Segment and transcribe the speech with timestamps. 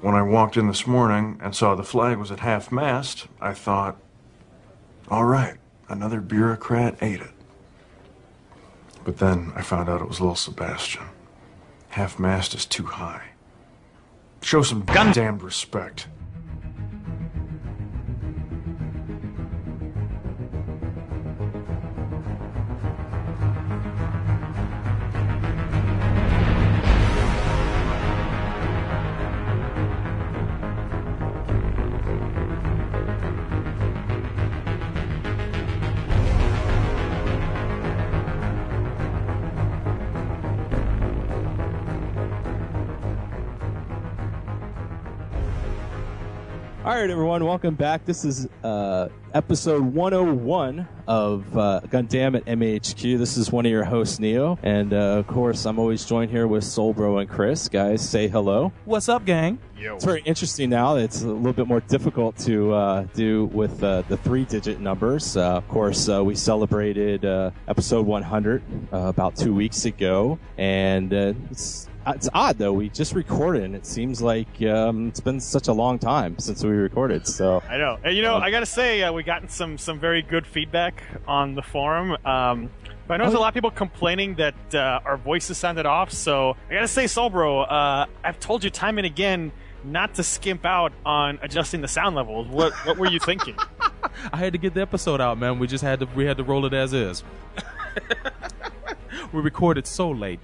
[0.00, 3.54] when I walked in this morning and saw the flag was at half mast, I
[3.54, 3.96] thought,
[5.08, 5.56] all right,
[5.88, 7.30] another bureaucrat ate it.
[9.04, 11.04] But then I found out it was little Sebastian.
[11.90, 13.30] Half mast is too high.
[14.42, 16.08] Show some goddamn respect.
[47.06, 48.04] Right, everyone, welcome back.
[48.04, 53.16] This is uh, episode 101 of uh, Gundam at MHQ.
[53.16, 56.48] This is one of your hosts, Neo, and uh, of course, I'm always joined here
[56.48, 57.68] with Soulbro and Chris.
[57.68, 58.72] Guys, say hello.
[58.86, 59.60] What's up, gang?
[59.78, 60.96] It's very interesting now.
[60.96, 65.36] It's a little bit more difficult to uh, do with uh, the three-digit numbers.
[65.36, 71.14] Uh, of course, uh, we celebrated uh, episode 100 uh, about two weeks ago, and
[71.14, 72.72] uh, it's it's odd though.
[72.72, 76.62] We just recorded, and it seems like um, it's been such a long time since
[76.62, 77.26] we recorded.
[77.26, 77.98] So I know.
[78.04, 81.54] And, you know, I gotta say, uh, we gotten some some very good feedback on
[81.54, 82.12] the forum.
[82.24, 82.70] Um,
[83.06, 86.12] but I know there's a lot of people complaining that uh, our voices sounded off.
[86.12, 89.52] So I gotta say, Solbro, uh, I've told you time and again
[89.84, 92.48] not to skimp out on adjusting the sound levels.
[92.48, 93.56] What what were you thinking?
[94.32, 95.58] I had to get the episode out, man.
[95.58, 97.22] We just had to we had to roll it as is.
[99.32, 100.40] we recorded so late.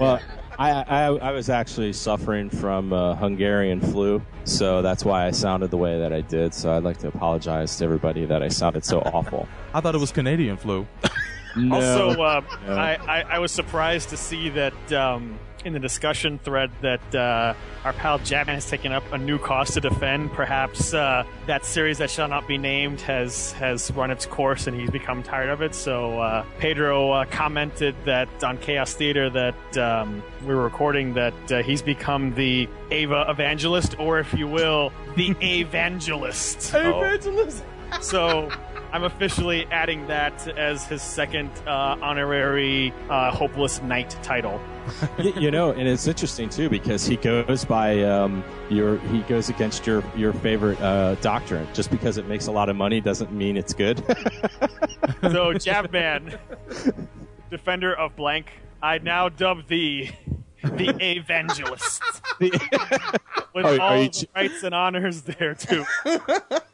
[0.00, 0.20] Well,
[0.58, 5.70] I, I, I was actually suffering from uh, Hungarian flu, so that's why I sounded
[5.70, 6.54] the way that I did.
[6.54, 9.46] So I'd like to apologize to everybody that I sounded so awful.
[9.74, 10.86] I thought it was Canadian flu.
[11.58, 11.76] No.
[11.76, 12.74] Also, uh, No.
[12.74, 17.52] I, I, I was surprised to see that um, in the discussion thread that uh,
[17.84, 20.32] our pal Jabman has taken up a new cause to defend.
[20.32, 24.78] Perhaps uh, that series that shall not be named has has run its course and
[24.78, 25.74] he's become tired of it.
[25.74, 31.52] So uh, Pedro uh, commented that on Chaos Theater that um, we were recording that
[31.52, 36.72] uh, he's become the Ava evangelist, or if you will, the evangelist.
[36.74, 37.64] Evangelist.
[38.00, 38.50] So
[38.96, 44.58] I'm officially adding that as his second uh, honorary uh, hopeless knight title.
[45.18, 49.50] Y- you know, and it's interesting too because he goes by um, your he goes
[49.50, 51.68] against your your favorite uh, doctrine.
[51.74, 54.02] Just because it makes a lot of money doesn't mean it's good.
[55.22, 56.38] So Javman,
[57.50, 58.46] defender of blank,
[58.82, 60.10] I now dub thee
[60.76, 62.02] the evangelist.
[62.40, 65.84] With Are- are all you the ch- rights and honors there too.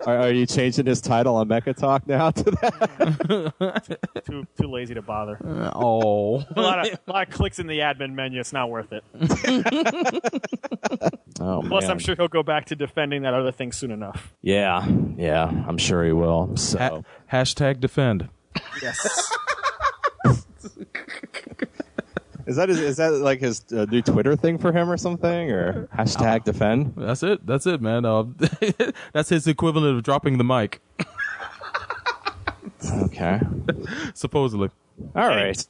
[0.06, 3.98] are, are you changing his title on Mecha Talk now to that?
[4.24, 5.38] too too lazy to bother.
[5.74, 6.44] Oh.
[6.56, 7.10] A lot of oh.
[7.10, 8.40] a lot of clicks in the admin menu.
[8.40, 9.04] It's not worth it.
[11.40, 11.90] Oh Plus, man.
[11.90, 14.32] I'm sure he'll go back to defending that other thing soon enough.
[14.42, 14.86] Yeah,
[15.16, 16.56] yeah, I'm sure he will.
[16.56, 16.78] So.
[16.78, 17.02] Ha-
[17.32, 18.28] hashtag defend.
[18.80, 19.32] Yes.
[22.46, 25.50] Is that his, is that like his uh, new Twitter thing for him or something
[25.50, 26.94] or hashtag defend?
[26.96, 27.46] That's it.
[27.46, 28.04] That's it, man.
[28.04, 28.24] Uh,
[29.12, 30.80] that's his equivalent of dropping the mic,
[33.04, 33.40] Okay,
[34.14, 34.68] supposedly.
[35.14, 35.64] all right.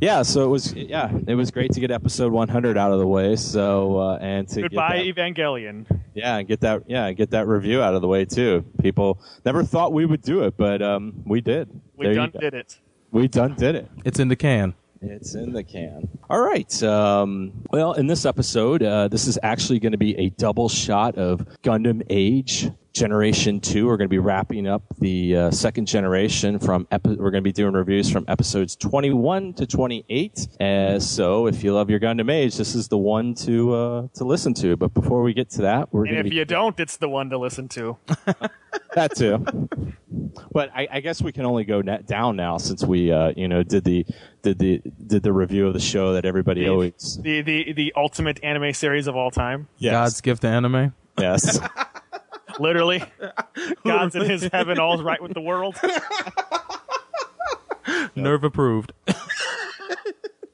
[0.00, 3.06] Yeah, so it was yeah, it was great to get episode 100 out of the
[3.06, 3.34] way.
[3.36, 5.86] So uh, and to Goodbye, get Evangelion.
[6.14, 8.64] yeah, and get that yeah, get that review out of the way too.
[8.82, 11.68] People never thought we would do it, but um, we did.
[11.96, 12.78] We There done did it.
[13.10, 13.90] We done did it.
[14.04, 14.74] It's in the can.
[15.02, 16.08] It's in the can.
[16.30, 16.82] All right.
[16.82, 21.16] Um, well, in this episode, uh, this is actually going to be a double shot
[21.16, 23.86] of Gundam Age Generation 2.
[23.86, 27.48] We're going to be wrapping up the uh, second generation from, epi- we're going to
[27.48, 30.48] be doing reviews from episodes 21 to 28.
[30.58, 34.24] Uh, so if you love your Gundam Age, this is the one to, uh, to
[34.24, 34.76] listen to.
[34.78, 37.08] But before we get to that, we're And going if be you don't, it's the
[37.10, 37.98] one to listen to.
[38.94, 39.44] that too.
[40.52, 43.46] But I, I guess we can only go net down now since we, uh, you
[43.46, 44.06] know, did the
[44.42, 47.92] did the did the review of the show that everybody The- always The the the
[47.94, 49.68] ultimate anime series of all time.
[49.78, 50.94] yes God's gift to anime.
[51.18, 51.58] yes
[52.58, 53.02] Literally,
[53.84, 55.76] God's in His heaven, all's right with the world.
[58.16, 58.92] Nerve approved.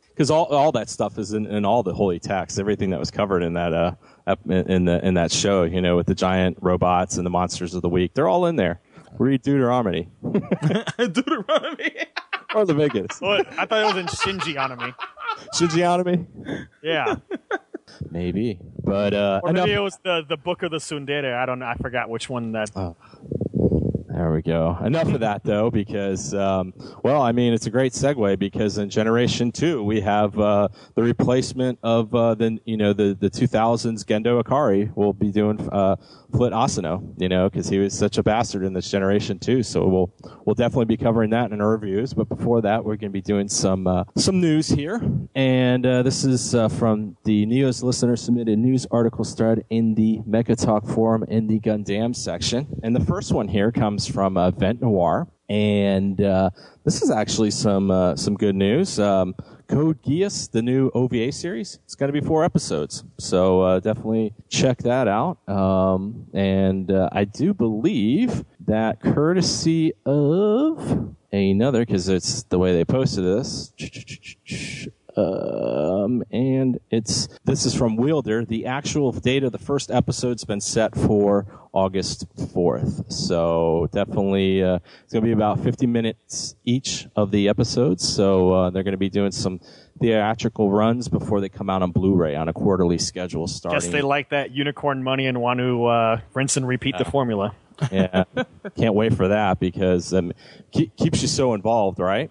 [0.09, 2.59] because all all that stuff is in, in all the holy texts.
[2.59, 3.93] Everything that was covered in that uh
[4.27, 7.75] ep- in the in that show, you know, with the giant robots and the monsters
[7.75, 8.81] of the week, they're all in there.
[9.19, 10.09] Read Deuteronomy
[10.99, 11.95] Deuteronomy.
[12.55, 13.47] or Leviticus, What?
[13.59, 14.95] I thought it was in Shinji Anime.
[15.55, 17.17] Shinjianomy, Yeah,
[18.11, 18.59] maybe.
[18.85, 21.35] But uh, or enough- maybe it was the the book of the Sundere.
[21.35, 21.67] I don't know.
[21.67, 22.71] I forgot which one that.
[22.77, 22.97] Oh.
[24.15, 24.77] There we go.
[24.85, 28.91] Enough of that, though, because, um, well, I mean, it's a great segue because in
[28.91, 34.05] Generation Two we have uh, the replacement of uh, the you know the the 2000s
[34.05, 35.97] Gendo Ikari will be doing uh,
[36.33, 39.63] Foot Asano, you know, because he was such a bastard in this Generation too.
[39.63, 40.15] So we'll
[40.45, 42.15] we'll definitely be covering that in our reviews.
[42.15, 45.01] But before that, we're going to be doing some uh, some news here,
[45.35, 50.21] and uh, this is uh, from the Neos listener submitted news articles thread in the
[50.29, 54.51] Mecha Talk forum in the Gundam section, and the first one here comes from uh,
[54.51, 56.51] Vent Noir, and uh,
[56.85, 58.99] this is actually some uh, some good news.
[58.99, 59.35] Um,
[59.73, 64.35] Code Geass, the new OVA series, it's going to be four episodes, so uh, definitely
[64.51, 65.39] check that out.
[65.49, 72.85] Um, and uh, I do believe that courtesy of another, because it's the way they
[72.85, 73.73] posted this.
[75.17, 78.45] Um, and it's this is from Wielder.
[78.45, 83.13] The actual date of the first episode's been set for August 4th.
[83.13, 88.07] So definitely, uh, it's going to be about 50 minutes each of the episodes.
[88.09, 89.61] So uh, they're going to be doing some
[90.01, 93.81] theatrical runs before they come out on Blu-ray on a quarterly schedule starting.
[93.81, 97.55] Guess they like that unicorn money and want to uh, rinse and repeat the formula.
[97.91, 98.25] yeah,
[98.77, 100.33] can't wait for that because um,
[100.71, 102.31] keep, keeps you so involved, right?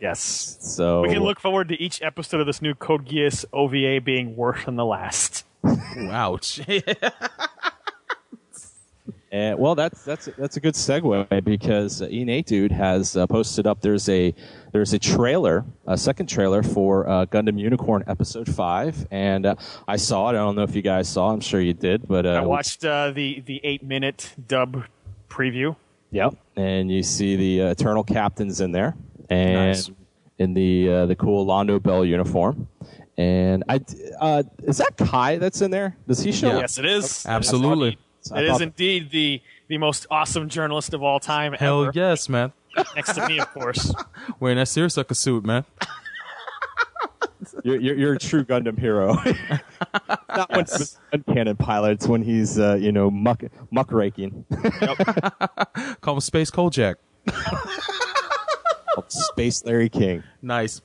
[0.00, 0.58] Yes.
[0.60, 4.34] So We can look forward to each episode of this new Code Geass OVA being
[4.36, 5.44] worse than the last.
[5.64, 6.60] Ouch.
[9.30, 13.66] And, well, that's that's that's a good segue because uh, E8 dude has uh, posted
[13.66, 13.80] up.
[13.80, 14.34] There's a
[14.72, 19.54] there's a trailer, a second trailer for uh, Gundam Unicorn Episode Five, and uh,
[19.86, 20.30] I saw it.
[20.30, 21.30] I don't know if you guys saw.
[21.30, 24.84] I'm sure you did, but uh, I watched uh, the the eight minute dub
[25.28, 25.76] preview.
[26.12, 28.96] Yep, and you see the uh, Eternal Captains in there,
[29.30, 29.90] and Nice.
[30.38, 32.68] in the uh, the cool Londo Bell uniform.
[33.16, 33.80] And I
[34.20, 35.96] uh, is that Kai that's in there?
[36.08, 36.48] Does he show?
[36.48, 36.54] Yeah.
[36.56, 36.60] up?
[36.62, 37.24] Yes, it is.
[37.26, 37.98] Absolutely.
[38.32, 41.52] I It is indeed the the most awesome journalist of all time.
[41.54, 41.92] Hell ever.
[41.94, 42.52] yes, man.
[42.94, 43.92] Next to me, of course.
[44.40, 45.64] Wearing that seersucker suit, man.
[47.64, 49.14] You're, you're, you're a true Gundam hero.
[50.28, 54.44] Not when he's cannon pilots, when he's uh, you know muck muckraking.
[56.00, 56.96] Call him Space Kojak.
[59.08, 60.22] Space Larry King.
[60.42, 60.82] Nice.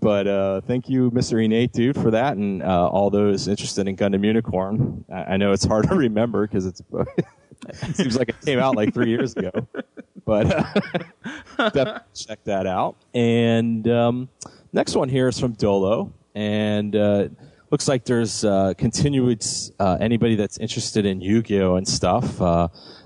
[0.00, 1.44] But uh, thank you, Mr.
[1.44, 5.04] Innate Dude, for that, and uh, all those interested in Gundam Unicorn.
[5.12, 6.82] I, I know it's hard to remember because it's
[7.68, 9.50] it seems like it came out like three years ago,
[10.24, 10.64] but uh,
[11.70, 12.96] definitely check that out.
[13.12, 14.28] And um,
[14.72, 17.28] next one here is from Dolo, and uh,
[17.70, 19.44] looks like there's uh, continued
[19.78, 22.40] uh, anybody that's interested in Yu-Gi-Oh and stuff.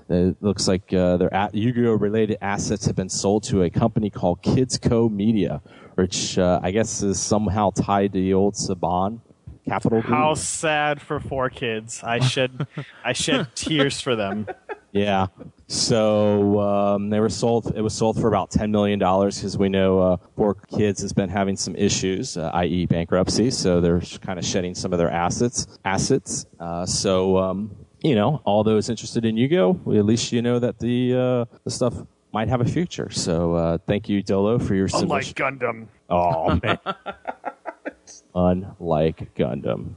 [0.09, 4.41] It looks like uh, their Yu-Gi-Oh related assets have been sold to a company called
[4.41, 5.61] Kids Co Media,
[5.95, 9.21] which uh, I guess is somehow tied to the old Saban
[9.67, 10.13] Capital Group.
[10.13, 12.01] How sad for four kids.
[12.03, 12.67] I shed
[13.05, 14.47] I shed tears for them.
[14.91, 15.27] Yeah.
[15.67, 17.73] So um, they were sold.
[17.75, 21.13] It was sold for about ten million dollars because we know uh, Four Kids has
[21.13, 23.51] been having some issues, uh, i.e., bankruptcy.
[23.51, 25.67] So they're kind of shedding some of their assets.
[25.85, 26.47] Assets.
[26.59, 30.59] Uh, so um, you know, all those interested in Yugo, well, at least you know
[30.59, 31.93] that the uh, the stuff
[32.31, 33.09] might have a future.
[33.09, 35.59] So uh, thank you, Dolo, for your Unlike submission.
[35.59, 35.87] Gundam.
[36.09, 36.79] Oh man.
[38.35, 39.95] Unlike Gundam.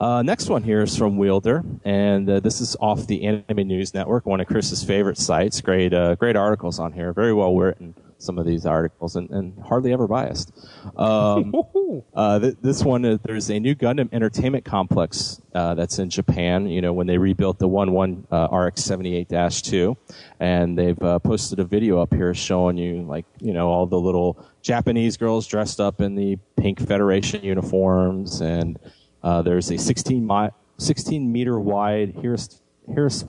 [0.00, 3.94] Uh, next one here is from Wielder, and uh, this is off the Anime News
[3.94, 5.60] Network, one of Chris's favorite sites.
[5.60, 7.12] Great, uh, great articles on here.
[7.12, 7.94] Very well written.
[8.22, 10.52] Some of these articles, and, and hardly ever biased.
[10.96, 11.52] Um,
[12.14, 16.68] uh, th- this one, uh, there's a new Gundam entertainment complex uh, that's in Japan.
[16.68, 19.28] You know, when they rebuilt the One One uh, RX seventy eight
[19.62, 19.96] two,
[20.40, 23.98] and they've uh, posted a video up here showing you like you know all the
[23.98, 28.78] little Japanese girls dressed up in the pink Federation uniforms, and
[29.22, 32.60] uh, there's a 16 mi- 16 meter wide heres-
[32.92, 33.24] heres-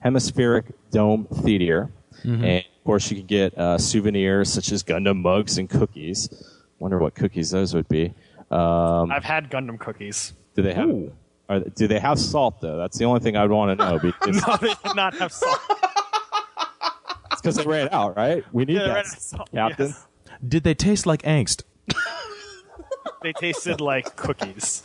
[0.00, 1.90] hemispheric dome theater,
[2.44, 6.28] and of course you can get uh, souvenirs such as Gundam mugs and cookies.
[6.80, 8.12] Wonder what cookies those would be.
[8.50, 10.32] Um, I've had Gundam cookies.
[10.56, 11.12] do they have?
[11.48, 12.76] Are, do they have salt though?
[12.76, 15.58] That's the only thing I'd want to know because No, they did not have salt.
[17.30, 18.44] it's because they ran out, right?
[18.52, 19.86] We need Yeah, they that, ran of salt, Captain.
[19.88, 20.06] yes.
[20.46, 21.62] Did they taste like angst?
[23.22, 24.82] They tasted like cookies,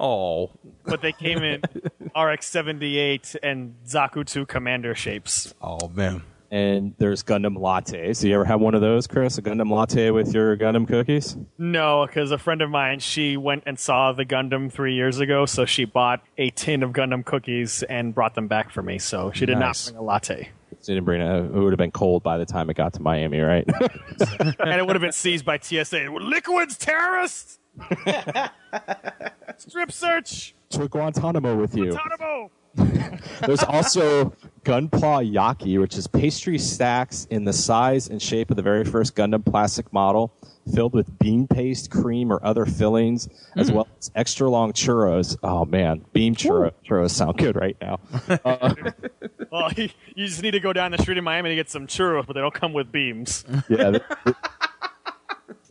[0.00, 0.50] Oh.
[0.84, 1.60] but they came in
[2.16, 5.54] RX-78 and Zaku 2 Commander shapes.
[5.62, 6.22] Oh, man.
[6.50, 8.22] And there's Gundam lattes.
[8.22, 9.36] Do you ever have one of those, Chris?
[9.36, 11.36] A Gundam latte with your Gundam cookies?
[11.58, 15.44] No, because a friend of mine, she went and saw the Gundam three years ago,
[15.44, 18.98] so she bought a tin of Gundam cookies and brought them back for me.
[18.98, 19.88] So she did Nice.
[19.88, 20.48] not bring a latte,
[20.80, 21.44] So you didn't bring it.
[21.44, 23.66] It would have been cold by the time it got to Miami, right?
[24.58, 26.08] and it would have been seized by TSA.
[26.18, 27.58] Liquids, terrorists!
[29.58, 31.90] Strip search, to Guantanamo with you.
[31.90, 32.50] Guantanamo.
[33.40, 34.32] There's also
[34.64, 39.14] Gunpla Yaki, which is pastry stacks in the size and shape of the very first
[39.14, 40.32] Gundam plastic model,
[40.74, 45.36] filled with bean paste, cream, or other fillings, as well as extra long churros.
[45.42, 48.00] Oh man, beam churro, churros sound good right now.
[48.44, 48.74] Uh,
[49.50, 52.26] Well, you just need to go down the street in Miami to get some churros,
[52.26, 53.44] but they don't come with beams.
[53.68, 53.92] yeah.
[53.92, 54.36] th- th-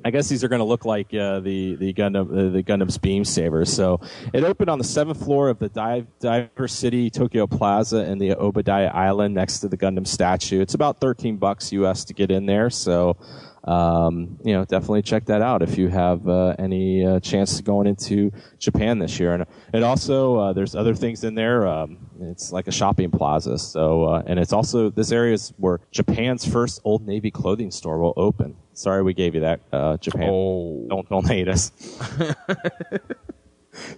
[0.07, 2.97] I guess these are going to look like uh, the the Gundam uh, the Gundam's
[2.97, 3.73] beam sabers.
[3.73, 3.99] So
[4.33, 8.29] it opened on the seventh floor of the Dive, Diver City Tokyo Plaza in the
[8.29, 10.61] Odaiba Island next to the Gundam statue.
[10.61, 12.69] It's about thirteen bucks US to get in there.
[12.69, 13.17] So
[13.65, 17.85] um, you know, definitely check that out if you have uh, any uh, chance going
[17.85, 19.33] into Japan this year.
[19.33, 21.67] And it also uh, there's other things in there.
[21.67, 23.57] Um, it's like a shopping plaza.
[23.57, 27.99] So uh, and it's also this area is where Japan's first Old Navy clothing store
[27.99, 28.55] will open.
[28.73, 30.29] Sorry, we gave you that, uh, Japan.
[30.31, 30.85] Oh.
[30.89, 31.71] Don't don't hate us.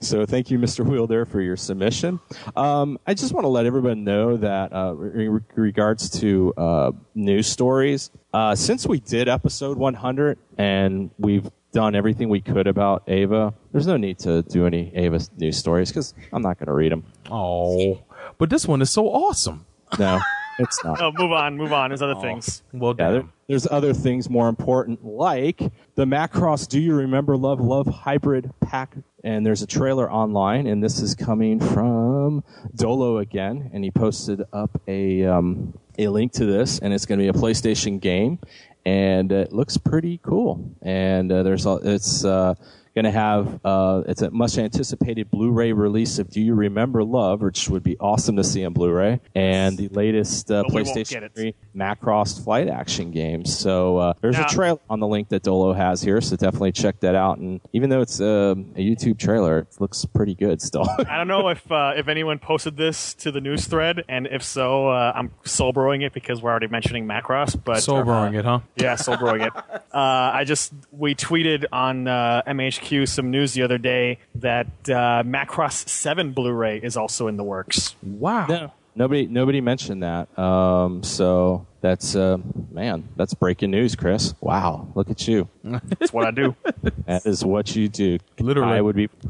[0.02, 0.86] So thank you, Mr.
[0.86, 2.20] Wielder, for your submission.
[2.56, 7.48] Um, I just want to let everyone know that uh, in regards to uh, news
[7.48, 13.54] stories, uh, since we did episode 100 and we've done everything we could about Ava,
[13.72, 16.92] there's no need to do any Ava news stories because I'm not going to read
[16.92, 17.06] them.
[17.30, 18.02] Oh.
[18.40, 19.66] But this one is so awesome.
[20.00, 20.20] No,
[20.58, 21.00] it's not.
[21.02, 21.90] Oh, move on, move on.
[21.90, 22.64] There's other things.
[22.74, 25.60] Well Yeah, there, there's other things more important, like
[25.96, 28.96] the Macross Do You Remember Love Love Hybrid Pack.
[29.22, 32.42] And there's a trailer online, and this is coming from
[32.74, 37.20] Dolo again, and he posted up a um, a link to this, and it's going
[37.20, 38.40] to be a PlayStation game,
[38.86, 40.74] and it looks pretty cool.
[40.82, 42.56] And uh, there's a, it's uh,
[43.02, 47.42] going to have uh, it's a much anticipated Blu-ray release of Do You Remember Love,
[47.42, 50.98] which would be awesome to see on Blu-ray, and the latest uh, But we won't
[50.98, 51.36] PlayStation get it.
[51.36, 53.46] 3 Macross flight action game.
[53.46, 56.74] So uh, there's Now- a trailer on the link that Dolo has here, so definitely
[56.74, 57.38] check that out.
[57.38, 60.86] And even though it's um, a YouTube trailer, it looks pretty good still.
[61.00, 64.44] I don't know if uh, if anyone posted this to the news thread, and if
[64.44, 67.58] so, uh, I'm soul broing it because we're already mentioning Macross.
[67.64, 68.60] But Sobering uh, it, huh?
[68.76, 69.54] Yeah, soul broing it.
[69.92, 72.44] Uh, I just we tweeted on uh,
[72.90, 77.44] MHQ some news the other day that uh, Macross Seven Blu-ray is also in the
[77.44, 77.96] works.
[78.04, 78.48] Wow.
[78.48, 80.38] no, nobody nobody mentioned that.
[80.38, 82.38] Um, so that's uh,
[82.72, 84.34] man, that's breaking news, Chris.
[84.42, 85.48] Wow, look at you.
[85.64, 86.56] That's what I do.
[87.06, 88.20] That is what you do.
[88.40, 88.74] Literally.
[88.74, 89.10] I would be.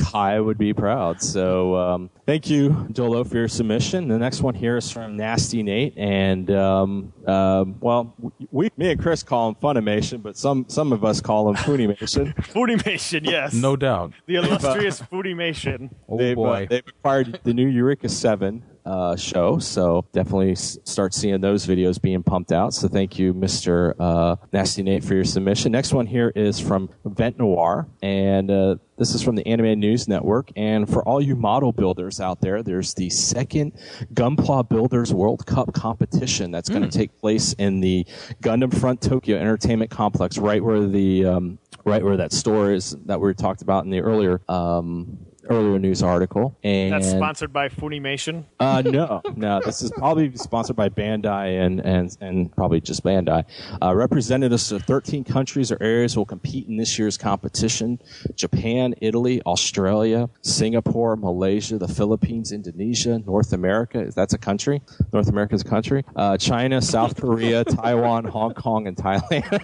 [0.00, 1.22] Kai would be proud.
[1.22, 4.08] So um, thank you, Dolo, for your submission.
[4.08, 8.14] The next one here is from Nasty Nate, and um, um, well,
[8.50, 12.34] we, me and Chris call him Funimation, but some some of us call him Funimation.
[12.52, 13.52] Foodimation, yes.
[13.52, 14.12] No doubt.
[14.26, 15.90] the illustrious Foodimation.
[16.08, 16.66] Oh they've, uh, boy.
[16.68, 22.00] they've acquired the new Eureka Seven uh, show, so definitely s- start seeing those videos
[22.00, 22.74] being pumped out.
[22.74, 25.72] So thank you, Mister uh, Nasty Nate, for your submission.
[25.72, 30.08] Next one here is from Vent Noir, and uh, this is from the Anime News
[30.08, 30.50] Network.
[30.56, 33.72] And for all you model builders out there, there's the second
[34.14, 38.06] Gunpla Builders World Cup competition that's going to take place in the
[38.42, 43.20] Gundam Front Tokyo Entertainment Complex, right where the um, right where that store is that
[43.20, 45.18] we talked about in the earlier um,
[45.50, 46.56] earlier news article.
[46.62, 48.44] And That's sponsored by Funimation.
[48.60, 49.60] uh, no, no.
[49.64, 53.44] This is probably sponsored by Bandai and and and probably just Bandai.
[53.82, 58.00] Uh, representatives of 13 countries or areas will compete in this year's competition:
[58.34, 64.10] Japan, Italy, Australia, Singapore, Malaysia, the Philippines, Indonesia, North America.
[64.14, 64.80] That's a country.
[65.12, 66.04] North America is a country.
[66.14, 69.60] Uh, China, South Korea, Taiwan, Hong Kong, and Thailand.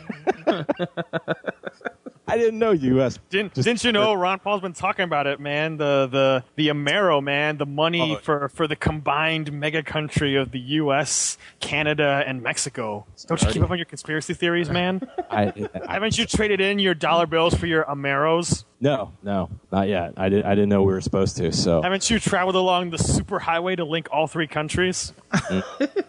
[2.28, 3.18] I didn't know you U.S.
[3.30, 5.76] Didn't, Just- didn't you know Ron Paul's been talking about it, man?
[5.76, 8.18] The the the Amero, man, the money Oh.
[8.20, 13.06] for for the combined mega country of the U.S., Canada, and Mexico.
[13.26, 15.08] Don't you keep up on your conspiracy theories, man?
[15.30, 15.52] I,
[15.88, 18.64] I, Haven't you traded in your dollar bills for your Ameros?
[18.80, 20.14] no, no, not yet.
[20.16, 20.46] I didn't.
[20.46, 21.52] I didn't know we were supposed to.
[21.52, 25.12] So Haven't you traveled along the superhighway to link all three countries?
[25.32, 26.04] Mm.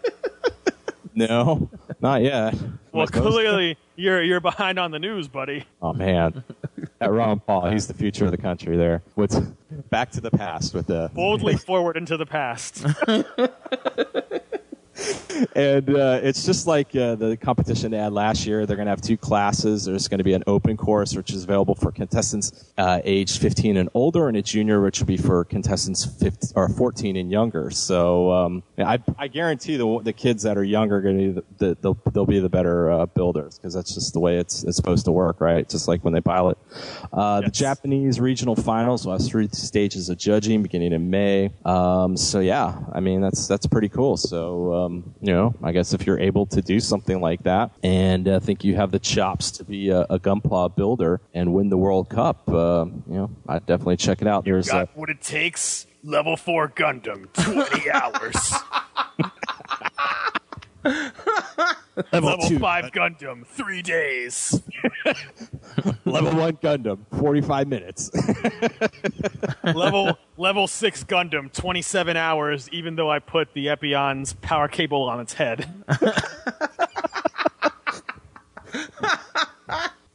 [1.14, 1.68] no,
[2.00, 2.54] not yet.
[2.92, 3.74] Well, clearly.
[3.74, 3.80] To?
[3.98, 5.64] You're you're behind on the news, buddy.
[5.82, 6.44] Oh man,
[6.98, 8.76] that Ron Paul, he's the future of the country.
[8.76, 9.38] There, what's
[9.90, 12.86] back to the past with the Boldly forward into the past.
[15.54, 18.66] and uh, it's just like uh, the competition they had last year.
[18.66, 19.84] They're going to have two classes.
[19.84, 23.76] There's going to be an open course, which is available for contestants uh, aged 15
[23.76, 27.70] and older, and a junior, which will be for contestants 15, or 14 and younger.
[27.70, 31.32] So um, I, I guarantee the the kids that are younger are going to be
[31.32, 34.64] the, the, they'll, they'll be the better uh, builders because that's just the way it's,
[34.64, 35.68] it's supposed to work, right?
[35.68, 36.58] Just like when they pilot.
[37.12, 41.50] Uh, The Japanese regional finals will have three stages of judging beginning in May.
[41.64, 44.16] Um, so yeah, I mean that's that's pretty cool.
[44.16, 44.87] So um,
[45.20, 48.64] you know, I guess if you're able to do something like that, and uh, think
[48.64, 52.48] you have the chops to be a, a gunpla builder and win the World Cup,
[52.48, 54.44] uh, you know, I'd definitely check it out.
[54.44, 55.86] There's uh, Got what it takes.
[56.04, 58.54] Level 4 Gundam, 20 hours.
[62.12, 64.62] Level, Level two, 5 Gundam, 3 days.
[66.04, 68.10] level one Gundam, forty-five minutes.
[69.64, 75.18] level level 6 Gundam, 27 hours, even though I put the Epyon's power cable on
[75.18, 75.68] its head.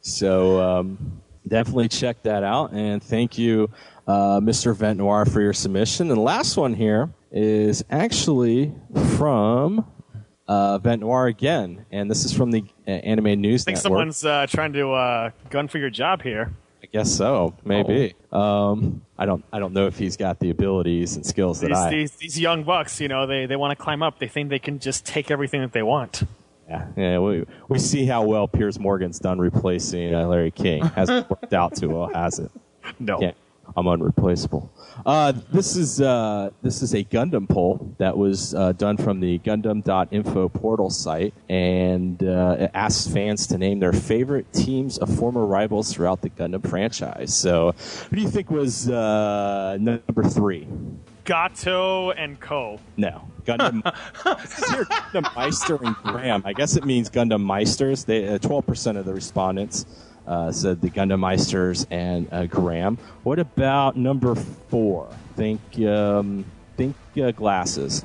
[0.04, 3.70] So um, definitely check that out, and thank you,
[4.08, 4.76] uh, Mr.
[4.76, 6.10] Vent Noir, for your submission.
[6.10, 8.74] And the last one here is actually
[9.18, 9.86] from
[10.48, 13.84] uh, Vent Noir again, and this is from the uh, Anime News I think Network.
[13.84, 16.54] someone's uh, trying to uh, gun for your job here.
[16.82, 18.14] I guess so, maybe.
[18.32, 19.44] Um, I don't.
[19.54, 21.90] I don't know if he's got the abilities and skills that These, I.
[21.90, 24.20] these, these young bucks, you know, they, they want to climb up.
[24.20, 26.24] They think they can just take everything that they want.
[26.68, 30.84] Yeah, yeah we, we see how well Piers Morgan's done replacing uh, Larry King.
[30.86, 32.52] Hasn't worked out too well, has it?
[33.00, 33.18] No.
[33.22, 33.32] Yeah,
[33.78, 34.70] I'm unreplaceable.
[35.06, 39.40] Uh, this is uh, this is a Gundam poll that was uh, done from the
[39.40, 45.46] Gundam.info portal site, and uh, it asks fans to name their favorite teams of former
[45.46, 47.36] rivals throughout the Gundam franchise.
[47.36, 47.74] So,
[48.10, 50.68] who do you think was uh, number three?
[51.26, 52.80] Gato and Co.
[52.98, 53.28] No.
[53.46, 53.82] Gundam.
[54.14, 56.44] Gundam Meister and Graham.
[56.46, 58.06] I guess it means Gundam Meisters.
[58.06, 59.86] They uh, twelve percent of the respondents
[60.28, 62.98] uh, said the Gundam Meisters and uh, Graham.
[63.24, 65.10] What about number four?
[65.36, 66.46] Think um,
[66.78, 68.04] think uh, glasses.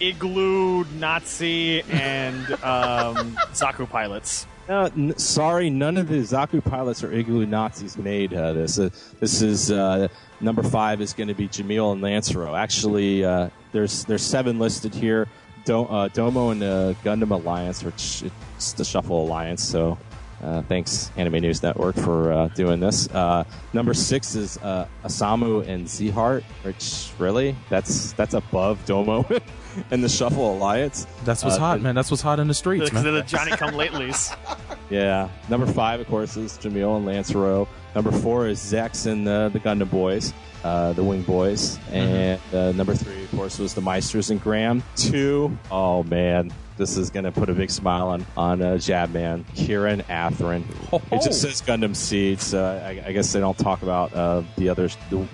[0.00, 4.46] Igloo, Nazi, and um, Zaku pilots.
[4.68, 8.78] Uh, n- sorry, none of the Zaku pilots or Igloo Nazis made uh, this.
[8.78, 10.08] Uh, this is uh,
[10.40, 12.54] number five is going to be Jamil and Lancerow.
[12.54, 15.26] Actually, uh, there's there's seven listed here.
[15.64, 18.22] Do- uh, Domon and the Gundam Alliance, which
[18.56, 19.62] it's the Shuffle Alliance.
[19.62, 19.98] So,
[20.42, 23.08] uh, thanks Anime News Network for uh, doing this.
[23.10, 29.40] Uh, number six is uh, Asemu and Zeheart, which really that's that's above Domon
[29.90, 31.06] and the Shuffle Alliance.
[31.24, 31.94] That's what's Uh, hot, man.
[31.94, 33.22] That's what's hot in the streets, Because they're man.
[33.22, 34.36] the Johnny Come Latelys.
[34.90, 35.28] Yeah.
[35.48, 37.68] Number five, of course, is Jamil and Lancerow.
[37.94, 40.32] Number four is Zechs and uh, the Gundam Boys,
[40.64, 41.78] uh, the Wing Boys.
[41.92, 44.82] And uh, number three, of course, was the Meisters and Graham.
[44.96, 49.44] Two, oh man, this is going to put a big smile on, on uh, Jabman.
[49.54, 50.64] Kira and Athrun.
[51.12, 54.70] It just says Gundam Seed, so I, I guess they don't talk about uh, the
[54.70, 54.96] others.
[55.10, 55.28] The,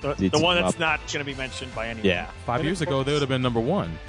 [0.00, 0.80] The, the the one that's up.
[0.80, 2.06] not going to be mentioned by anyone.
[2.06, 2.30] Yeah.
[2.46, 3.96] Five years ago, they would have been number one.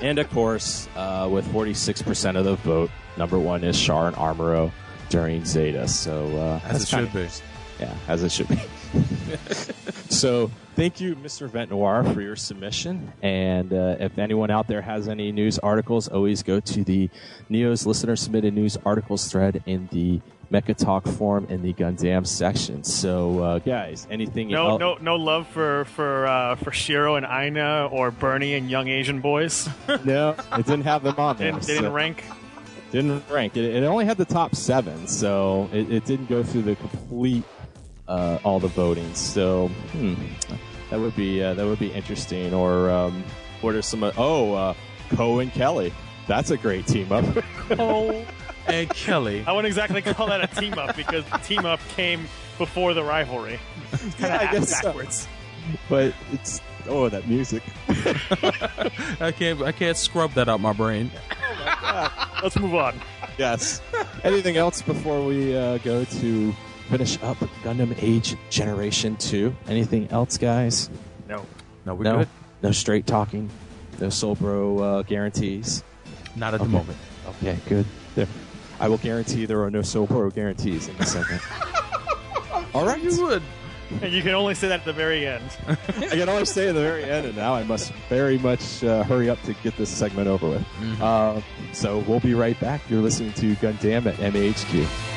[0.00, 4.72] And of course, uh, with 46% of the vote, number one is Char and Amuro
[5.10, 5.86] during Zeta.
[5.86, 7.51] So uh, As that's it should kinda- be.
[7.82, 8.56] Yeah, as it should be.
[10.08, 11.48] so, thank you, Mr.
[11.48, 13.12] Vent Noir, for your submission.
[13.22, 17.10] And uh, if anyone out there has any news articles, always go to the
[17.48, 20.20] Neo's listener submitted news articles thread in the
[20.52, 22.84] Mecha Talk forum in the Gundam section.
[22.84, 24.80] So, uh, guys, anything No, else?
[24.80, 29.20] no, no love for for uh, for Shiro and Aina or Bernie and Young Asian
[29.20, 29.68] Boys.
[30.04, 31.50] no, it didn't have them on there.
[31.50, 32.22] Didn't, they didn't rank.
[32.92, 33.56] didn't rank.
[33.56, 37.44] It, it only had the top seven, so it, it didn't go through the complete
[38.12, 39.14] uh, all the voting.
[39.14, 40.14] So hmm,
[40.90, 42.52] that would be uh, that would be interesting.
[42.54, 43.24] Or um,
[43.62, 44.04] what are some?
[44.04, 44.74] Uh, oh, uh,
[45.10, 45.92] Poe and Kelly.
[46.26, 47.24] That's a great team up.
[47.78, 48.24] Oh,
[48.66, 49.44] And Kelly.
[49.46, 53.02] I wouldn't exactly call that a team up because the team up came before the
[53.02, 53.58] rivalry.
[54.20, 54.88] yeah, I guess so.
[54.88, 55.26] backwards.
[55.88, 57.62] But it's oh that music.
[59.20, 59.62] I can't.
[59.62, 61.10] I can't scrub that out my brain.
[62.42, 63.00] Let's move on.
[63.38, 63.80] Yes.
[64.24, 66.54] Anything else before we uh, go to
[66.92, 69.56] finish up Gundam Age Generation Two?
[69.66, 70.90] Anything else, guys?
[71.26, 71.46] No.
[71.86, 72.28] No, we're no, good.
[72.62, 73.48] no straight talking,
[73.98, 75.82] no Soul Bro uh, guarantees.
[76.36, 76.98] Not at the moment.
[77.28, 77.86] Okay, good.
[78.14, 78.26] There.
[78.78, 81.40] I will guarantee there are no Soul Bro guarantees in this segment.
[82.74, 83.02] All right.
[83.02, 83.42] You would.
[84.02, 85.44] And you can only say that at the very end.
[85.68, 85.74] I
[86.08, 89.30] can only say at the very end, and now I must very much uh, hurry
[89.30, 90.66] up to get this segment over with.
[91.00, 91.40] Uh,
[91.72, 92.82] so we'll be right back.
[92.90, 95.11] You're listening to Gundam at MHQ.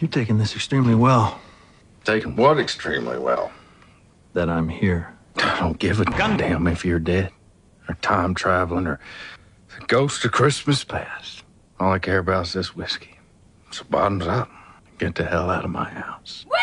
[0.00, 1.40] You're taking this extremely well.
[2.04, 3.50] Taking what extremely well.
[4.32, 5.16] That I'm here.
[5.36, 7.32] I don't give a goddamn if you're dead,
[7.88, 9.00] or time traveling, or
[9.78, 11.42] the ghost of Christmas past.
[11.80, 13.18] All I care about is this whiskey.
[13.70, 14.48] So bottoms up.
[14.98, 16.44] Get the hell out of my house.
[16.48, 16.58] We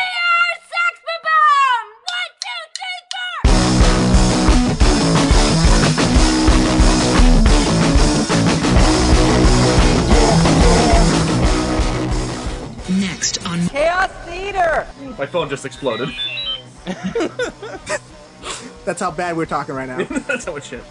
[15.18, 16.08] My phone just exploded.
[18.84, 20.04] That's how bad we're talking right now.
[20.26, 20.82] That's how much shit.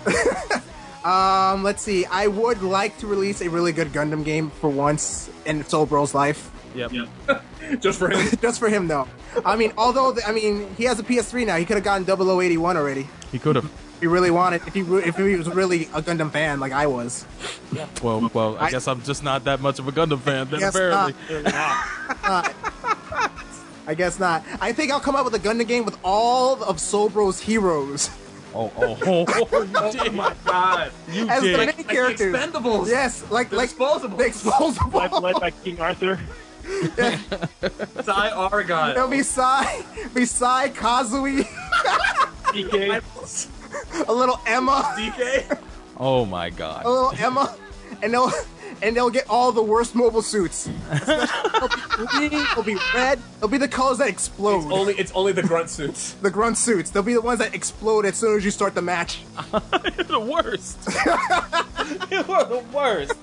[1.06, 2.06] um, let's see.
[2.06, 6.13] I would like to release a really good Gundam game for once in Soul Bro's
[6.13, 6.52] life.
[6.76, 6.91] Yep.
[7.80, 8.38] just for him.
[8.41, 9.08] Just for him, though.
[9.45, 11.56] I mean, although the, I mean, he has a PS3 now.
[11.56, 13.08] He could have gotten 0081 already.
[13.32, 13.71] He could have.
[13.95, 14.62] If he really wanted.
[14.67, 17.25] If he if he was really a Gundam fan like I was.
[18.03, 20.47] Well, well, I, I- guess I'm just not that much of a Gundam fan.
[20.49, 21.13] Then Guess apparently.
[23.88, 24.43] I guess not.
[24.60, 28.10] I think I'll come up with a Gundam game with all of Soul Bro's heroes
[28.58, 29.47] Oh, oh, oh, oh,
[29.99, 30.91] oh my god.
[31.12, 31.75] You as the did.
[31.77, 32.34] main characters.
[32.34, 32.88] Expendables.
[32.88, 34.17] Yes, like The like disposables.
[34.17, 34.97] The disposable.
[34.99, 36.17] led, led by King Arthur.
[38.03, 38.93] Sai Argyle.
[38.93, 41.43] There'll be Sai, be Sai, Kazui,
[42.53, 43.01] DK.
[44.07, 45.59] A little Emma, DK.
[45.97, 46.85] Oh my god.
[46.85, 47.55] a little Emma,
[48.01, 48.31] and they'll
[48.81, 50.69] and they'll get all the worst mobile suits.
[51.05, 54.71] They'll be green, they'll be red, they'll be the colors that explode.
[54.71, 56.13] Only it's only the grunt suits.
[56.13, 56.89] the grunt suits.
[56.89, 59.23] They'll be the ones that explode as soon as you start the match.
[59.51, 60.77] the worst.
[62.11, 63.13] you are the worst.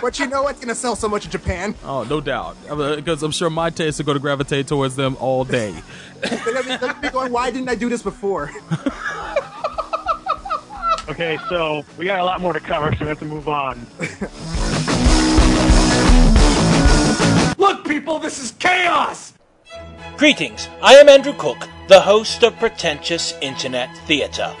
[0.00, 1.74] But you know what's gonna sell so much in Japan?
[1.84, 2.56] Oh, no doubt.
[2.68, 5.74] Uh, because I'm sure my tastes are going to gravitate towards them all day.
[6.22, 8.50] They're gonna, be, they're gonna be going, why didn't I do this before?
[11.06, 13.86] Okay, so we got a lot more to cover, so we have to move on.
[17.58, 19.34] Look, people, this is chaos!
[20.16, 24.56] Greetings, I am Andrew Cook, the host of Pretentious Internet Theater.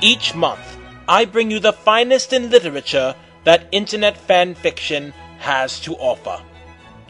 [0.00, 5.94] Each month, I bring you the finest in literature that internet fan fiction has to
[5.94, 6.42] offer.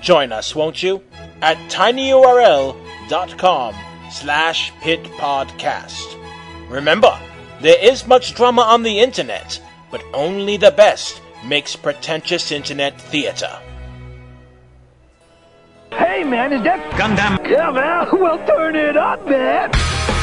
[0.03, 1.03] Join us, won't you?
[1.41, 3.75] At tinyurl.com
[4.11, 6.69] slash pitpodcast.
[6.69, 7.19] Remember,
[7.61, 13.51] there is much drama on the internet, but only the best makes pretentious internet theater.
[15.93, 17.49] Hey man, is that Gundam?
[17.49, 20.16] Yeah man, well turn it up, man.「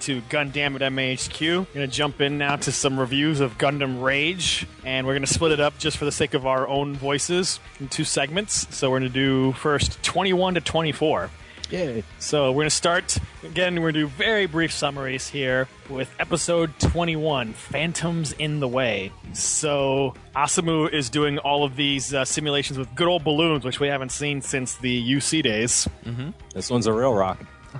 [0.00, 1.58] to Gundam at MAHQ.
[1.58, 5.24] We're going to jump in now to some reviews of Gundam Rage, and we're going
[5.26, 8.74] to split it up just for the sake of our own voices in two segments.
[8.76, 11.30] So we're going to do first 21 to 24.
[11.70, 12.02] Yay.
[12.18, 13.76] So we're going to start again.
[13.76, 19.12] We're going to do very brief summaries here with episode 21, Phantoms in the Way.
[19.34, 23.86] So Asemu is doing all of these uh, simulations with good old balloons, which we
[23.86, 25.88] haven't seen since the UC days.
[26.54, 27.38] This one's a real rock.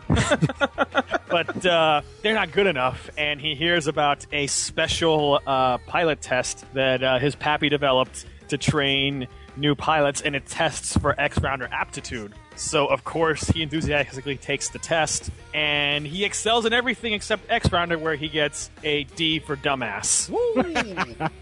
[1.29, 3.11] but uh, they're not good enough.
[3.17, 8.59] And he hears about a special uh, pilot test that uh, his pappy developed to
[8.59, 12.35] train new pilots, and it tests for X rounder aptitude.
[12.57, 17.71] So, of course, he enthusiastically takes the test, and he excels in everything except X
[17.73, 20.31] rounder, where he gets a D for dumbass.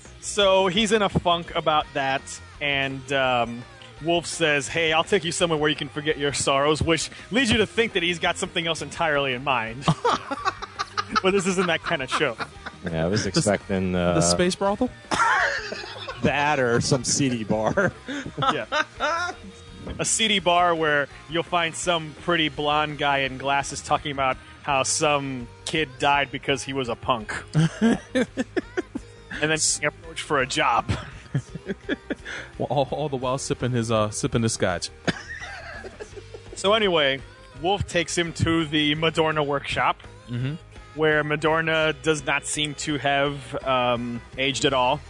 [0.20, 2.22] so he's in a funk about that,
[2.60, 3.62] and um,
[4.02, 7.50] Wolf says, "Hey, I'll take you somewhere where you can forget your sorrows," which leads
[7.50, 9.84] you to think that he's got something else entirely in mind.
[11.22, 12.36] but this isn't that kind of show.
[12.84, 14.90] Yeah, I was expecting uh, the space brothel?
[16.22, 17.92] that or some CD bar.
[18.52, 18.66] Yeah.
[19.98, 24.82] A CD bar where you'll find some pretty blonde guy in glasses talking about how
[24.82, 27.32] some kid died because he was a punk.
[27.80, 30.90] and then being approached for a job.
[32.58, 34.90] All, all the while sipping his uh sipping the scotch.
[36.58, 37.20] So anyway,
[37.62, 40.02] Wolf takes him to the Madorna workshop,
[40.96, 45.00] where Madorna does not seem to have um, aged at all,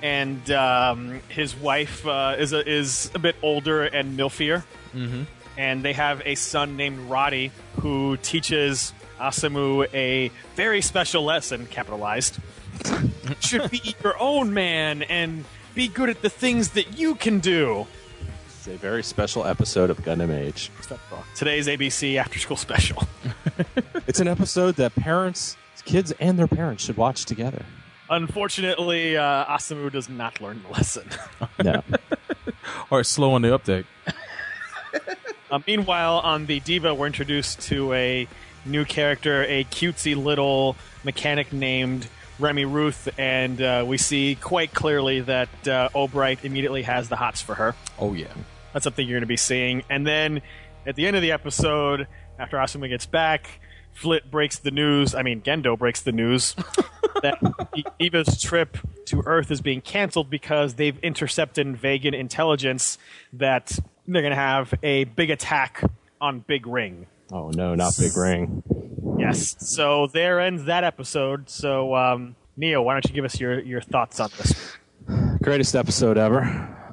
[0.00, 5.24] and um, his wife uh, is a, is a bit older and milfier, mm-hmm.
[5.58, 12.38] and they have a son named Roddy who teaches Asemu a very special lesson, capitalized.
[13.40, 15.44] Should be your own man and
[15.76, 17.86] be good at the things that you can do.
[18.48, 20.70] It's a very special episode of Gundam Age.
[21.36, 23.04] Today's ABC After School Special.
[24.08, 27.64] It's an episode that parents, kids, and their parents should watch together.
[28.08, 31.08] Unfortunately, uh, Asemu does not learn the lesson.
[31.62, 31.82] No.
[32.90, 33.86] Or slow on the uptake.
[35.50, 38.28] Uh, meanwhile, on the Diva, we're introduced to a
[38.64, 45.20] new character, a cutesy little mechanic named Remy Ruth, and uh, we see quite clearly
[45.20, 47.74] that uh, Albright immediately has the hots for her.
[47.98, 48.32] Oh yeah.
[48.72, 49.84] That's something you're going to be seeing.
[49.88, 50.42] And then
[50.86, 52.06] at the end of the episode,
[52.38, 53.60] after Asemu gets back,
[53.94, 55.14] Flit breaks the news.
[55.14, 56.54] I mean, Gendo breaks the news
[57.22, 57.38] that
[57.98, 62.98] Eva's trip to Earth is being canceled because they've intercepted Vagan intelligence
[63.32, 65.82] that they're going to have a big attack
[66.20, 67.06] on Big Ring.
[67.32, 68.62] Oh no, not Big Ring.
[69.18, 69.56] Yes.
[69.58, 71.48] So there ends that episode.
[71.50, 74.76] So, um, Neo, why don't you give us your, your thoughts on this?
[75.42, 76.42] Greatest episode ever.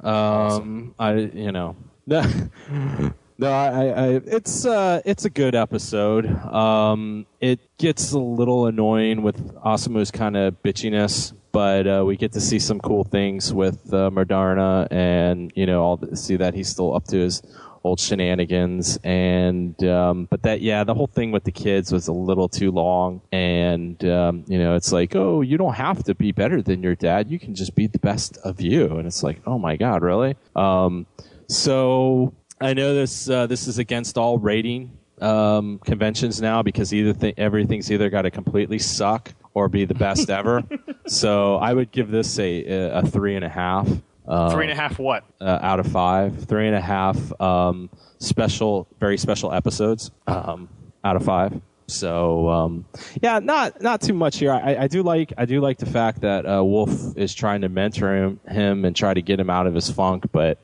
[0.02, 2.22] Um, I you know no,
[3.38, 6.26] no I, I, I it's uh it's a good episode.
[6.26, 12.32] Um, it gets a little annoying with Asemu's kind of bitchiness, but uh, we get
[12.32, 16.54] to see some cool things with uh, Moderna, and you know, all the, see that
[16.54, 17.42] he's still up to his
[17.84, 22.12] old shenanigans and um, but that yeah the whole thing with the kids was a
[22.12, 26.32] little too long and um, you know it's like oh you don't have to be
[26.32, 27.30] better than your dad.
[27.30, 28.96] You can just be the best of you.
[28.96, 30.34] And it's like oh my god really?
[30.56, 31.06] Um,
[31.46, 37.12] so i know this uh, this is against all rating um, conventions now because either
[37.12, 40.62] th- everything's either got to completely suck or be the best ever.
[41.06, 43.86] So i would give this a, a three and a half
[44.26, 45.24] um, Three and a half what?
[45.40, 50.68] uh, out of five, three and a half um, special, very special episodes um,
[51.04, 51.60] out of five.
[51.86, 52.86] So um,
[53.20, 54.50] yeah, not not too much here.
[54.52, 57.68] I, I do like I do like the fact that uh, Wolf is trying to
[57.68, 60.56] mentor him, him and try to get him out of his funk, but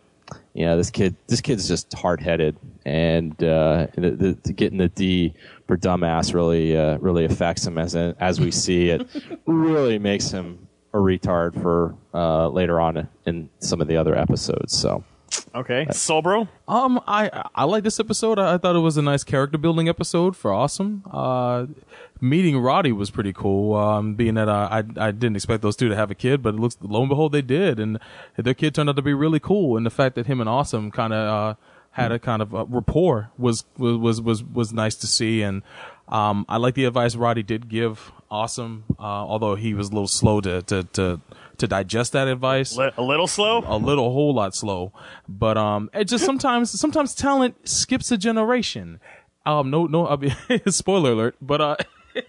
[0.55, 4.79] you know this kid this kid's just hard headed, and uh, the, the, the- getting
[4.79, 5.35] the D
[5.67, 9.07] for dumbass really uh, really affects him as as we see it
[9.47, 14.77] really makes him a retard for uh, later on in some of the other episodes.
[14.77, 15.05] So
[15.55, 15.87] Okay.
[15.91, 16.49] Solbro?
[16.67, 18.39] Um, I I like this episode.
[18.39, 21.05] I, I thought it was a nice character building episode for awesome.
[21.11, 21.67] Uh,
[22.21, 23.75] meeting Roddy was pretty cool.
[23.75, 26.55] Um, being that uh, I I didn't expect those two to have a kid, but
[26.55, 27.99] it looks lo and behold they did, and
[28.37, 29.77] their kid turned out to be really cool.
[29.77, 31.55] And the fact that him and Awesome kind of uh,
[31.93, 35.43] had a kind of uh rapport was was was was was nice to see.
[35.43, 35.63] And
[36.09, 40.07] um, I like the advice Roddy did give Awesome, uh, although he was a little
[40.07, 41.21] slow to to to
[41.59, 42.77] to digest that advice.
[42.77, 43.63] A little slow?
[43.67, 44.93] a little whole lot slow.
[45.29, 49.01] But um it just sometimes sometimes talent skips a generation.
[49.45, 50.35] Um no no I mean,
[50.69, 51.77] spoiler alert but uh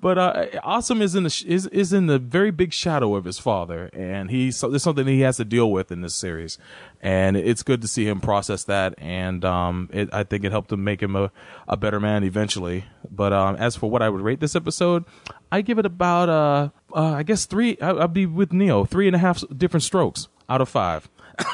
[0.00, 3.38] but uh awesome is in the is is in the very big shadow of his
[3.38, 6.58] father and he's so there's something he has to deal with in this series
[7.00, 10.70] and it's good to see him process that and um it, i think it helped
[10.70, 11.30] him make him a,
[11.66, 15.04] a better man eventually but um as for what i would rate this episode
[15.50, 19.06] i give it about uh, uh i guess three I, i'd be with neo three
[19.06, 21.08] and a half different strokes out of five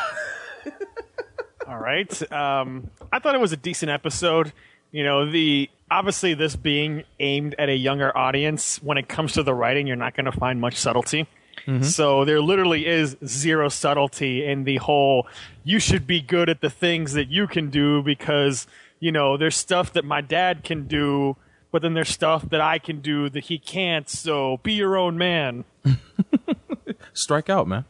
[1.66, 2.32] All right.
[2.32, 4.52] Um, I thought it was a decent episode.
[4.94, 9.42] You know, the obviously this being aimed at a younger audience, when it comes to
[9.42, 11.26] the writing, you're not going to find much subtlety.
[11.66, 11.82] Mm-hmm.
[11.82, 15.26] So there literally is zero subtlety in the whole.
[15.64, 18.68] You should be good at the things that you can do because
[19.00, 21.34] you know there's stuff that my dad can do,
[21.72, 24.08] but then there's stuff that I can do that he can't.
[24.08, 25.64] So be your own man.
[27.12, 27.84] strike out man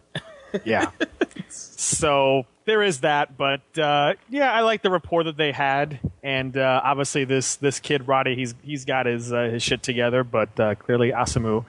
[0.64, 0.90] Yeah.
[1.48, 6.56] so there is that, but uh, yeah, I like the rapport that they had, and
[6.56, 10.58] uh, obviously this this kid Roddy, he's he's got his uh, his shit together, but
[10.58, 11.64] uh, clearly Asemu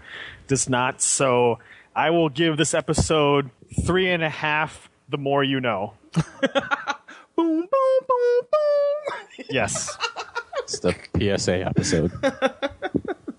[0.48, 1.02] does not.
[1.02, 1.60] So
[1.95, 3.50] I will give this episode
[3.86, 4.89] three and a half.
[5.10, 5.93] The more you know.
[6.13, 6.26] boom
[7.36, 7.67] boom boom
[8.08, 9.95] boom Yes.
[10.60, 12.12] it's the PSA episode.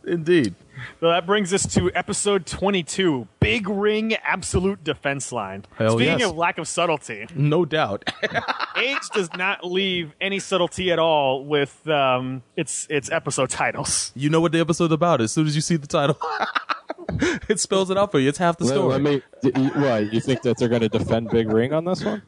[0.06, 0.54] indeed
[1.00, 5.64] So that brings us to episode 22 Big Ring Absolute Defense Line.
[5.76, 6.30] Hell Speaking yes.
[6.30, 8.08] of lack of subtlety, no doubt
[8.76, 14.12] Age does not leave any subtlety at all with um, its its episode titles.
[14.14, 16.18] you know what the episode's about as soon as you see the title.
[17.48, 18.28] it spells it out for you.
[18.28, 18.92] It's half the story.
[18.98, 21.84] let me- d- you- what you think that they're going to defend Big Ring on
[21.84, 22.22] this one?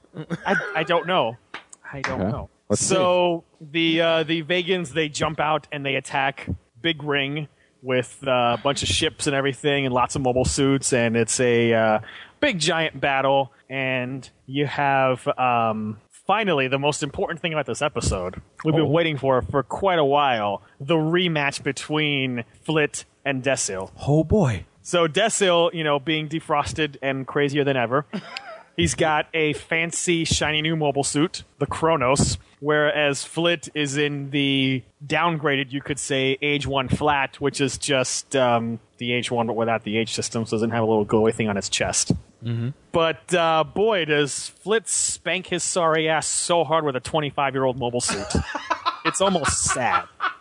[0.47, 1.37] I, I don't know.
[1.93, 2.31] I don't Okay.
[2.31, 2.51] know.
[2.69, 6.49] Let's so the uh, the Vagans they jump out and they attack
[6.83, 7.49] Big Ring
[7.83, 11.39] with uh, a bunch of ships and everything and lots of mobile suits and it's
[11.41, 11.99] a uh,
[12.41, 18.41] big giant battle and you have um, finally the most important thing about this episode
[18.65, 23.91] we've been waiting for for quite a while the rematch between Flit and Desil.
[24.07, 24.65] oh boy.
[24.83, 28.07] So Desil, you know, being defrosted and crazier than ever,
[28.79, 34.85] He's got a fancy, shiny new mobile suit, the Kronos, whereas Flit is in the
[35.05, 39.57] downgraded, you could say, Age 1 flat, which is just um, the Age 1 but
[39.57, 42.13] without the Age system, so doesn't have a little glowy thing on his chest.
[42.93, 47.65] But uh, boy, does Flit spank his sorry ass so hard with a 25 year
[47.65, 48.29] old mobile suit.
[49.05, 50.05] it's almost sad.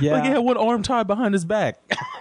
[0.00, 0.14] Yeah.
[0.14, 1.78] Like he had one arm tied behind his back.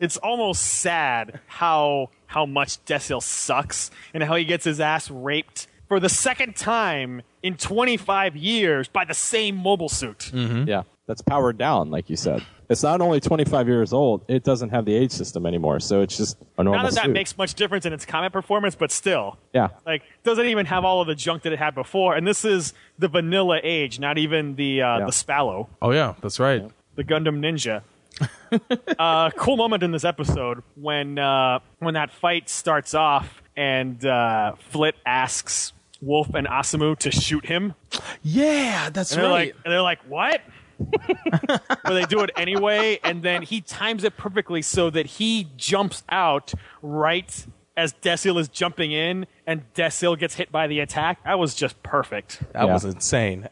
[0.00, 5.66] It's almost sad how how much Desil sucks and how he gets his ass raped
[5.88, 10.30] for the second time in 25 years by the same mobile suit.
[10.34, 12.44] Yeah, that's powered down, like you said.
[12.68, 16.18] It's not only 25 years old; it doesn't have the age system anymore, so it's
[16.18, 19.38] just a normal Not that that makes much difference in its combat performance, but still.
[19.54, 22.14] yeah, Like, doesn't even have all of the junk that it had before.
[22.14, 25.04] And this is the vanilla age, not even the uh, Yeah.
[25.06, 25.68] the Spallow.
[25.80, 26.62] Oh yeah, that's right.
[26.94, 27.80] the Gundam Ninja.
[28.98, 34.54] uh, cool moment in this episode when uh, when that fight starts off and uh,
[34.70, 37.74] Flit asks Wolf and Asemu to shoot him,
[38.22, 39.54] Yeah, that's and they're right.
[39.54, 40.40] like, and they're like, what?
[41.08, 46.04] but they do it anyway, and then he times it perfectly so that he jumps
[46.08, 46.52] out
[46.82, 47.46] right
[47.78, 51.22] as Desil is jumping in, and Desil gets hit by the attack.
[51.24, 52.40] That was just perfect.
[52.52, 52.72] that Yeah.
[52.72, 53.48] was insane.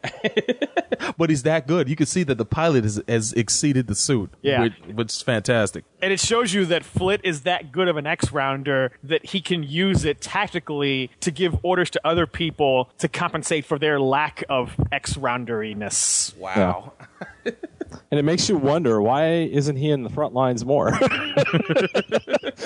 [1.17, 1.87] but he's that good.
[1.89, 4.31] You can see that the pilot has, has exceeded the suit.
[4.41, 4.63] Yeah.
[4.63, 5.85] which, which is fantastic.
[6.01, 9.41] And it shows you that Flit is that good of an X rounder that he
[9.41, 14.43] can use it tactically to give orders to other people to compensate for their lack
[14.49, 16.35] of X rounderiness.
[16.37, 16.93] Wow.
[18.11, 20.91] and it makes you wonder why isn't he in the front lines more?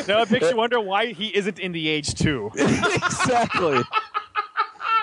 [0.08, 2.50] Now it makes you wonder why he isn't in the age two.
[2.56, 3.82] exactly.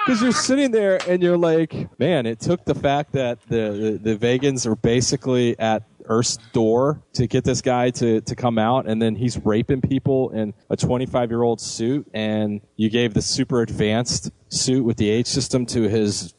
[0.07, 4.15] Because you're sitting there and you're like, man, it took the fact that the, the,
[4.15, 8.89] the Vagans are basically at Earth's door to get this guy to, to come out,
[8.89, 13.23] and then he's raping people in a 25 year old suit, and you gave the
[13.23, 16.35] super advanced suit with the age system to his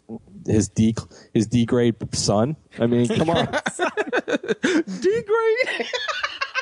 [0.46, 0.96] his D
[1.34, 2.56] his D grade son.
[2.80, 5.88] I mean, come on, D grade,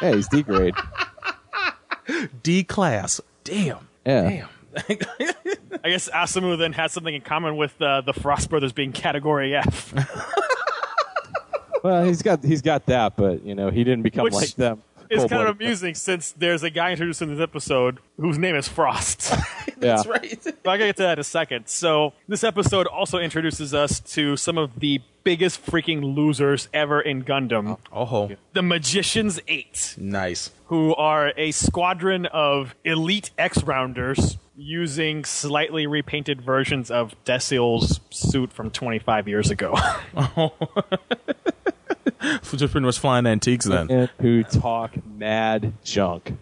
[0.01, 0.75] yeah, he's D grade.
[2.43, 3.19] D class.
[3.43, 3.87] Damn.
[4.05, 4.29] Yeah.
[4.29, 4.47] Damn.
[5.83, 9.55] I guess Asemu then has something in common with uh, the Frost brothers being Category
[9.55, 9.93] F.
[11.83, 14.83] Well, he's got he's got that, but you know, he didn't become Which like them.
[15.09, 15.49] It's kind Cold-blooded.
[15.49, 19.33] of amusing since there's a guy introduced in this episode whose name is Frost.
[19.79, 20.01] Yeah.
[20.07, 20.39] right.
[20.63, 21.67] But I gotta get to that in a second.
[21.67, 27.23] So this episode also introduces us to some of the biggest freaking losers ever in
[27.23, 27.77] Gundam.
[27.93, 30.49] Oh, The Magicians Eight, nice.
[30.65, 38.71] who are a squadron of elite X-Rounders using slightly repainted versions of Desil's suit from
[38.71, 39.75] 25 years ago.
[42.43, 43.89] Just pretty much flying antiques then.
[43.91, 46.33] and who talk mad junk.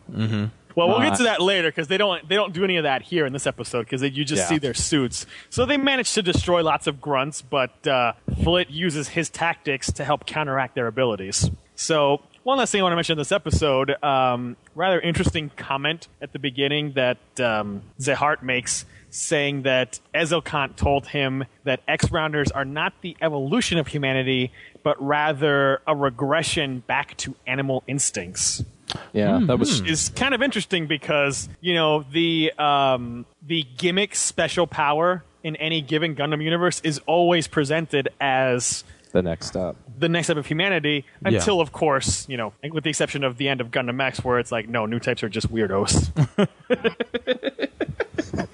[0.76, 3.02] Well, we'll get to that later because they don't they don't do any of that
[3.02, 4.48] here in this episode because you just Yeah.
[4.48, 5.26] see their suits.
[5.50, 10.04] So they manage to destroy lots of grunts, but uh, Flit uses his tactics to
[10.04, 11.50] help counteract their abilities.
[11.76, 16.10] So one last thing I want to mention in this episode, um, rather interesting comment
[16.22, 18.86] at the beginning that um, Zeheart makes.
[19.12, 24.52] Saying that Ezelcant told him that X Rounders are not the evolution of humanity,
[24.86, 28.64] but rather a regression back to animal instincts
[29.14, 34.68] Yeah, that was is kind of interesting because you know the um, the gimmick special
[34.68, 39.76] power in any given Gundam universe is always presented as the next step.
[39.98, 43.50] the next step of humanity until, of course, you know, with the exception of the
[43.50, 46.12] end of Gundam X, where it's like, no, new types are just weirdos.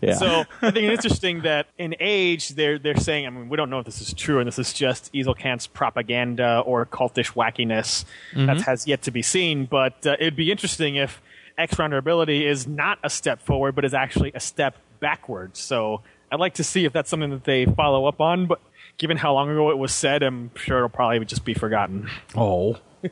[0.00, 0.14] Yeah.
[0.14, 3.70] So I think it's interesting that in age they're they're saying I mean we don't
[3.70, 8.60] know if this is true and this is just Ezelcant's propaganda or cultish wackiness that
[8.62, 9.64] has yet to be seen.
[9.66, 11.22] But uh, it'd be interesting if
[11.56, 15.60] X rounder ability is not a step forward but is actually a step backwards.
[15.60, 18.46] So I'd like to see if that's something that they follow up on.
[18.46, 18.60] But
[18.98, 22.08] given how long ago it was said, I'm sure it'll probably just be forgotten.
[22.34, 22.76] Oh.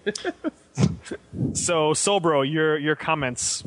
[1.53, 3.63] So Sobro, your your comments.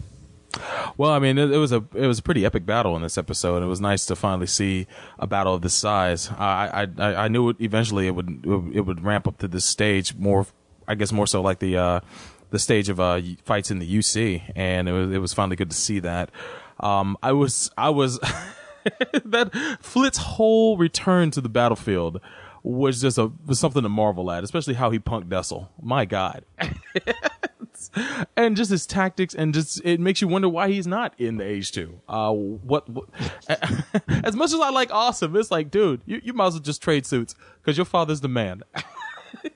[0.97, 3.17] Well, I mean, it, it was a it was a pretty epic battle in this
[3.17, 3.63] episode.
[3.63, 4.87] It was nice to finally see
[5.19, 6.29] a battle of this size.
[6.31, 10.15] I I, I knew it eventually it would it would ramp up to this stage
[10.15, 10.47] more.
[10.87, 11.99] I guess more so like the uh,
[12.49, 15.69] the stage of uh, fights in the UC, and it was it was finally good
[15.69, 16.31] to see that.
[16.79, 18.19] Um, I was I was
[19.25, 22.21] that Flit's whole return to the battlefield
[22.63, 25.69] was just a was something to marvel at, especially how he punked Desil.
[25.81, 26.45] My God.
[28.37, 31.45] and just his tactics and just it makes you wonder why he's not in the
[31.45, 31.99] age two.
[32.07, 33.05] Uh, what, what
[34.23, 36.81] as much as I like awesome, it's like, dude, you, you might as well just
[36.81, 38.63] trade suits because your father's the man.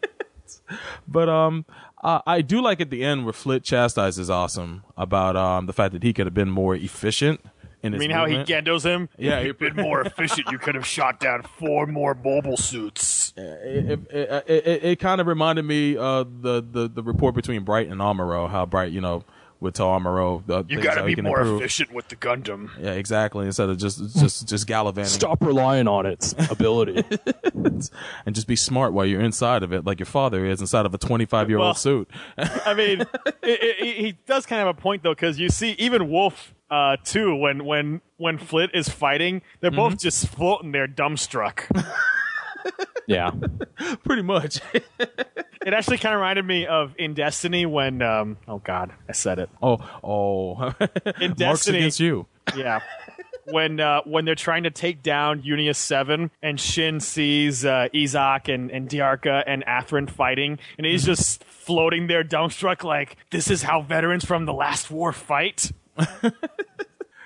[1.07, 1.65] but um,
[2.03, 5.93] uh, I do like at the end where Flit chastises Awesome about um the fact
[5.93, 7.41] that he could have been more efficient
[7.83, 8.65] in I his mean how he movement.
[8.67, 9.09] gendos him?
[9.17, 13.33] Yeah, if you'd been more efficient, you could have shot down four more mobile suits.
[13.37, 17.63] it, it, it, it, it kind of reminded me of the, the, the report between
[17.63, 19.23] Bright and Amuro, how Bright, you know,
[19.59, 21.61] would tell Amuro the You got to be more improve.
[21.61, 22.71] efficient with the Gundam.
[22.79, 23.45] Yeah, exactly.
[23.45, 27.03] Instead of just just just gallivanting Stop relying on its ability.
[27.53, 27.89] and
[28.35, 30.97] just be smart while you're inside of it, like your father is inside of a
[30.97, 32.09] 25 year Well- old suit.
[32.37, 35.73] I mean, it, it, he does kind of have a point though, because you see,
[35.73, 40.87] even Wolf uh, too, when when when Flit is fighting, they're both just floating there,
[40.87, 41.63] dumbstruck.
[43.07, 43.31] yeah.
[44.05, 44.61] Pretty much.
[44.99, 49.39] it actually kind of reminded me of in Destiny when, um, oh god, I said
[49.39, 49.49] it.
[49.61, 50.73] oh, oh.
[51.19, 52.27] In Marks Destiny, against you.
[52.55, 52.79] yeah.
[53.47, 58.53] When uh, when they're trying to take down Unius Seven, and Shin sees uh, Yzak
[58.53, 63.63] and and Dearka and Athrun fighting, and he's just floating there, dumbstruck, like this is
[63.63, 65.71] how veterans from the last war fight.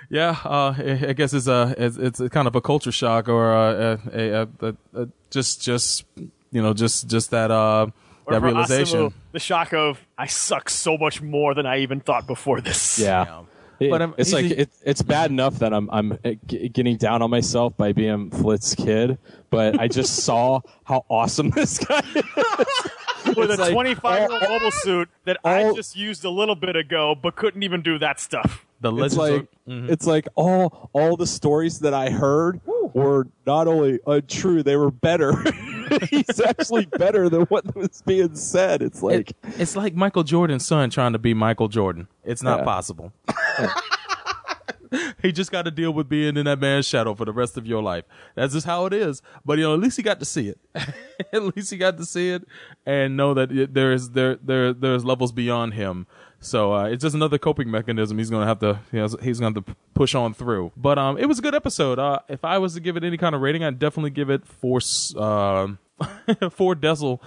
[0.07, 3.28] Yeah, uh, I I guess it's a it's, it's a kind of a culture shock
[3.28, 6.05] or a, a, a, a, a just just
[6.51, 7.88] you know just just that uh,
[8.30, 8.99] that realization.
[9.09, 12.99] Asemu, the shock of I suck so much more than I even thought before this.
[12.99, 13.41] Yeah.
[13.80, 17.24] It- But, um, it's like it, it's bad enough that I'm I'm uh, getting down
[17.24, 19.18] on myself by being Flit's kid,
[19.49, 22.24] but I just saw how awesome this guy is.
[23.36, 26.55] with It's a like 25 year old mobile suit that I just used a little
[26.55, 28.65] bit ago, but couldn't even do that stuff.
[28.82, 29.89] the It's legends like are- Mhm.
[29.89, 32.61] it's like all all the stories that I heard
[32.93, 35.34] were not only untrue, they were better.
[36.09, 38.82] He's actually better than what was being said.
[38.82, 42.07] It's like It- it's like Michael Jordan's son trying to be Michael Jordan.
[42.23, 42.65] It's not Yeah.
[42.65, 43.11] possible.
[45.21, 47.65] he just got to deal with being in that man's shadow for the rest of
[47.65, 48.05] your life.
[48.36, 49.21] That's just how it is.
[49.45, 50.59] But you know, at least he got to see it.
[51.33, 52.43] at least he got to see it
[52.86, 56.07] and know that it, there is there there there's levels beyond him.
[56.39, 58.17] So uh, it's just another coping mechanism.
[58.17, 60.71] He's gonna have to you know, he's gonna have to push on through.
[60.77, 61.97] But um, it was a good episode.
[61.97, 64.45] Uh, if I was to give it any kind of rating, I'd definitely give it
[64.45, 64.79] four
[65.17, 65.79] um
[66.51, 67.21] four decimal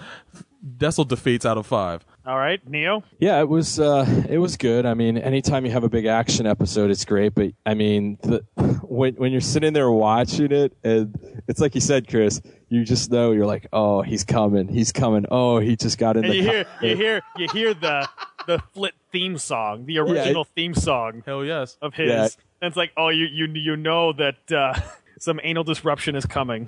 [0.77, 2.05] decimal defeats out of five.
[2.25, 3.03] All right, Neo.
[3.19, 4.85] Yeah, it was uh, it was good.
[4.85, 7.33] I mean, anytime you have a big action episode, it's great.
[7.33, 8.43] But I mean, the,
[8.83, 11.15] when when you're sitting there watching it, and
[11.47, 15.25] it's like you said, Chris, you just know you're like, oh, he's coming, he's coming.
[15.31, 16.37] Oh, he just got in And the.
[16.37, 16.89] you hear cockpit.
[16.89, 18.07] you hear you hear the
[18.47, 21.77] the Flit theme song, the original theme song Hell yes.
[21.81, 22.09] of his.
[22.09, 22.23] Yeah.
[22.61, 24.79] And it's like, oh, you you you know that uh,
[25.19, 26.67] some anal disruption is coming.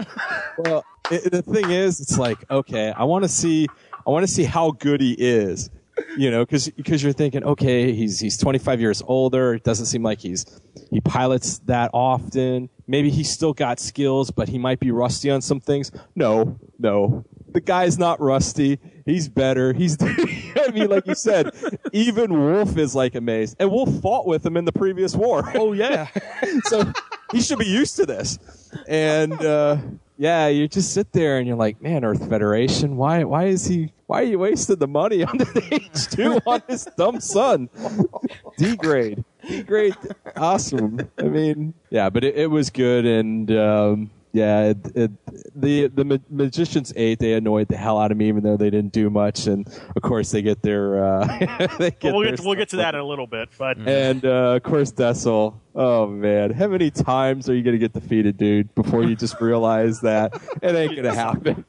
[0.57, 3.67] Well, it, the thing is, it's like, okay, I want to see,
[4.05, 5.69] I want to see how good he is,
[6.17, 9.53] you know, because because you're thinking, okay, he's he's 25 years older.
[9.53, 10.45] It doesn't seem like he's
[10.89, 12.69] he pilots that often.
[12.87, 15.91] Maybe he's still got skills, but he might be rusty on some things.
[16.15, 18.79] No, no, the guy's not rusty.
[19.05, 19.73] He's better.
[19.73, 21.51] He's, I mean, like you said,
[21.91, 25.51] even Wolf is like amazed, and Wolf fought with him in the previous war.
[25.55, 26.07] Oh yeah.
[26.63, 26.91] so
[27.31, 28.39] he should be used to this.
[28.87, 29.77] And uh,
[30.21, 33.91] yeah, you just sit there and you're like, man, Earth Federation, why why is he
[34.05, 37.69] why are you wasting the money on the AGE two on his dumb son?
[38.55, 39.23] D grade.
[39.47, 39.95] D grade
[40.35, 41.09] awesome.
[41.17, 45.11] I mean yeah, but it, it was good and um yeah, it, it,
[45.59, 47.19] the the ma- magicians ate.
[47.19, 49.47] They annoyed the hell out of me, even though they didn't do much.
[49.47, 51.03] And of course, they get their.
[51.03, 54.23] Uh, they get we'll get we'll get to that in a little bit, but and
[54.23, 55.55] uh, of course, Desil.
[55.73, 58.73] Oh man, how many times are you gonna get defeated, dude?
[58.75, 61.63] Before you just realize that it ain't gonna happen.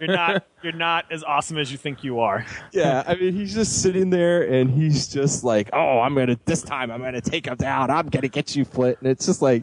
[0.00, 2.44] you're not you're not as awesome as you think you are.
[2.72, 6.62] yeah, I mean, he's just sitting there and he's just like, "Oh, I'm gonna this
[6.62, 6.90] time.
[6.90, 7.88] I'm gonna take him down.
[7.88, 9.62] I'm gonna get you, Flit." And it's just like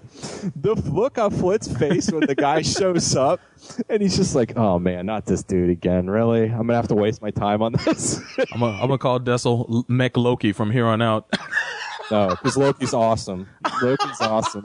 [0.56, 3.42] the look on Flit's face when the guy shows up,
[3.90, 6.10] and he's just like, "Oh man, not this dude again.
[6.10, 6.44] Really?
[6.44, 8.22] I'm gonna have to waste my time on this."
[8.54, 11.28] I'm gonna I'm call Desil Mech Loki from here on out.
[12.12, 13.48] no, because Loki's awesome.
[13.82, 14.64] Loki's awesome.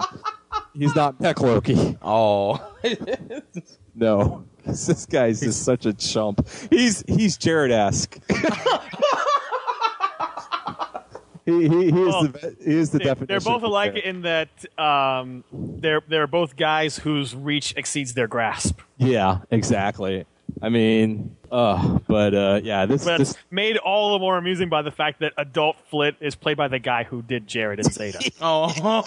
[0.75, 1.97] He's not Mech Loki.
[2.03, 2.61] Oh.
[3.95, 6.49] No, this guy's just such a chump.
[6.71, 8.19] He's he's Jerid esque.
[11.45, 13.27] he, he, he is Well, the he is the They- definition.
[13.27, 14.03] They're both of alike Jerid.
[14.05, 18.81] in that um, they're they're both guys whose reach exceeds their grasp.
[18.99, 20.25] Yeah, exactly.
[20.61, 24.83] I mean, uh, but uh, yeah, this But this made all the more amusing by
[24.83, 28.31] the fact that adult Flit is played by the guy who did Jerid and Zeta.
[28.41, 29.05] Oh.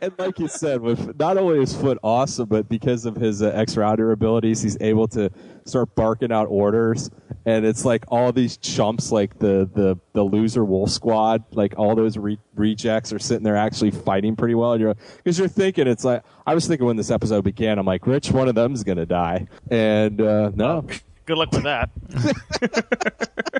[0.00, 3.48] and like you said, with not only is Foot awesome, but because of his uh,
[3.48, 5.30] X rounder abilities, he's able to
[5.64, 7.10] start barking out orders.
[7.46, 11.94] And it's like all these chumps, like the the the loser Wolf Squad, like all
[11.94, 14.72] those re- rejects are sitting there actually fighting pretty well.
[14.72, 17.86] And you're because you're thinking it's like I was thinking when this episode began, I'm
[17.86, 20.86] like, Rich, one of them's gonna die, and uh, no,
[21.24, 21.90] Good luck with that.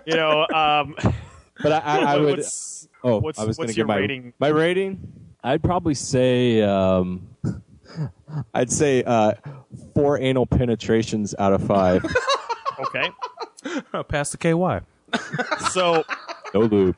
[0.04, 0.94] you know, um,
[1.62, 2.38] but I, I, I would.
[2.38, 4.32] what's- Oh, what's I was going what's to your give my rating?
[4.40, 5.12] My rating,
[5.44, 7.28] I'd probably say, um,
[8.54, 9.34] I'd say uh,
[9.94, 12.04] four anal penetrations out of five.
[12.78, 13.08] Okay,
[14.08, 14.80] Pass the KY.
[15.70, 16.04] so
[16.54, 16.96] no lube.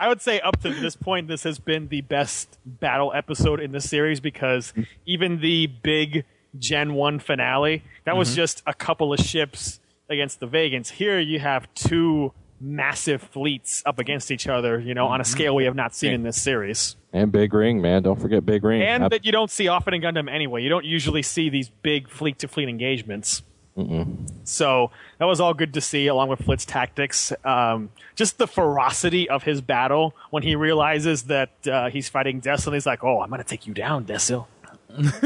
[0.00, 3.72] I would say up to this point, this has been the best battle episode in
[3.72, 4.82] the series because mm-hmm.
[5.06, 6.24] even the big
[6.58, 8.36] Gen 1 finale, that was mm-hmm.
[8.36, 10.90] just a couple of ships against the Vagans.
[10.90, 15.54] Here you have two massive fleets up against each other, you know, on a scale
[15.54, 15.68] we mm-hmm.
[15.68, 16.96] have not seen in this series.
[17.12, 18.02] And Big Ring, man.
[18.02, 18.82] Don't forget Big Ring.
[18.82, 19.10] And Yep.
[19.10, 20.62] that you don't see often in Gundam anyway.
[20.62, 23.42] You don't usually see these big fleet to fleet engagements.
[24.44, 27.32] So that was all good to see, along with Flit's tactics.
[27.44, 32.74] Um, just the ferocity of his battle when he realizes that uh, he's fighting Desil.
[32.74, 34.46] He's like, "Oh, I'm gonna take you down, Desil."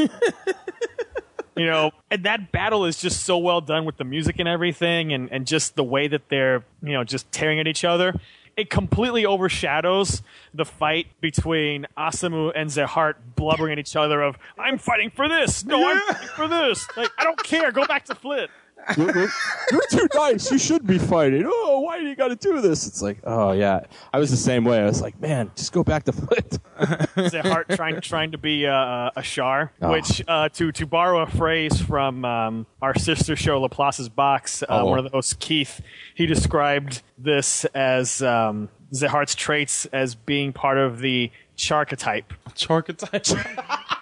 [1.57, 5.13] you know, and that battle is just so well done with the music and everything,
[5.13, 8.15] and and just the way that they're you know just tearing at each other.
[8.57, 10.23] It completely overshadows
[10.53, 15.65] the fight between Asemu and Zeheart blubbering at each other of "I'm fighting for this,
[15.65, 17.73] no, I'm fighting for this." Like, I don't care.
[17.73, 18.51] Go back to Flit.
[18.97, 19.29] you're, you're-
[19.71, 20.51] you're too nice.
[20.51, 21.45] You should be fighting.
[21.47, 22.87] Oh, why do you got to do this?
[22.87, 23.81] It's like, oh yeah.
[24.13, 24.81] I was the same way.
[24.81, 26.59] I was like, man, just go back to Flit.
[26.81, 29.91] Zeheart trying trying to be uh, a Char, Oh.
[29.93, 34.67] which uh, to to borrow a phrase from um, our sister show Laplace's Box, uh,
[34.71, 34.87] Oh.
[34.87, 35.81] one of the hosts, Keith,
[36.15, 42.33] he described this as um, Zeheart's traits as being part of the Charchatype.
[42.55, 43.99] Charchatype.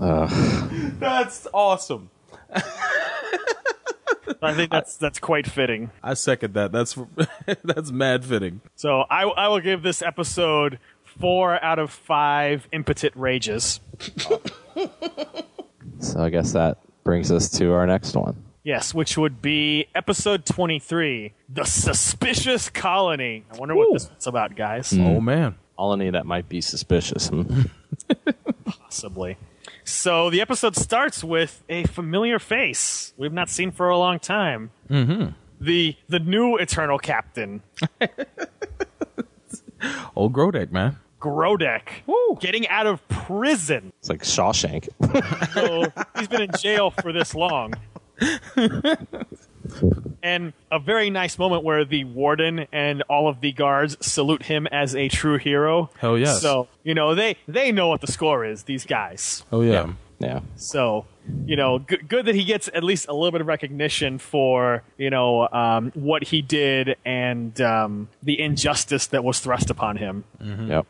[0.00, 2.10] That's awesome.
[4.42, 5.90] I think that's that's quite fitting.
[6.02, 6.72] I second that.
[6.72, 6.96] That's
[7.64, 8.60] that's mad fitting.
[8.76, 13.80] So I I will give this episode four out of five impotent rages.
[16.02, 18.42] So I guess that brings us to our next one.
[18.62, 23.44] Yes, which would be episode 23, The Suspicious Colony.
[23.52, 24.94] I wonder what this is about, guys.
[24.94, 25.56] Oh man.
[25.76, 27.28] Colony that might be suspicious.
[27.28, 27.62] Hmm.
[28.64, 29.36] Possibly.
[29.90, 34.70] So the episode starts with a familiar face we've not seen for a long time.
[34.88, 35.30] Mm-hmm.
[35.60, 37.62] The the new Eternal Captain,
[40.16, 40.96] Old Grodek, man.
[41.20, 41.88] Grodek,
[42.40, 43.92] getting out of prison.
[43.98, 44.88] It's like Shawshank.
[45.52, 47.74] So he's been in jail for this long.
[50.22, 54.66] and a very nice moment where the warden and all of the guards salute him
[54.68, 55.90] as a true hero.
[55.98, 56.40] Hell yes.
[56.40, 59.44] So, you know, they they know what the score is, these guys.
[59.52, 59.92] Oh yeah.
[60.18, 60.40] yeah.
[60.56, 61.06] So,
[61.46, 64.82] you know, good, good that he gets at least a little bit of recognition for,
[64.98, 70.24] you know, um, what he did and um, the injustice that was thrust upon him.
[70.40, 70.86] Yep.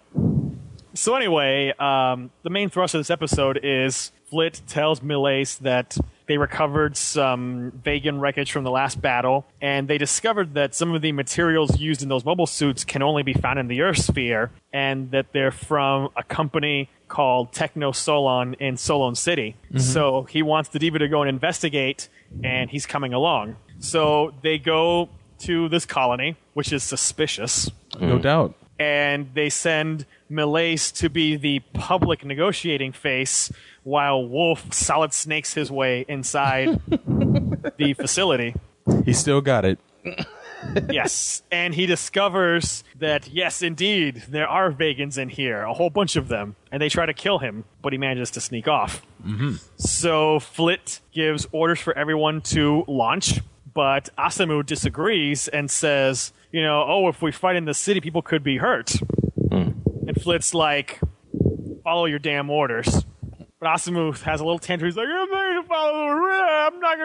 [0.95, 5.97] So anyway, um, the main thrust of this episode is Flit tells Millais that
[6.31, 11.03] they recovered some Vagan wreckage from the last battle, and they discovered that some of
[11.03, 14.53] the materials used in those mobile suits can only be found in the Earth sphere,
[14.73, 19.57] and that they're from a company called Techno Solon in Solon City.
[19.67, 19.79] Mm-hmm.
[19.79, 22.09] So he wants the Diva to go and investigate,
[22.45, 23.57] and he's coming along.
[23.81, 25.09] So they go
[25.41, 28.23] to this colony, which is suspicious No mm.
[28.23, 28.55] doubt.
[28.79, 33.51] and they send Millais to be the public negotiating face
[33.83, 38.55] while Wolf solid snakes his way inside the facility.
[39.05, 39.79] He still got it.
[40.91, 46.17] Yes, and he discovers that yes, indeed, there are Vagans in here, a whole bunch
[46.17, 49.03] of them, and they try to kill him, but he manages to sneak off.
[49.25, 49.55] Mm-hmm.
[49.77, 53.41] So Flit gives orders for everyone to launch,
[53.73, 58.23] but Asemu disagrees and says, you know, oh, if we fight in the city, people
[58.23, 58.91] could be hurt.
[59.51, 59.71] Hmm.
[60.07, 61.01] And Flit's like,
[61.85, 63.05] follow your damn orders.
[63.61, 64.89] But Asemu has a little tantrum.
[64.89, 66.07] He's like, I'm not going to follow.
[66.27, 66.99] I'm not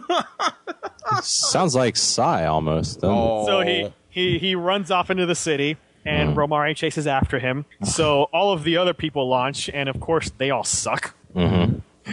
[0.00, 1.22] to.
[1.22, 3.00] Sounds like Psy almost.
[3.00, 3.46] doesn't it?
[3.46, 7.64] So he, he, he runs off into the city, and Romary chases after him.
[7.84, 11.14] So all of the other people launch, and of course, they all suck.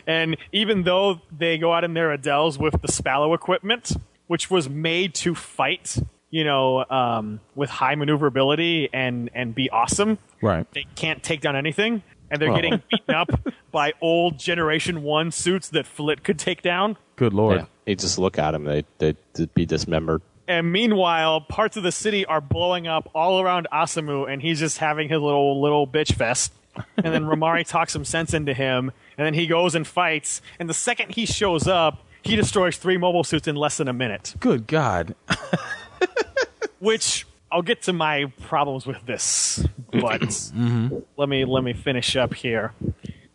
[0.05, 3.91] And even though they go out in their Adels with the Spallow equipment,
[4.27, 5.97] which was made to fight,
[6.29, 10.71] you know, um, with high maneuverability and, and be awesome, Right.
[10.73, 12.03] they can't take down anything.
[12.31, 12.55] And they're Oh.
[12.55, 13.29] getting beaten up
[13.71, 16.97] by old Generation 1 suits that Flit could take down.
[17.15, 17.57] Good lord.
[17.59, 17.65] Yeah.
[17.85, 20.21] You just look at him, they they would be dismembered.
[20.47, 24.77] And meanwhile, parts of the city are blowing up all around Asemu, and he's just
[24.79, 26.53] having his little little bitch fest.
[26.97, 30.41] And then Romary talks some sense into him, and then he goes and fights.
[30.59, 33.93] And the second he shows up, he destroys three mobile suits in less than a
[33.93, 34.35] minute.
[34.39, 35.13] Good God.
[36.79, 40.51] Which I'll get to my problems with this, but
[41.17, 42.73] let me let me finish up here.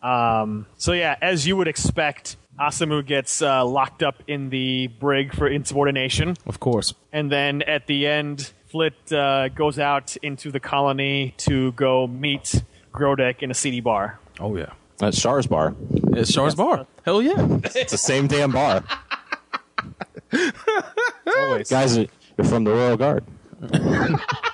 [0.03, 5.35] Um, so yeah, as you would expect, Asemu gets uh, locked up in the brig
[5.35, 6.37] for insubordination.
[6.47, 6.95] Of course.
[7.13, 12.63] And then at the end, Flit uh, goes out into the colony to go meet
[12.93, 14.21] Grodek in a seedy bar.
[14.39, 14.73] Oh yeah.
[14.99, 15.75] That's Char's bar.
[16.13, 16.87] It's Char's bar.
[17.05, 17.59] Hell yeah.
[17.65, 18.85] It's the same damn bar.
[21.27, 21.69] Always.
[21.71, 22.09] Guys, you're
[22.45, 23.25] from the Royal Guard.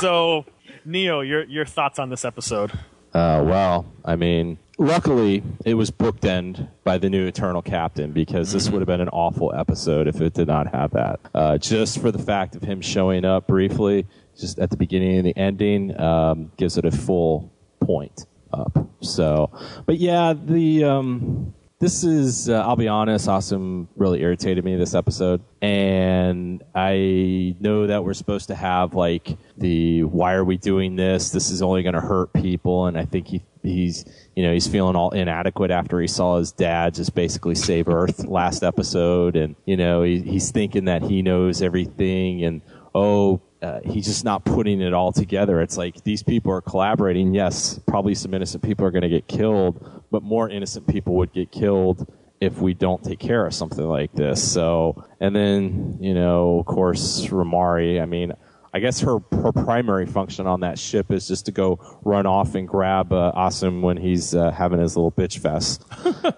[0.00, 0.44] So,
[0.84, 2.70] Neo, your your thoughts on this episode?
[3.14, 8.68] Uh, well, I mean, luckily it was bookend by the new Eternal Captain because this
[8.68, 11.20] would have been an awful episode if it did not have that.
[11.34, 14.06] Uh, just for the fact of him showing up briefly,
[14.38, 17.50] just at the beginning and the ending, um, gives it a full
[17.80, 18.90] point up.
[19.00, 19.50] So,
[19.86, 24.94] but yeah, the um, this is uh, I'll be honest, Awesome really irritated me this
[24.94, 30.96] episode, and I know that we're supposed to have like the why are we doing
[30.96, 31.30] this?
[31.30, 34.66] This is only going to hurt people, and I think he he's you know he's
[34.66, 39.54] feeling all inadequate after he saw his dad just basically save Earth last episode, and
[39.66, 42.62] you know he, he's thinking that he knows everything, and
[42.94, 43.42] oh.
[43.62, 45.62] Uh, he's just not putting it all together.
[45.62, 47.34] It's like these people are collaborating.
[47.34, 51.30] Yes, probably some innocent people are going to get killed, but more innocent people would
[51.30, 52.10] get killed
[52.40, 54.42] if we don't take care of something like this.
[54.50, 58.32] So, and then, you know, of course, Ramari, I mean,
[58.72, 62.54] I guess her, her primary function on that ship is just to go run off
[62.54, 65.84] and grab uh, Asim when he's uh, having his little bitch fest,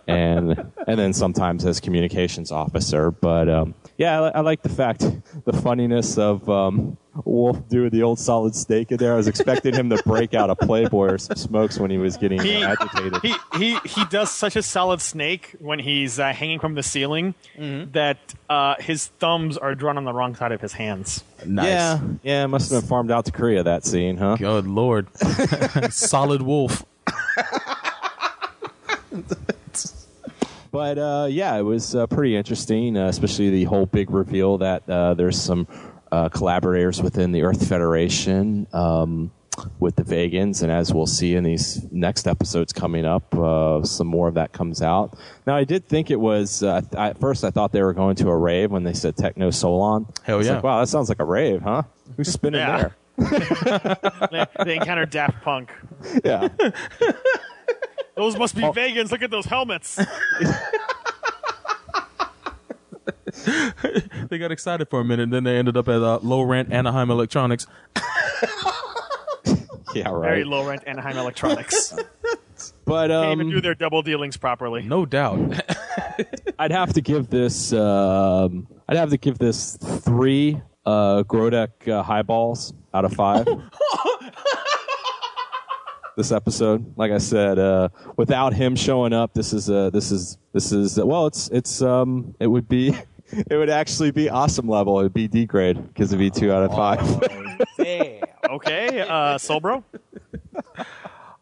[0.09, 3.13] and and then sometimes as communications officer.
[3.13, 5.05] But um, yeah, I, I like the fact,
[5.45, 9.13] the funniness of um, Wolf doing the old solid snake in there.
[9.13, 12.17] I was expecting him to break out a Playboy or some smokes when he was
[12.17, 13.21] getting He, agitated.
[13.23, 17.35] he he he does such a solid snake when he's uh, hanging from the ceiling
[17.57, 21.25] that uh, his thumbs are drawn on the wrong side of his hands.
[21.45, 21.67] Nice.
[21.67, 24.37] Yeah, yeah, must have been farmed out to Korea that scene, huh?
[24.37, 25.07] Good lord.
[25.91, 26.85] Solid wolf.
[30.71, 34.89] But uh, yeah, it was uh, pretty interesting, uh, especially the whole big reveal that
[34.89, 35.67] uh, there's some
[36.13, 39.31] uh, collaborators within the Earth Federation um,
[39.81, 44.07] with the Vagans, and as we'll see in these next episodes coming up, uh, some
[44.07, 45.19] more of that comes out.
[45.47, 48.17] Now, I did think it was uh, I, at first I thought they were going
[48.17, 50.07] to a rave when they said Techno Solon.
[50.23, 50.55] Hell I was yeah.
[50.55, 51.83] Like, wow, that sounds like a rave, huh?
[52.17, 52.77] Who's spinning Yeah.
[52.79, 52.97] there?
[54.31, 55.73] they, they encounter Daft Punk.
[56.25, 56.49] Yeah.
[58.15, 59.13] Those must be Vagans.
[59.13, 59.97] Look at those helmets.
[64.29, 66.73] They got excited for a minute, and then they ended up at uh, low rent
[66.73, 67.67] Anaheim Electronics.
[69.95, 70.29] yeah, right.
[70.29, 71.95] Very low rent Anaheim Electronics.
[72.85, 74.83] But Can't um, even do their double dealings properly.
[74.83, 75.63] No doubt.
[76.59, 77.73] I'd have to give this.
[77.73, 83.47] Um, I'd have to give this three uh, Grodek uh, highballs out of five.
[86.17, 90.39] this episode, like I said, uh, without him showing up, this is uh, this is
[90.53, 92.95] this is well, it's it's um, it would be.
[93.33, 94.99] It would actually be awesome level.
[95.01, 97.01] It would be D grade because it'd be two out of five.
[98.51, 99.83] Okay, uh, Solbro.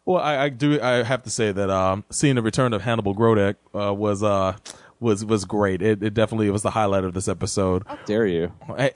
[0.05, 0.81] Well, I, I do.
[0.81, 4.57] I have to say that um, seeing the return of Hannibal Grodek uh, was uh,
[5.01, 5.83] was was great.
[5.83, 7.83] It, it definitely was the highlight of this episode.
[7.87, 8.93] How Dare you, Hey,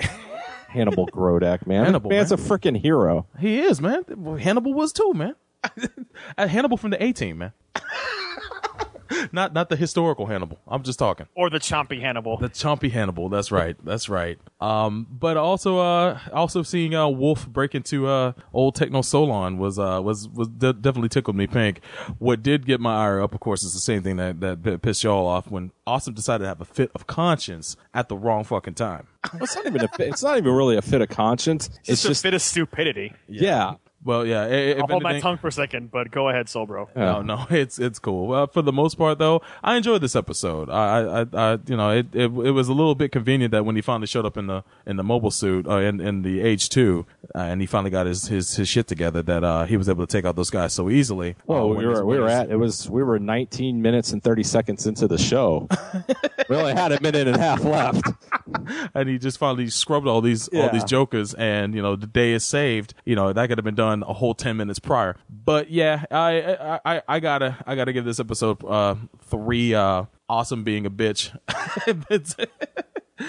[0.69, 1.85] Hannibal Grodek, man?
[1.85, 2.39] Hannibal, Man's man.
[2.39, 3.27] a freaking hero.
[3.39, 4.05] he is man.
[4.41, 5.35] Hannibal was too, man.
[6.39, 7.53] Hannibal from the A Team, man.
[9.33, 10.59] not not the historical Hannibal.
[10.69, 11.27] I'm just talking.
[11.35, 12.37] Or the chompy Hannibal.
[12.39, 13.29] The chompy Hannibal.
[13.29, 13.77] That's right.
[13.85, 14.39] That's right.
[14.61, 19.79] Um, but also, uh, also seeing uh, Wolf break into uh, old Techno Solon was
[19.79, 21.81] uh, was was de- definitely tickled me pink.
[22.19, 25.03] What did get my ire up, of course, is the same thing that that pissed
[25.05, 28.75] y'all off when Awesome decided to have a fit of conscience at the wrong fucking
[28.75, 29.09] time.
[29.35, 29.89] It's not even a.
[29.99, 31.67] It's not even really a fit of conscience.
[31.81, 33.13] it's It's just a just fit of stupidity.
[33.27, 33.75] yeah.
[34.03, 34.43] Well, yeah.
[34.45, 36.89] i- If I'll hold my tongue for a second, but go ahead, Solbro.
[36.97, 38.27] No, no, it's it's cool.
[38.27, 40.71] Well, for the most part, though, I enjoyed this episode.
[40.71, 43.77] I, I, I you know, it, it it was a little bit convenient that when
[43.77, 46.69] he finally showed up in the in the mobile suit, uh, in in the AGE
[46.71, 49.89] two, uh, and he finally got his, his his shit together, that uh, he was
[49.89, 51.37] able to take out those guys so easily.
[51.47, 54.43] Well, Uh, we were we were at it was we were 19 minutes and 30
[54.45, 55.69] seconds into the show.
[56.49, 58.03] we only had a minute and a half left.
[58.95, 62.33] and he just finally scrubbed all these all these jokers, and you know the day
[62.33, 62.95] is saved.
[63.05, 65.17] You know that could have been done a whole ten minutes prior.
[65.29, 70.05] But yeah, I I, I, I gotta I gotta give this episode uh, three uh,
[70.29, 71.37] awesome being a bitch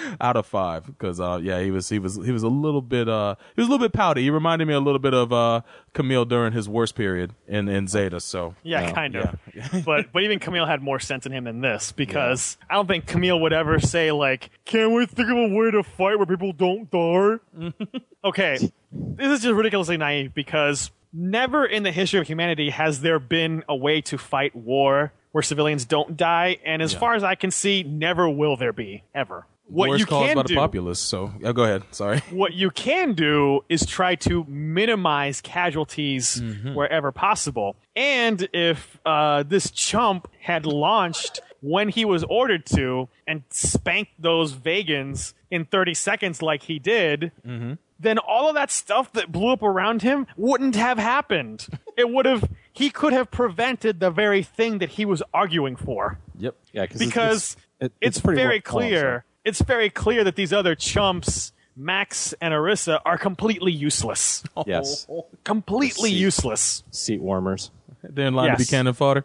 [0.20, 3.08] out of five because uh, yeah he was he was he was a little bit
[3.08, 4.22] uh he was a little bit pouty.
[4.22, 5.60] He reminded me a little bit of uh,
[5.94, 8.20] Kamille during his worst period in in Zeta.
[8.20, 9.38] So Yeah, uh, kind of.
[9.84, 13.06] but but even Kamille had more sense in him than this because I don't think
[13.06, 16.52] Kamille would ever say like, "Can we think of a way to fight where people
[16.52, 17.38] don't die?"
[18.24, 18.56] okay,
[18.92, 23.62] this is just ridiculously naive because never in the history of humanity has there been
[23.68, 26.98] a way to fight war where civilians don't die, and as Yeah.
[26.98, 29.46] far as I can see, never will there be ever.
[29.72, 31.00] What you can by do, the populace.
[31.00, 31.82] So yeah, go ahead.
[31.90, 32.18] Sorry.
[32.30, 36.74] what you can do is try to minimize casualties Mm-hmm.
[36.74, 37.76] wherever possible.
[37.96, 44.52] And if uh, this chump had launched when he was ordered to and spanked those
[44.54, 47.74] Vagans in 30 seconds like he did, Mm-hmm.
[48.00, 51.66] then all of that stuff that blew up around him wouldn't have happened.
[51.96, 52.48] it would have.
[52.72, 56.56] He could have prevented the very thing that he was arguing for Yep.
[56.72, 59.24] Yeah, it's- because it- it's, pretty very well- oh, clear.
[59.44, 64.42] It's very clear that these other chumps, Max and Arisa, are completely useless.
[64.66, 65.06] Yes.
[65.44, 66.16] completely See.
[66.16, 66.84] useless.
[66.90, 67.70] Seat warmers.
[68.02, 68.70] They're in line to be Yes.
[68.70, 69.24] cannon fodder.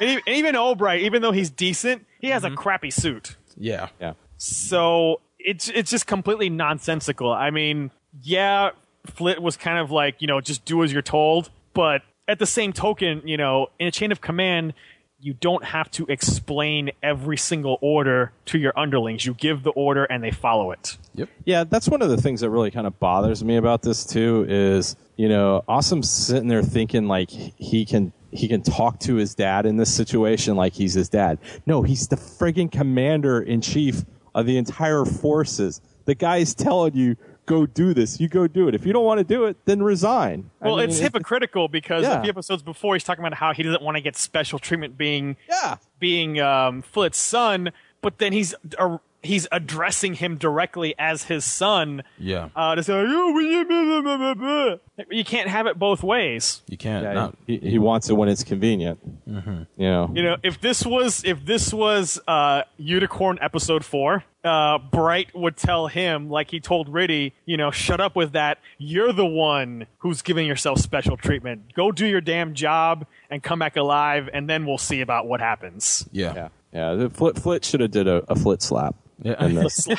[0.00, 2.54] And even, and even Obright, even though he's decent, he has Mm-hmm.
[2.54, 3.36] a crappy suit.
[3.56, 3.88] Yeah.
[4.00, 4.12] Yeah.
[4.38, 7.32] So it's it's just completely nonsensical.
[7.32, 7.90] I mean,
[8.22, 8.70] yeah,
[9.06, 12.46] Flit was kind of like you know just do as you're told, but at the
[12.46, 14.74] same token, you know, in a chain of command,
[15.20, 19.26] you don't have to explain every single order to your underlings.
[19.26, 20.96] You give the order and they follow it.
[21.14, 21.28] Yep.
[21.44, 24.46] Yeah, that's one of the things that really kind of bothers me about this too.
[24.48, 29.34] Is you know, Awesome's sitting there thinking like he can he can talk to his
[29.34, 31.38] dad in this situation like he's his dad.
[31.66, 34.04] No, he's the friggin' commander in chief
[34.34, 35.80] of the entire forces.
[36.04, 37.16] The guy's telling you
[37.48, 38.20] go do this.
[38.20, 38.74] You go do it.
[38.74, 40.50] If you don't want to do it, then resign.
[40.60, 42.18] I Well, mean, it's hypocritical because Yeah.
[42.20, 44.96] a few episodes before he's talking about how he doesn't want to get special treatment
[44.98, 45.76] being Yeah.
[45.98, 47.70] being um, Flit's son,
[48.02, 52.02] but then he's uh, he's addressing him directly as his son.
[52.18, 52.48] Yeah.
[52.54, 54.76] Uh, to say, "Oh, well, yeah, blah, blah, blah, blah."
[55.10, 56.62] you can't have it both ways.
[56.68, 57.04] You can't.
[57.04, 57.38] Yeah, not.
[57.46, 58.98] he, he wants it when it's convenient.
[59.28, 59.62] Mm-hmm.
[59.76, 60.12] You know.
[60.14, 65.56] You know, if this was if this was uh, Unicorn episode four, uh, Bright would
[65.56, 68.58] tell him like he told Riddhe, you know, shut up with that.
[68.78, 71.74] You're the one who's giving yourself special treatment.
[71.74, 75.40] Go do your damn job and come back alive, and then we'll see about what
[75.40, 76.08] happens.
[76.12, 76.34] Yeah.
[76.34, 76.48] Yeah.
[76.72, 76.94] Yeah.
[76.94, 78.94] The Flit Flit should have did a, a Flit slap.
[79.22, 79.44] Yeah.
[79.44, 79.88] in this.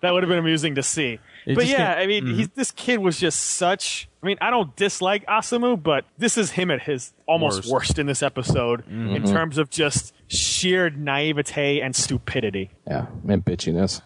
[0.00, 1.18] That would have been amusing to see.
[1.44, 4.08] It but yeah, can't- I mean, he's, this kid was just such.
[4.22, 7.70] I mean, I don't dislike Asemu, but this is him at his almost Worst.
[7.72, 12.70] worst, in this episode in terms of just sheer naivete and stupidity.
[12.86, 13.06] yeah.
[13.28, 14.00] And bitchiness.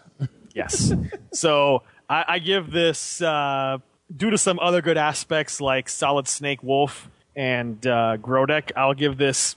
[0.55, 0.91] Yes.
[1.31, 3.77] so I, I give this, uh,
[4.15, 9.17] due to some other good aspects like Solid Snake Wolf and uh, Grodek, I'll give
[9.17, 9.55] this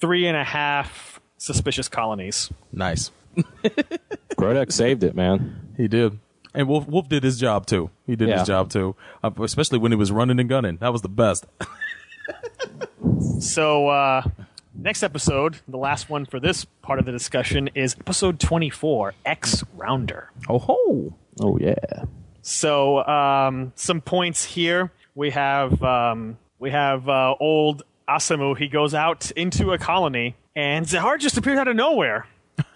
[0.00, 2.50] three and a half suspicious colonies.
[2.72, 3.12] Nice.
[4.36, 5.70] Grodek saved it, man.
[5.76, 6.18] He did.
[6.54, 7.90] And Wolf Wolf did his job too.
[8.06, 8.38] He did Yeah.
[8.38, 10.78] his job too, uh, especially when he was running and gunning.
[10.80, 11.46] That was the best.
[13.40, 14.22] So, uh,
[14.74, 19.62] next episode, the last one for this part of the discussion, is episode 24 X
[19.76, 20.30] Rounder.
[20.48, 21.14] Oh ho!
[21.40, 21.74] Oh yeah.
[22.42, 24.90] So, um, some points here.
[25.14, 28.56] We have um, we have uh, old Asemu.
[28.58, 32.26] He goes out into a colony, and Zeheart just appears out of nowhere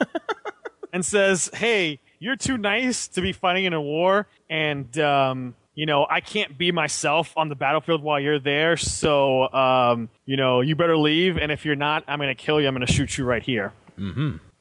[0.92, 5.86] and says, "Hey, you're too nice to be fighting in a war, and um, you
[5.86, 8.76] know I can't be myself on the battlefield while you're there.
[8.76, 11.36] So, um, you know, you better leave.
[11.36, 12.68] And if you're not, I'm going to kill you.
[12.68, 13.72] I'm going to shoot you right here."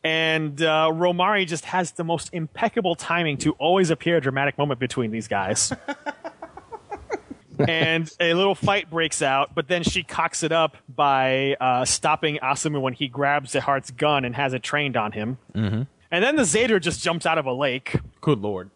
[0.03, 4.79] and uh, Romary just has the most impeccable timing to always appear a dramatic moment
[4.79, 5.73] between these guys.
[7.67, 12.39] and a little fight breaks out, but then she cocks it up by uh, stopping
[12.41, 15.37] Asemu when he grabs Zeheart's gun and has it trained on him.
[15.53, 15.81] Mm-hmm.
[16.11, 18.69] And then the Zader just jumps out of a lake Good lord.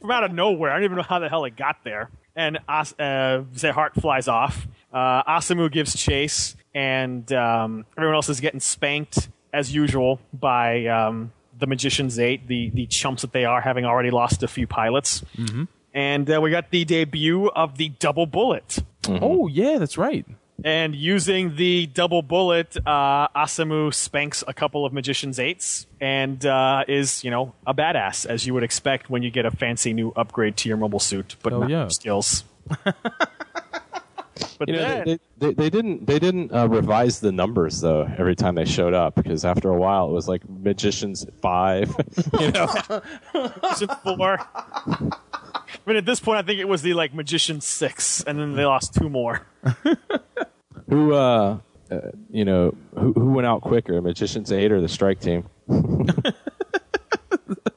[0.00, 0.70] from out of nowhere.
[0.70, 2.10] I don't even know how the hell it got there.
[2.34, 4.66] And As- uh, Zeheart flies off.
[4.92, 11.32] Uh, Asemu gives chase, and um, everyone else is getting spanked as usual by um,
[11.58, 15.22] the Magician's Eight, the the chumps that they are, having already lost a few pilots.
[15.36, 15.64] Mm-hmm.
[15.94, 18.78] And uh, we got the debut of the double bullet.
[19.08, 20.26] Oh yeah, that's right.
[20.64, 26.84] And using the double bullet, uh, Asemu spanks a couple of Magician's Eights and uh,
[26.86, 30.10] is, you know, a badass, as you would expect when you get a fancy new
[30.14, 31.80] upgrade to your mobile suit, but Oh, not yeah.
[31.80, 32.44] your skills.
[32.84, 38.08] but You know, then, they, they, they didn't they didn't uh, revise the numbers though
[38.16, 41.94] every time they showed up because after a while it was like magicians five.
[42.40, 42.72] you know,
[43.34, 44.38] Magician Four.
[45.74, 48.54] I mean, at this point, I think it was the like Magician Six, and then
[48.54, 49.46] they lost two more.
[50.88, 51.58] who uh,
[51.90, 51.98] uh,
[52.30, 55.44] you know who, who went out quicker, magicians eight or the strike team?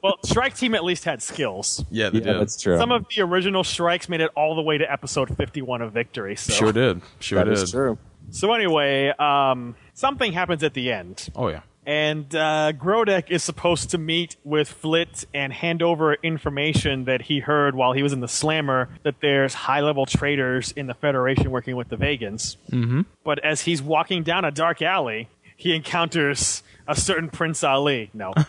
[0.02, 1.84] Well, Strike Team at least had skills.
[1.90, 2.40] Yeah, they Yeah, did.
[2.42, 2.78] that's true.
[2.78, 6.36] Some of the original strikes made it all the way to episode 51 of Victory.
[6.36, 6.52] So.
[6.52, 7.02] Sure did.
[7.18, 7.54] Sure That did.
[7.54, 7.98] is true.
[8.30, 11.62] So anyway, um, something happens at the end, Oh yeah.
[11.86, 17.38] And uh, Grodek is supposed to meet with Flit and hand over information that he
[17.38, 21.52] heard while he was in the Slammer that there's high level traitors in the Federation
[21.52, 22.56] working with the Vagans.
[22.72, 23.02] Mm-hmm.
[23.22, 28.10] But as he's walking down a dark alley, he encounters a certain Prince Ali.
[28.12, 28.34] No.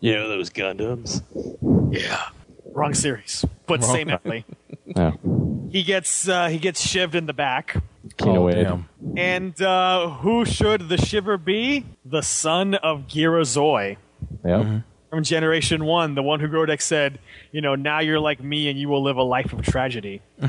[0.00, 1.22] You know those Gundams?
[1.92, 2.22] yeah.
[2.72, 4.44] Wrong series, but Wrong same guy.
[4.86, 5.12] Yeah.
[5.70, 7.76] He gets uh, he gets shivved in the back.
[8.16, 8.64] Kino Oh, Wade.
[8.64, 8.88] damn.
[9.16, 11.84] And uh, who should the shiver be?
[12.04, 13.96] The son of Girazoi
[14.44, 14.82] Yep.
[15.10, 17.18] from Generation 1, the one who Grodek said,
[17.52, 20.22] you know, now you're like me and you will live a life of tragedy.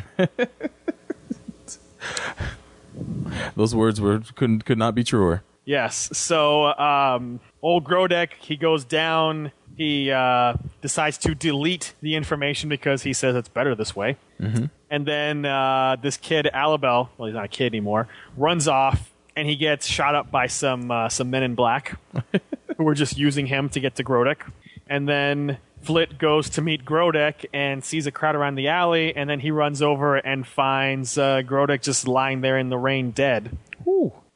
[3.55, 5.43] Those words were couldn't could not be truer.
[5.65, 6.09] Yes.
[6.17, 9.51] So, um, old Grodek, he goes down.
[9.79, 14.17] He uh, decides to delete the information because he says it's better this way.
[14.37, 14.65] Mm-hmm.
[14.89, 19.47] And then uh, this kid, Alabel, well, he's not a kid anymore, runs off and
[19.47, 21.97] he gets shot up by some uh, some men in black
[22.77, 24.51] who were just using him to get to Grodek.
[24.87, 29.15] And then Flit goes to meet Grodek and sees a crowd around the alley.
[29.15, 33.11] And then he runs over and finds uh, Grodek just lying there in the rain,
[33.11, 33.57] dead.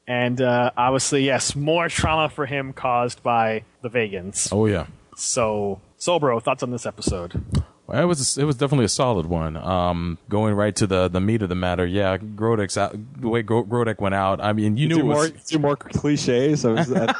[0.08, 4.48] And uh, obviously, yes, more trauma for him caused by the Vagans.
[4.54, 4.86] Oh yeah.
[5.18, 7.44] So, Sobro, thoughts on this episode?
[7.88, 9.58] Well, it was it was definitely a solid one.
[9.58, 11.86] Um, going right to the the meat of the matter.
[11.86, 12.96] Yeah, Grodek's out.
[13.20, 14.40] The way Gro- Grodek went out.
[14.42, 16.66] I mean, you knew two it was, more more cliches.
[16.66, 17.14] I was I,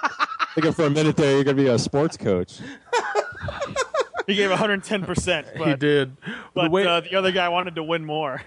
[0.56, 2.60] thinking for a minute there you're gonna be a sports coach.
[4.28, 6.16] He gave 110%, but, he did.
[6.54, 8.42] but the way uh, the other guy wanted to win more.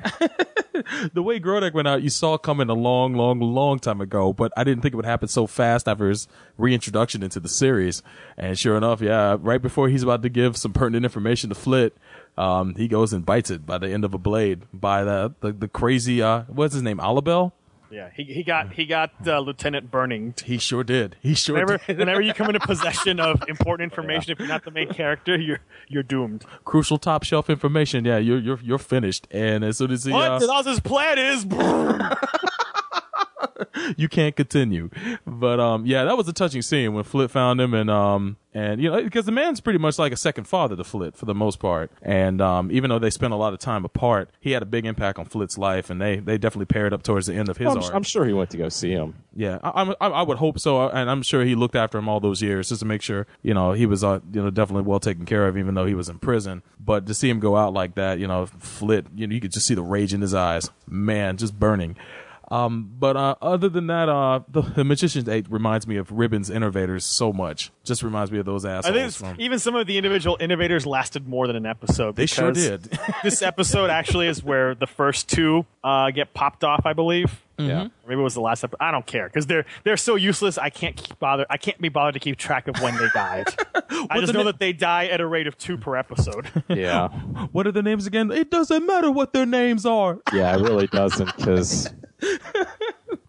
[1.12, 4.32] the way Grodek went out, you saw coming a long, long, long time ago.
[4.32, 8.02] But I didn't think it would happen so fast after his reintroduction into the series.
[8.38, 11.96] And sure enough, yeah, right before he's about to give some pertinent information to Flit,
[12.38, 15.52] um, he goes and bites it by the end of a blade by the the,
[15.52, 17.52] the crazy uh, what's his name, Alabel.
[17.90, 20.34] Yeah, he, he got he got uh, Lieutenant Burning.
[20.44, 21.16] He sure did.
[21.20, 21.98] He sure Whenever, did.
[21.98, 25.60] whenever you come into possession of important information, if you're not the main character, you're
[25.88, 26.44] you're doomed.
[26.64, 28.04] Crucial top shelf information.
[28.04, 29.26] Yeah, you're you're you're finished.
[29.30, 31.46] And as soon as he What uh, Delaz's plan is?
[33.96, 34.90] you can't continue.
[35.26, 38.80] But um, yeah, that was a touching scene when Flit found him, and um, and
[38.80, 41.34] you know, because the man's pretty much like a second father to Flit for the
[41.34, 41.90] most part.
[42.02, 44.86] And um, even though they spent a lot of time apart, he had a big
[44.86, 47.68] impact on Flit's life, and they they definitely paired up towards the end of his
[47.68, 47.94] I'm, arc.
[47.94, 49.14] I'm sure he went to go see him.
[49.34, 52.08] Yeah, I, I'm- I, I would hope so, and I'm sure he looked after him
[52.08, 54.84] all those years just to make sure you know he was uh, you know definitely
[54.84, 56.62] well taken care of, even though he was in prison.
[56.80, 59.52] But to see him go out like that, you know, Flit, you know, you could
[59.52, 61.96] just see the rage in his eyes, man, just burning.
[62.48, 66.48] Um, but uh, other than that, uh, the, the Magician's Eight reminds me of Ribbon's
[66.50, 67.72] Innovators so much.
[67.84, 68.94] Just reminds me of those assholes.
[68.96, 72.16] I think from- even some of the individual innovators lasted more than an episode.
[72.16, 72.82] They sure did.
[73.24, 77.42] this episode actually is where the first two uh, get popped off, I believe.
[77.58, 77.84] Yeah.
[77.84, 78.08] Mm-hmm.
[78.08, 78.76] Maybe it was the last episode.
[78.80, 80.58] I don't care because they're they're so useless.
[80.58, 81.46] I can't keep bother.
[81.48, 83.46] I can't be bothered to keep track of when they died.
[84.10, 86.46] I just know na- that they die at a rate of two per episode.
[86.68, 87.08] Yeah.
[87.52, 88.30] what are the names again?
[88.30, 90.18] It doesn't matter what their names are.
[90.32, 91.90] Yeah, it really doesn't because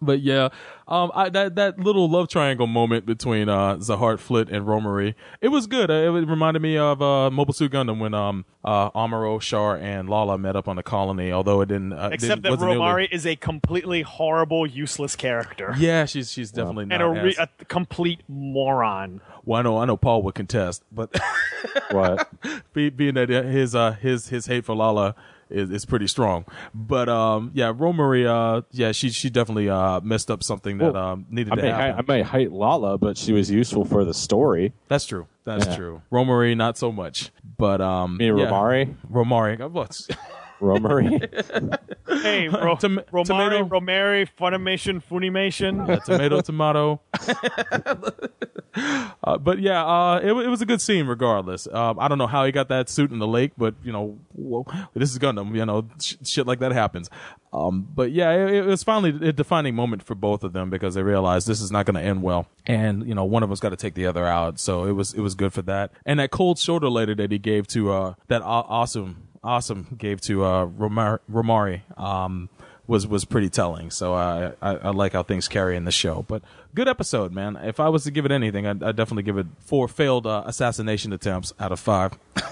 [0.02, 0.50] But yeah,
[0.88, 5.48] um, I, that that little love triangle moment between uh, Zeheart Flit and Romery, it
[5.50, 5.90] was good.
[5.90, 10.08] Uh, It reminded me of uh, Mobile Suit Gundam when um, uh, Amuro, Char, and
[10.08, 11.32] Lalah met up on the colony.
[11.32, 15.74] Although it didn't, uh, Except didn't, that wasn't Romari is a completely horrible, useless character.
[15.78, 17.02] Yeah, she's she's definitely and not.
[17.02, 19.22] a, re- as- a complete moron.
[19.46, 21.16] well, I know I know Paul would contest, but
[21.92, 22.30] what?
[22.74, 25.16] be, being that his uh his his hate for Lalah
[25.50, 26.46] is, is pretty strong.
[26.74, 31.04] But um yeah, Romery uh yeah she she definitely uh messed up something that Well,
[31.04, 32.06] um needed I to may happen.
[32.10, 34.74] I may hate Lalah, but she was useful for the story.
[34.88, 35.28] That's true.
[35.46, 35.76] That's Yeah.
[35.76, 36.02] true.
[36.12, 37.32] Romery not so much.
[37.58, 38.32] But um Me yeah.
[38.34, 39.58] Romari, Romari.
[40.60, 41.78] What's Romery.
[42.08, 43.64] Hey, Ro- Tom- Romari, tomato.
[43.66, 46.04] Romari, Funimation, Funimation.
[46.06, 47.02] tomato tomato.
[49.24, 51.68] uh, but yeah, uh, it, wa- it was a good scene regardless.
[51.68, 54.18] Um, I don't know how he got that suit in the lake, but you know,
[54.34, 55.56] whoa, this is Gundam.
[55.56, 57.10] You know, sh- shit like that happens.
[57.54, 60.96] Um, but yeah, it, it was finally a defining moment for both of them because
[60.96, 63.60] they realized this is not going to end well, and you know, one of us
[63.60, 64.60] got to take the other out.
[64.60, 65.92] So it was it was good for that.
[66.06, 70.22] And that cold shoulder later that he gave to uh, that aw- awesome awesome gave
[70.22, 71.82] to uh, Romar- Romari.
[72.00, 72.50] Um,
[72.88, 73.92] was was pretty telling.
[73.92, 76.26] So I, I I like how things carry in the show.
[76.28, 76.42] But
[76.74, 77.58] good episode, man.
[77.58, 80.44] If I was to give it anything, I'd, I'd definitely give it four failed uh,
[80.46, 82.18] assassination attempts out of five.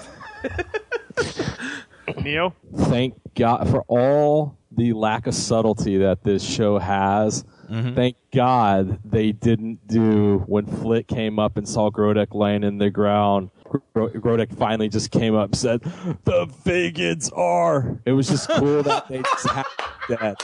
[2.22, 2.54] Neo?
[2.76, 7.44] Thank God for all the lack of subtlety that this show has.
[7.68, 7.94] Mm-hmm.
[7.94, 12.90] Thank God they didn't do when Flit came up and saw Grodek laying in the
[12.90, 13.50] ground.
[13.94, 15.80] Gro- Grodek finally just came up and said,
[16.24, 19.66] "The Vagans are." It was just cool that they just had
[20.08, 20.42] that.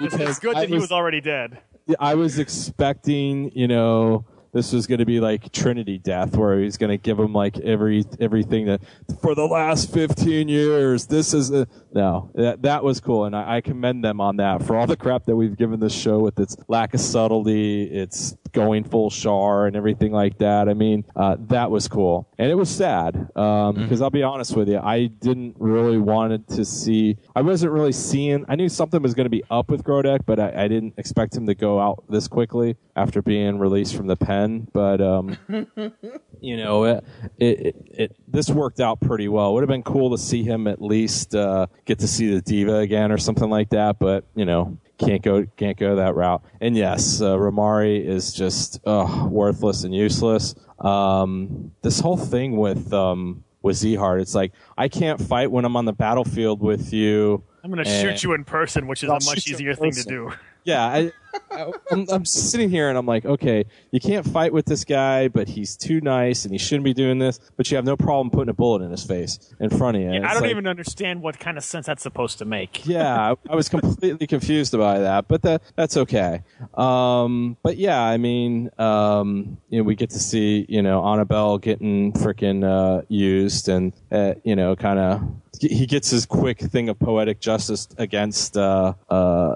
[0.00, 1.58] It's, it's good that he was already dead.
[1.98, 6.76] I was expecting, you know, this was going to be like Trinity Death, where he's
[6.76, 8.82] going to give him like every everything that
[9.20, 11.06] for the last fifteen years.
[11.06, 14.62] This is a, no, that that was cool, and I, I commend them on that
[14.62, 18.36] for all the crap that we've given this show with its lack of subtlety, its
[18.52, 20.68] going full char, and everything like that.
[20.68, 24.56] I mean, uh, that was cool, and it was sad um, because I'll be honest
[24.56, 27.16] with you, I didn't really wanted to see.
[27.34, 28.44] I wasn't really seeing.
[28.48, 31.36] I knew something was going to be up with Grodek, but I, I didn't expect
[31.36, 34.68] him to go out this quickly after being released from the pen.
[34.72, 35.38] But um,
[36.40, 37.04] you know, it,
[37.38, 39.50] it, it, it this worked out pretty well.
[39.50, 42.40] It would have been cool to see him at least uh, get to see the
[42.40, 43.98] diva again or something like that.
[43.98, 46.42] But you know, can't go can't go that route.
[46.60, 50.54] And yes, uh, Romary is just uh, worthless and useless.
[50.78, 55.76] Um, this whole thing with um, with Zeheart, it's like I can't fight when I'm
[55.76, 57.44] on the battlefield with you.
[57.64, 59.60] I'm going to shoot you in person, which is I'll a much shoot you in
[59.60, 60.32] easier thing to do.
[60.64, 61.12] Yeah, I,
[61.50, 65.48] I'm, I'm sitting here and I'm like, okay, you can't fight with this guy, but
[65.48, 67.38] he's too nice and he shouldn't be doing this.
[67.56, 70.10] But you have no problem putting a bullet in his face in front of you.
[70.10, 72.86] And I don't like- even understand what kind of sense that's supposed to make.
[72.86, 76.42] yeah, I, I was completely confused by that, but that that's okay.
[76.74, 81.58] Um, but yeah, I mean, um, you know, we get to see you know Annabelle
[81.58, 85.22] getting freaking uh, used, and uh, you know, kind of
[85.60, 89.54] he gets his quick thing of poetic justice against uh, uh,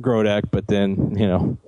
[0.00, 1.58] Grodek, but then you know,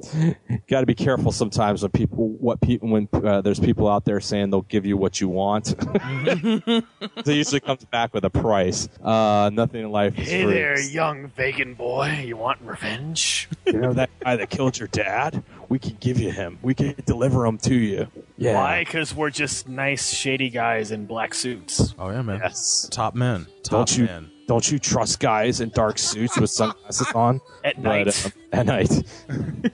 [0.69, 4.21] got to be careful sometimes when people what people when uh, there's people out there
[4.21, 5.75] saying they'll give you what you want.
[6.25, 8.89] they usually comes back with a price.
[9.03, 10.55] Uh, nothing in life is Hey free.
[10.55, 12.25] there, young Vagan boy.
[12.27, 13.49] You want revenge?
[13.66, 15.43] You know that guy that killed your dad?
[15.69, 16.59] We could give you him.
[16.62, 18.07] We could deliver him to you.
[18.39, 18.55] Yeah.
[18.55, 18.81] Why?
[18.85, 21.95] Because we're just nice, shady guys in black suits.
[21.99, 22.41] Oh yeah, man.
[22.43, 22.89] Yes.
[22.91, 23.47] Top men.
[23.62, 24.31] Top Don't you men.
[24.47, 28.27] don't you trust guys in dark suits with sunglasses on At But, night.
[28.27, 28.93] uh, at night.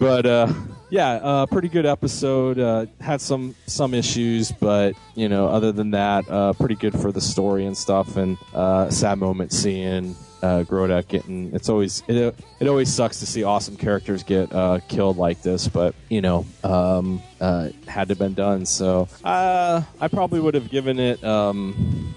[0.00, 0.52] but uh,
[0.90, 2.58] yeah, uh, pretty good episode.
[2.58, 7.10] Uh, had some some issues, but you know, other than that, uh, pretty good for
[7.12, 8.16] the story and stuff.
[8.16, 10.14] And uh, sad moment seeing
[10.44, 11.54] uh, getting.
[11.54, 15.68] It's always it, it always sucks to see awesome characters get uh, killed like this,
[15.68, 18.66] but you know, um, uh, had to have been done.
[18.66, 21.22] So uh, I probably would have given it.
[21.24, 22.14] Um,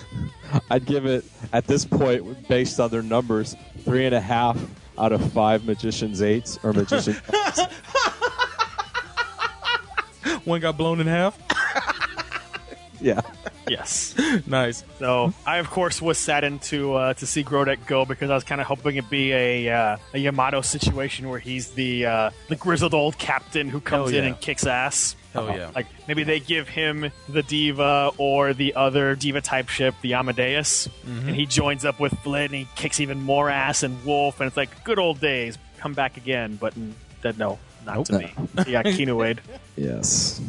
[0.70, 4.58] I'd give it at this point, based on their numbers, three and a half
[4.98, 7.16] out of five magicians eights or magician.
[10.44, 11.38] One got blown in half.
[13.00, 13.20] Yeah,
[13.68, 14.14] Yes.
[14.46, 14.84] nice.
[14.98, 18.44] So I, of course, was saddened to uh, to see Grodek go because I was
[18.44, 22.56] kind of hoping it be a uh, a Yamato situation where he's the uh, the
[22.56, 24.30] grizzled old captain who comes Hell in yeah.
[24.30, 25.16] and kicks ass.
[25.32, 25.70] Hell yeah.
[25.74, 30.88] Like maybe they give him the diva or the other diva type ship, the Amadeus,
[31.06, 31.28] Mm-hmm.
[31.28, 34.46] and he joins up with Flit and he kicks even more ass and Wolf, and
[34.46, 35.58] it's like good old days.
[35.78, 36.74] Come back again, but
[37.22, 38.32] that no, not to me.
[38.56, 39.38] Got Kinoade.
[39.76, 40.40] yes,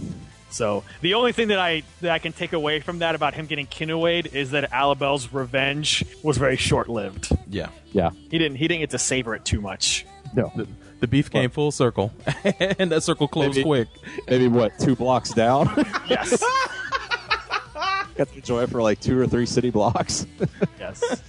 [0.55, 3.45] So the only thing that I that I can take away from that about him
[3.45, 7.29] getting Kinuade is that Alabel's revenge was very short lived.
[7.49, 7.67] Yeah.
[7.91, 10.05] yeah, He didn't he didn't get to savor it too much.
[10.33, 10.65] no, The,
[11.01, 12.13] the beef came full circle,
[12.79, 13.87] and that circle closed Maybe- quick.
[14.29, 15.67] maybe what two blocks down.
[16.09, 16.41] Yes.
[18.15, 20.25] Got to enjoy it for like two or three city blocks.
[20.79, 21.21] yes.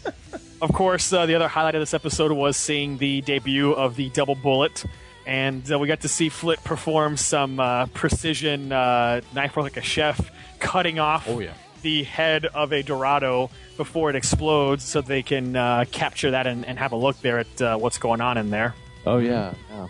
[0.62, 4.08] Of course, uh, the other highlight of this episode was seeing the debut of the
[4.10, 4.84] double bullet.
[5.26, 9.76] And uh, we got to see Flit perform some uh, precision uh, knife work like
[9.76, 11.52] a chef, cutting off Oh, yeah.
[11.82, 16.64] the head of a Dorado before it explodes so they can uh, capture that and,
[16.64, 18.74] and have a look there at uh, what's going on in there.
[19.04, 19.88] oh yeah, yeah.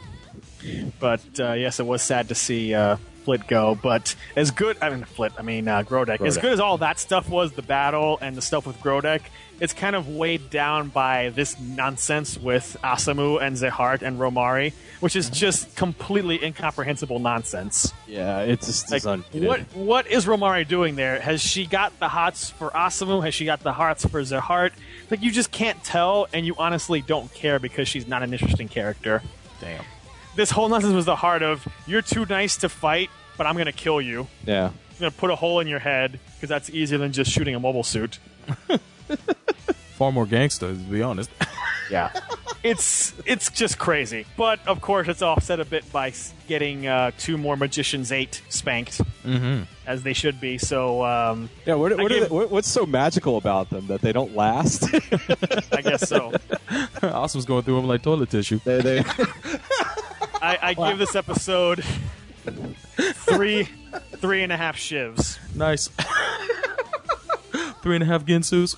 [0.99, 3.79] But uh, yes, it was sad to see uh, Flit go.
[3.81, 6.21] But as good, I mean Flit, I mean uh, Grodek.
[6.27, 9.21] As good as all that stuff was, the battle and the stuff with Grodek,
[9.61, 15.17] it's kind of weighed down by this nonsense with Asemu and Zeheart and Romary, which
[15.17, 15.35] is uh-huh.
[15.35, 17.93] just completely incomprehensible nonsense.
[18.07, 21.21] Yeah, it's just Like, what what is Romary doing there?
[21.21, 23.25] Has she got the hots for Asemu?
[23.25, 24.73] Has she got the hearts for Zeheart?
[25.11, 28.69] Like you just can't tell, and you honestly don't care because she's not an interesting
[28.69, 29.23] character
[29.61, 29.85] Damn.
[30.35, 33.73] this whole nonsense was the heart of you're too nice to fight, but I'm gonna
[33.73, 34.27] kill you.
[34.45, 37.55] Yeah, I'm gonna put a hole in your head because that's easier than just shooting
[37.55, 38.19] a mobile suit.
[39.97, 41.31] Far more gangster, to be honest.
[41.91, 42.11] Yeah,
[42.63, 44.27] it's it's just crazy.
[44.37, 46.13] But of course, it's offset a bit by
[46.49, 49.63] getting uh, two more magicians eight spanked mm-hmm.
[49.87, 50.59] as they should be.
[50.59, 51.75] So um, yeah.
[51.75, 54.85] What, what are gave- they, what's so magical about them that they don't last?
[55.73, 56.33] I guess so.
[57.03, 58.59] Austin was going through them like toilet tissue.
[58.65, 59.05] they, they,
[60.43, 61.85] I, I give this episode
[62.45, 63.69] three
[64.17, 65.39] three and a half shivs.
[65.55, 65.89] Nice
[67.86, 68.76] Three and a half Ginsus.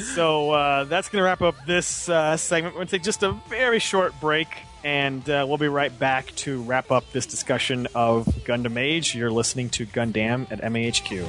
[0.15, 2.75] so uh, that's going to wrap up this uh, segment.
[2.75, 4.47] We're going to take just a very short break,
[4.83, 9.15] and uh, we'll be right back to wrap up this discussion of Gundam Age.
[9.15, 11.27] You're listening to Gundam at MAHQ.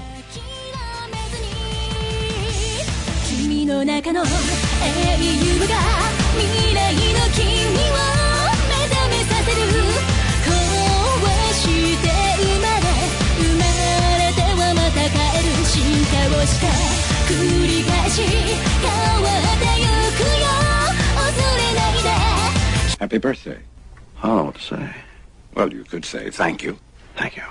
[3.42, 5.74] 君の中の英雄が
[6.36, 7.00] 未来の
[7.34, 7.44] 君
[7.88, 7.94] を
[8.68, 10.15] 目覚めさせる
[15.66, 16.66] 進化をした
[17.32, 18.88] 繰り返し変
[19.22, 20.46] わってゆくよ
[21.16, 22.08] 恐れないで
[22.98, 23.58] Happy birthday.
[24.22, 24.94] I don't know what to say.
[25.54, 26.78] Well, you could say thank you.
[27.16, 27.42] Thank you.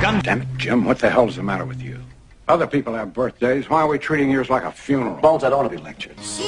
[0.00, 0.84] God damn it, Jim.
[0.84, 2.00] What the hell's the matter with you?
[2.48, 3.70] Other people have birthdays.
[3.70, 5.14] Why are we treating yours like a funeral?
[5.20, 6.18] Bones, I don't want to be lectured.
[6.20, 6.42] She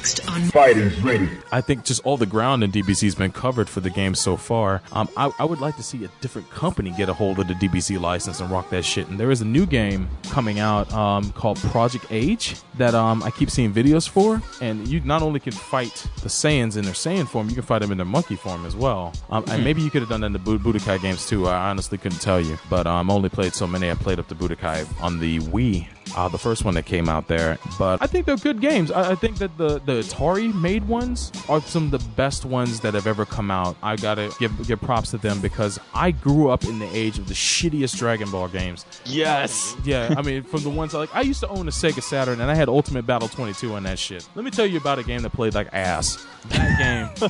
[0.00, 1.28] Next on Fighters ready.
[1.52, 4.34] I think just all the ground in DBZ has been covered for the game so
[4.34, 4.80] far.
[4.92, 7.52] Um, I, I would like to see a different company get a hold of the
[7.54, 9.08] DBZ license and rock that shit.
[9.08, 13.30] And there is a new game coming out um, called Project Age that um, I
[13.30, 14.40] keep seeing videos for.
[14.62, 17.80] And you not only can fight the Saiyans in their Saiyan form, you can fight
[17.80, 19.12] them in their monkey form as well.
[19.28, 21.46] Um, And maybe you could have done that in the Bu- Budokai games too.
[21.46, 22.56] I honestly couldn't tell you.
[22.70, 23.90] But um, I only played so many.
[23.90, 25.86] I played up the Budokai on the Wii
[26.16, 27.58] uh, the first one that came out there.
[27.78, 28.90] But I think they're good games.
[28.90, 32.80] I, I think that the, the Atari made ones are some of the best ones
[32.80, 33.76] that have ever come out.
[33.82, 37.28] I gotta give give props to them because I grew up in the age of
[37.28, 38.84] the shittiest Dragon Ball games.
[39.04, 39.76] Yes.
[39.84, 42.40] Yeah, I mean, from the ones I like I used to own a Sega Saturn
[42.40, 44.28] and I had Ultimate Battle 22 on that shit.
[44.34, 46.24] Let me tell you about a game that played like ass.
[46.48, 46.78] That
[47.20, 47.28] game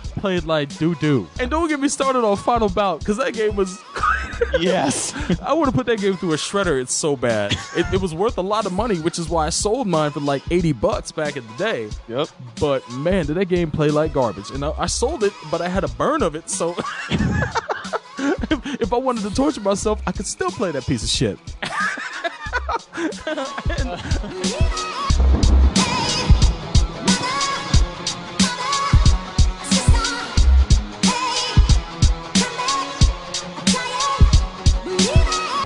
[0.20, 1.28] played like doo doo.
[1.40, 3.78] And don't get me started on Final Bout because that game was.
[4.60, 5.14] yes.
[5.40, 6.80] I would have put that game through a shredder.
[6.80, 7.52] It's so bad.
[7.76, 10.20] It, it was worth a lot of money, which is why I sold mine for
[10.20, 11.90] like 80 bucks back in the day.
[12.06, 12.28] Yep.
[12.60, 14.50] But man, did that game play like garbage.
[14.50, 16.48] And I, I sold it, but I had a burn of it.
[16.48, 16.76] So
[17.10, 21.38] if, if I wanted to torture myself, I could still play that piece of shit.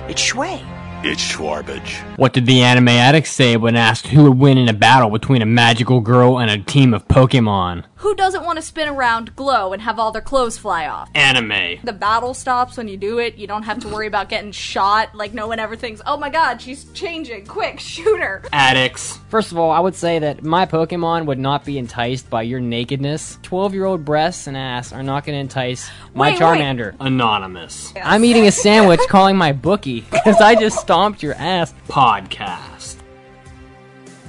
[0.09, 0.76] It's Shui.
[1.09, 1.93] It's Schwarbage.
[2.17, 5.41] What did the anime addict say when asked who would win in a battle between
[5.41, 7.85] a magical girl and a team of Pokemon?
[8.01, 11.09] Who doesn't want to spin around glow and have all their clothes fly off?
[11.15, 11.79] Anime.
[11.83, 13.37] The battle stops when you do it.
[13.37, 15.15] You don't have to worry about getting shot.
[15.15, 17.47] Like, no one ever thinks, oh my god, she's changing.
[17.47, 18.43] Quick, shoot her.
[18.51, 19.17] Addicts.
[19.29, 22.59] First of all, I would say that my Pokemon would not be enticed by your
[22.59, 23.39] nakedness.
[23.41, 26.41] 12 year old breasts and ass are not going to entice my Wait, wait.
[26.41, 26.95] Charmander.
[26.99, 27.93] Anonymous.
[28.03, 31.75] I'm eating a sandwich calling my bookie because I just stomped your ass.
[31.87, 32.95] Podcast.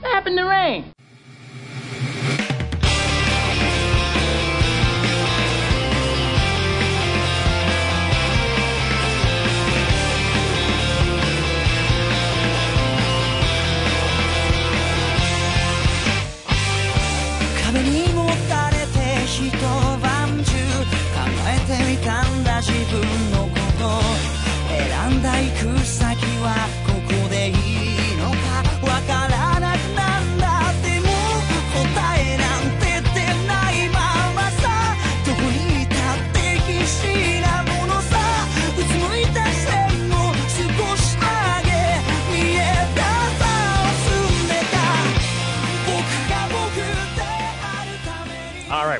[0.00, 0.95] What happened to Rain?「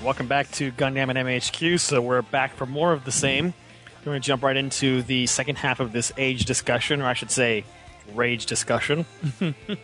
[0.06, 1.80] welcome back to Gundam and MAHQ.
[1.80, 3.46] So we're back for more of the same.
[3.98, 7.14] We're going to jump right into the second half of this age discussion, or I
[7.14, 7.64] should say,
[8.14, 9.04] rage discussion,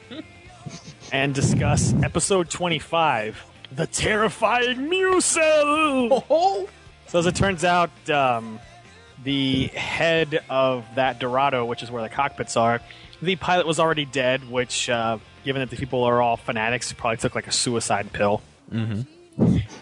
[1.13, 6.69] and discuss episode 25, The Terrifying Musel!
[7.09, 8.61] so as it turns out, um,
[9.25, 12.81] the head of that Dorado, which is where the cockpits are,
[13.21, 17.17] the pilot was already dead, which, uh, given that the people are all fanatics, probably
[17.17, 18.41] took like a suicide pill
[18.73, 19.03] Mm-hmm.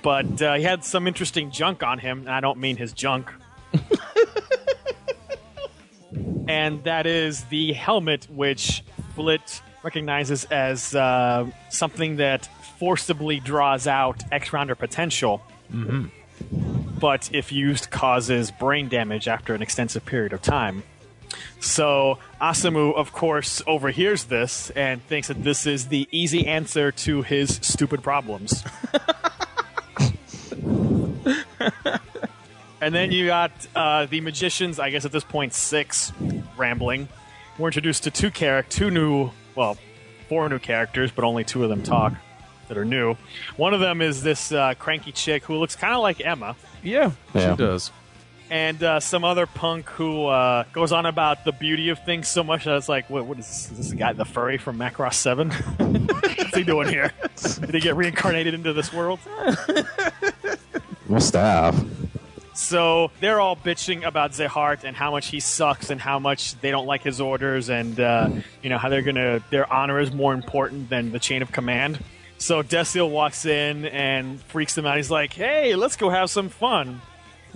[0.02, 3.30] But uh, he had some interesting junk on him, and I don't mean his junk.
[6.48, 8.82] and that is the helmet, which
[9.14, 12.48] Flit recognizes as uh, something that
[12.78, 16.98] forcibly draws out X rounder potential, Mm-hmm.
[16.98, 20.82] but if used, causes brain damage after an extensive period of time.
[21.60, 27.22] So Asemu, of course, overhears this and thinks that this is the easy answer to
[27.22, 28.64] his stupid problems.
[32.82, 34.78] And then you got uh, the magicians.
[34.78, 36.12] I guess at this point six
[36.56, 37.08] rambling.
[37.58, 39.76] We're introduced to two character, two new, well,
[40.30, 42.14] four new characters, but only two of them talk
[42.68, 43.16] that are new.
[43.56, 46.56] One of them is this uh, cranky chick who looks kind of like Emma.
[46.82, 47.50] Yeah, Yeah.
[47.50, 47.90] she does.
[48.48, 52.42] and uh, some other punk who uh, goes on about the beauty of things so
[52.42, 53.70] much that it's like, what, what is this?
[53.72, 55.50] Is this the guy, the furry from Macross 7?
[55.76, 57.12] What's he doing here?
[57.60, 59.18] Did he get reincarnated into this world?
[61.10, 61.84] Must have.
[62.54, 66.70] So they're all bitching about Zeheart and how much he sucks and how much they
[66.70, 68.28] don't like his orders and uh,
[68.62, 71.98] you know how they're gonna their honor is more important than the chain of command.
[72.38, 74.96] So Desil walks in and freaks them out.
[74.98, 77.00] He's like, "Hey, let's go have some fun."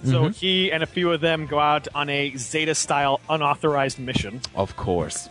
[0.05, 0.35] So Mhm.
[0.36, 4.40] he and a few of them go out on a Zeta style unauthorized mission.
[4.55, 5.28] Of course.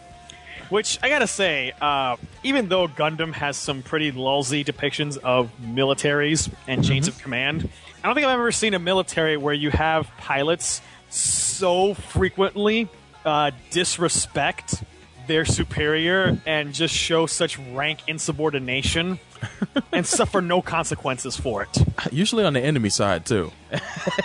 [0.69, 6.49] Which I gotta say, uh, even though Gundam has some pretty lousy depictions of militaries
[6.67, 7.69] and chains of command,
[8.03, 12.89] I don't think I've ever seen a military where you have pilots so frequently
[13.23, 14.83] uh, disrespect
[15.25, 19.19] their superior and just show such rank insubordination
[19.93, 21.77] and suffer no consequences for it.
[22.11, 23.51] Usually on the enemy side too.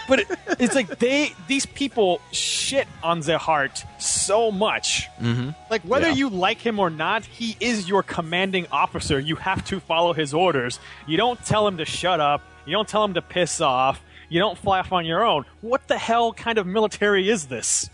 [0.09, 0.27] But it,
[0.59, 5.07] it's like they these people shit on their heart so much.
[5.21, 5.51] Mm-hmm.
[5.71, 6.15] Like whether Yeah.
[6.15, 9.21] you like him or not, he is your commanding officer.
[9.21, 10.81] You have to follow his orders.
[11.07, 12.41] You don't tell him to shut up.
[12.69, 14.01] You don't tell them to piss off.
[14.29, 15.45] You don't fly off on your own.
[15.63, 17.89] What the hell kind of military is this?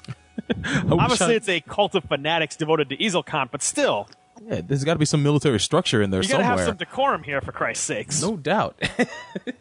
[0.90, 4.08] Obviously, I- it's a cult of fanatics devoted to Ezelcant, but still,
[4.46, 7.22] Yeah, there's got to be some military structure in there you gotta have some decorum
[7.22, 8.20] here, for Christ's sakes.
[8.20, 8.80] no doubt.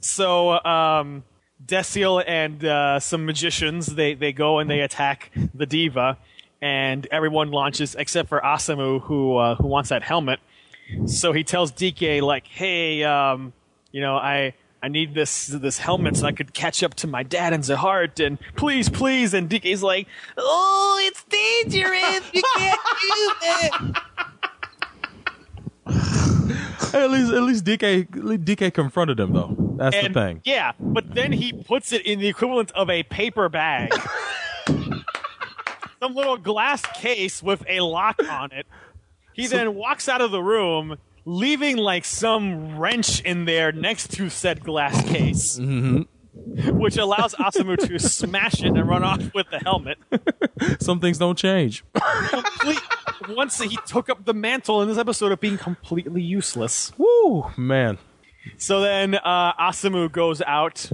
[0.00, 1.24] So, um,
[1.64, 6.16] Desil and uh, some magicians they they go and they attack the diva,
[6.62, 10.38] and everyone launches except for Asemu who uh, who wants that helmet.
[11.06, 13.52] So he tells DK like, "Hey, um,
[13.92, 17.22] you know, I I need this this helmet so I could catch up to my
[17.22, 20.06] dad and Zeheart and please, please." And DK's like,
[20.36, 22.22] "Oh, it's dangerous.
[22.32, 24.02] You can't do that."
[26.94, 29.54] at least, at least DK, at least DK confronted him though.
[29.76, 30.40] That's and, the thing.
[30.44, 33.92] Yeah, but then he puts it in the equivalent of a paper bag.
[36.00, 38.66] Some little glass case with a lock on it.
[39.32, 40.98] He then walks out of the room,
[41.28, 46.78] leaving like some wrench in there next to said glass case, Mm-hmm.
[46.78, 49.98] which allows Asemu to smash it and run off with the helmet.
[50.80, 51.84] Some things don't change.
[51.94, 52.78] Complete,
[53.28, 56.92] once he took up the mantle in this episode of being completely useless.
[56.96, 57.98] Woo, man.
[58.56, 60.90] So then uh, Asemu goes out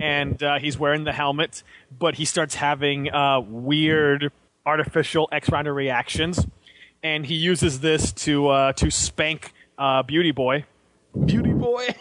[0.00, 1.62] and uh, he's wearing the helmet,
[1.98, 4.30] but he starts having uh, weird
[4.64, 6.46] artificial X rounder reactions,
[7.04, 10.64] and he uses this to uh, to spank uh, Beauty Boy.
[11.26, 11.94] Beauty Boy.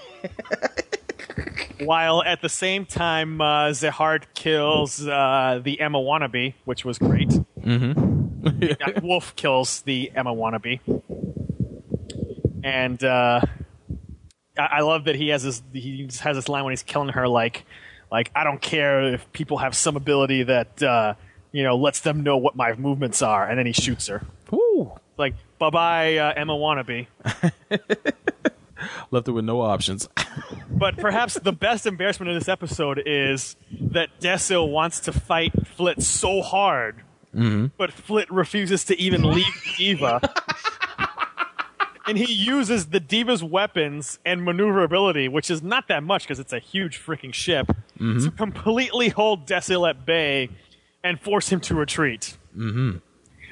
[1.82, 7.30] While at the same time, uh, Zeheart kills uh, the Emma wannabe, which was great.
[7.60, 9.06] Mm-hmm.
[9.06, 10.80] Wolf kills the Emma wannabe,
[12.64, 13.42] and uh,
[14.58, 15.62] I, I love that he has this.
[15.74, 17.66] He has this line when he's killing her, like,
[18.10, 21.16] like I don't care if people have some ability that uh,
[21.52, 24.26] you know lets them know what my movements are, and then he shoots her.
[25.18, 27.08] Like, bye bye, uh, Emma wannabe.
[29.12, 30.10] Left it with no options.
[30.70, 33.56] But perhaps the best embarrassment of this episode is
[33.92, 36.98] that Desil wants to fight Flit so hard,
[37.34, 37.68] Mm-hmm.
[37.78, 39.46] but Flit refuses to even leave
[39.78, 40.20] Diva.
[42.08, 46.54] and he uses the Diva's weapons and maneuverability, which is not that much because it's
[46.54, 47.68] a huge freaking ship,
[48.00, 48.24] Mhm.
[48.26, 50.50] to completely hold Desil at bay
[51.04, 52.36] and force him to retreat.
[52.58, 52.98] Mm-hmm.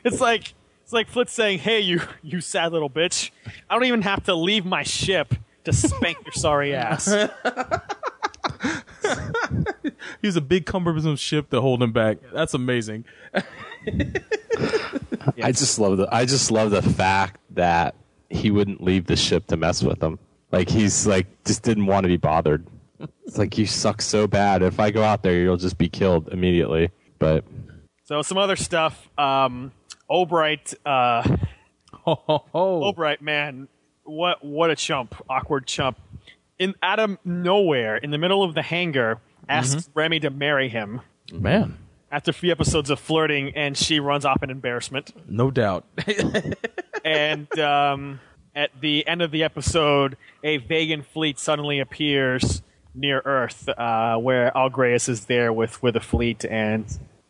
[0.03, 0.53] It's like
[0.91, 3.31] it's like Flit saying, "Hey, you you sad little bitch!
[3.69, 7.05] I don't even have to leave my ship to spank your sorry ass."
[9.81, 9.91] he
[10.21, 12.17] He's a big cumbersome ship to hold him back.
[12.33, 13.05] That's amazing.
[15.41, 17.95] I just love the I just love the fact that
[18.29, 20.19] he wouldn't leave the ship to mess with him.
[20.51, 22.67] Like he's like just didn't want to be bothered.
[23.25, 24.61] It's like you suck so bad.
[24.61, 26.91] If I go out there, you'll just be killed immediately.
[27.17, 27.45] But
[28.03, 29.07] So some other stuff.
[29.17, 29.71] Um,
[30.11, 30.73] Obright.
[30.85, 31.37] Uh,
[32.53, 33.69] Obright, man,
[34.03, 35.15] what what a chump!
[35.29, 35.97] Awkward chump.
[36.59, 39.19] In out of nowhere, in the middle of the hangar,
[39.49, 41.01] asks Remy to marry him.
[41.31, 41.77] Man,
[42.11, 45.13] After a few episodes of flirting, and she runs off in embarrassment.
[45.29, 45.85] no doubt.
[47.05, 48.19] and um,
[48.53, 52.61] at the end of the episode, a Vagan fleet suddenly appears
[52.93, 56.85] near Earth, uh, where Algreus is there with with a fleet, and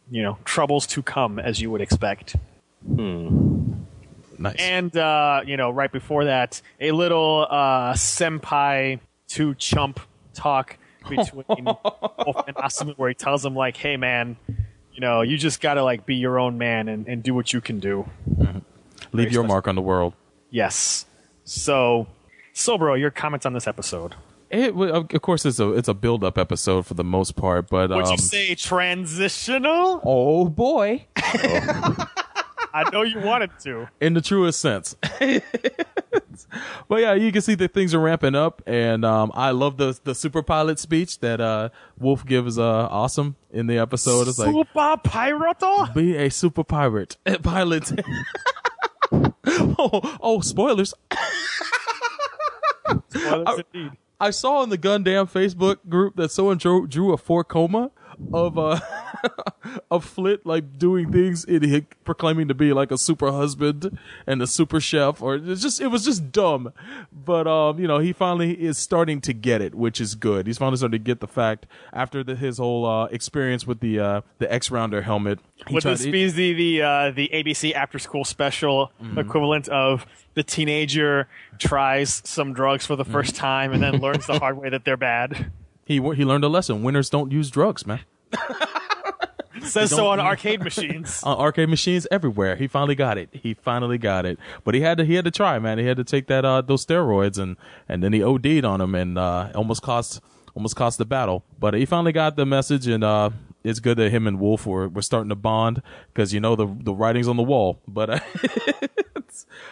[0.10, 2.36] you know troubles to come, as you would expect.
[2.84, 4.56] Nice.
[4.58, 9.00] And uh, you know, right before that, a little uh, senpai
[9.30, 10.00] to chump
[10.34, 10.78] talk
[11.10, 15.62] between Wolf and Asemu, where he tells him like, "Hey, man, you know, you just
[15.62, 18.10] gotta like be your own man and, and do what you can do."
[19.14, 20.14] Leave your mark on the world.
[20.50, 21.06] Yes.
[21.44, 22.08] So,
[22.54, 24.16] so bro, your comments on this episode?
[24.50, 27.70] It, of of course, it's a it's a build up episode for the most part,
[27.70, 30.02] but Would um, you say transitional?
[30.04, 31.06] oh boy,
[32.74, 33.88] I know you wanted to.
[34.02, 34.96] in the truest sense.
[36.88, 40.00] but yeah, you can see that things are ramping up, and um, I love the
[40.04, 41.70] the super pilot speech that uh,
[42.00, 42.58] Wolf gives.
[42.58, 44.28] Uh, awesome in the episode.
[44.28, 45.94] It's like Super pirate?
[45.94, 47.92] be a super pirate pilot.
[49.46, 50.94] oh, oh, spoilers.
[53.10, 53.92] Spoilers I, indeed.
[54.20, 57.92] I saw in the Gundam Facebook group that someone drew, drew a four coma
[58.34, 58.80] of uh
[59.92, 64.48] of Flit like doing things in proclaiming to be like a super husband and a
[64.48, 66.74] super chef or it's just it was just dumb.
[67.12, 70.48] But um, you know, he finally is starting to get it, which is good.
[70.48, 74.00] He's finally starting to get the fact after the, his whole uh experience with the
[74.00, 75.40] uh the X rounder helmet.
[75.68, 79.20] he Would tried- this be the the, uh, the ABC after school special Mm-hmm.
[79.20, 81.28] equivalent of the teenager
[81.58, 83.12] tries some drugs for the Mm-hmm.
[83.12, 85.52] first time and then learns the hard way that they're bad?
[85.86, 86.84] he he learned a lesson.
[86.84, 88.00] Winners don't use drugs, man.
[89.62, 91.22] Says so on arcade machines.
[91.26, 92.56] on arcade machines everywhere.
[92.56, 93.30] He finally got it.
[93.32, 94.40] He finally got it.
[94.64, 95.78] But he had to he had to try, man.
[95.78, 98.96] He had to take that uh those steroids and and then he OD'd on him
[98.96, 100.22] and uh almost cost
[100.56, 101.44] almost cost the battle.
[101.60, 103.32] But he finally got the message and uh
[103.64, 105.84] it's good that him and Wolf were, were starting to bond
[106.14, 107.80] because you know the the writing's on the wall.
[107.88, 108.20] But uh,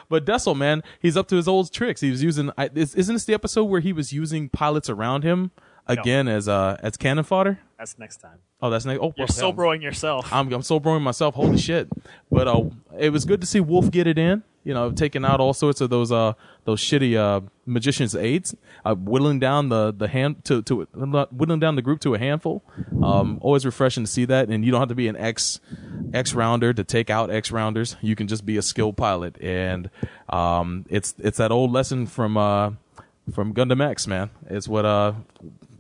[0.10, 2.02] but Desil, man, he's up to his old tricks.
[2.02, 2.52] He was using.
[2.58, 5.52] I, is, isn't this the episode where he was using pilots around him
[5.90, 7.60] again as uh as cannon fodder?
[7.78, 8.40] That's next time.
[8.62, 9.00] Oh, that's next.
[9.02, 10.32] Oh, You're well, so broing yourself.
[10.34, 11.36] I'm I'm so broing myself.
[11.36, 11.88] Holy shit!
[12.32, 12.64] But uh,
[12.98, 14.44] it was good to see Wolf get it in.
[14.66, 16.34] You know, taking out all sorts of those uh
[16.66, 20.82] those shitty uh magicians' aids, uh, whittling down the the hand to to
[21.32, 22.62] whittling down the group to a handful.
[23.02, 25.62] Um, always refreshing to see that, and you don't have to be an X
[26.14, 27.96] X rounder to take out X rounders.
[28.02, 29.90] You can just be a skilled pilot, and
[30.28, 32.72] um, it's it's that old lesson from uh
[33.34, 34.30] from Gundam X, man.
[34.50, 35.14] It's what uh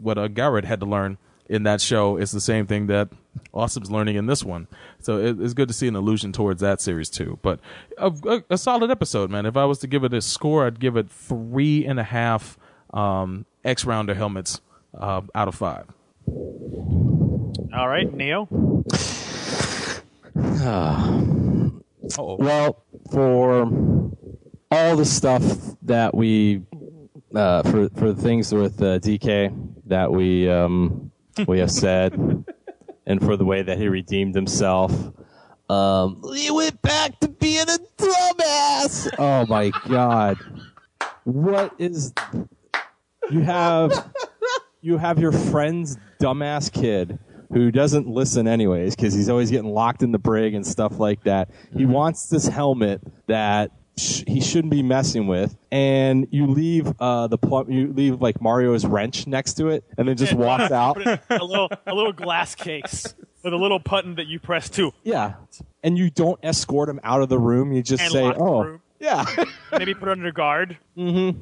[0.01, 1.17] what uh Garrod had to learn
[1.47, 3.09] in that show is the same thing that
[3.53, 4.67] Awesome's learning in this one.
[4.99, 7.39] So it, it's good to see an allusion towards that series too.
[7.41, 7.59] But
[7.97, 9.45] a, a, a solid episode, man.
[9.45, 12.57] If I was to give it a score, I'd give it three and a half
[12.93, 14.61] um, X rounder helmets
[14.97, 15.85] uh, out of five.
[16.27, 18.47] All right, Neo.
[22.17, 23.61] Well, for
[24.71, 25.43] all the stuff
[25.83, 26.63] that we,
[27.35, 31.11] uh, for for the things with uh, DK that we um,
[31.47, 32.13] we have said,
[33.05, 34.91] and for the way that he redeemed himself,
[35.69, 39.09] um, he went back to being a dumbass.
[39.17, 40.37] Oh my god,
[41.23, 42.13] what is?
[43.31, 44.11] You have
[44.81, 47.19] you have your friend's dumbass kid
[47.51, 51.23] who doesn't listen anyways because he's always getting locked in the brig and stuff like
[51.23, 51.49] that.
[51.75, 57.27] He wants this helmet that sh- he shouldn't be messing with, and you leave uh,
[57.27, 60.95] the plum, you leave like Mario's wrench next to it, and then just walks out.
[60.97, 63.13] Put it in a little a little glass case
[63.43, 64.91] with a little button that you press too.
[65.03, 65.33] Yeah,
[65.83, 67.71] and you don't escort him out of the room.
[67.73, 68.81] You just And say, lock the "Oh, room.
[68.99, 69.25] yeah."
[69.71, 70.77] Maybe put it under guard.
[70.97, 71.39] mm-hmm.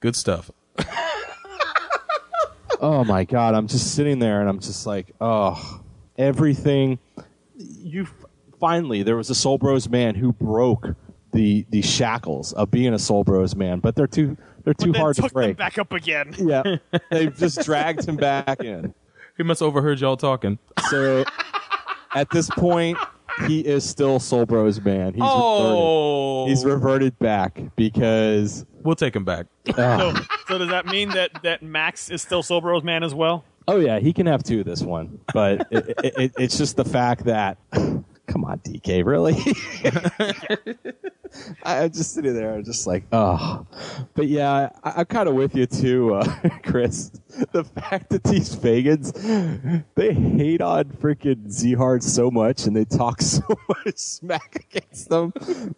[0.00, 0.50] Good stuff.
[2.80, 5.80] oh my god i'm just sitting there and i'm just like oh
[6.18, 6.98] everything
[7.56, 8.06] you
[8.58, 10.88] finally there was a soul bros man who broke
[11.34, 15.00] the the shackles of being a soul bros man but they're too they're too then
[15.00, 16.34] hard to took them break back up again.
[16.38, 16.76] yeah
[17.10, 18.94] they just dragged him back in
[19.36, 20.58] He must have overheard y'all talking.
[20.88, 21.24] so
[22.14, 22.96] at this point
[23.46, 26.44] he is still soul bros man he's Oh.
[26.44, 26.50] reverted.
[26.50, 26.68] he's oh.
[26.70, 29.46] reverted back because We'll take him back.
[29.74, 30.14] So,
[30.46, 33.44] so does that mean that, that Max is still Soul Bros man as well?
[33.66, 36.84] Oh yeah, he can have two this one, but it, it, it, it's just the
[36.84, 37.56] fact that,
[38.26, 39.34] come on, DK, really?
[41.62, 43.66] I'm just sitting there, just like, oh.
[44.14, 46.34] But yeah, I, I'm kind of with you too, uh,
[46.64, 47.10] Chris.
[47.52, 53.22] The fact that these Vagans, they hate on freaking Zeheart so much, and they talk
[53.22, 55.32] so much smack against them,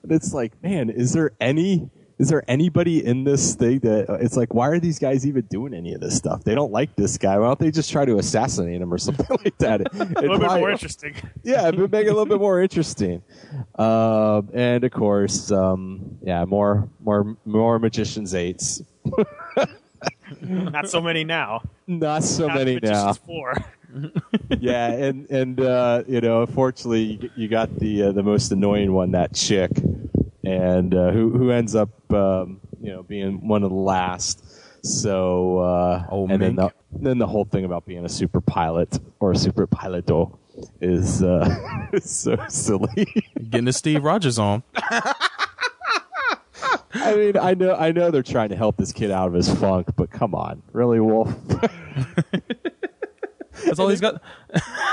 [0.09, 1.91] it's like, man, is there any?
[2.19, 5.75] Is there anybody in this thing that it's like, why are these guys even doing
[5.75, 6.45] any of this stuff?
[6.45, 7.39] They don't like this guy.
[7.39, 9.93] Why don't they just try to assassinate him or something like that?
[9.95, 11.15] A little bit more interesting.
[11.43, 13.23] yeah, it would make it a little bit more interesting.
[13.79, 18.83] Um, and of course, um, yeah, more more more magicians eights.
[20.41, 21.63] Not so many now.
[21.87, 23.13] Not so many now.
[23.13, 23.55] Four.
[24.59, 28.93] yeah, and and uh, you know, unfortunately, you, you got the uh, the most annoying
[28.93, 29.71] one, that chick,
[30.47, 34.45] and uh, who who ends up um, you know being one of the last.
[34.85, 39.01] So uh, Oh, and then the, then the whole thing about being a super pilot
[39.19, 40.39] or a super piloto
[40.81, 43.07] is uh, is so silly.
[43.51, 44.63] Getting the Steve Rogers on.
[46.95, 49.53] I mean, I know, I know they're trying to help this kid out of his
[49.53, 51.35] funk, but come on, really, Wolf?
[53.65, 54.23] That's all he's got.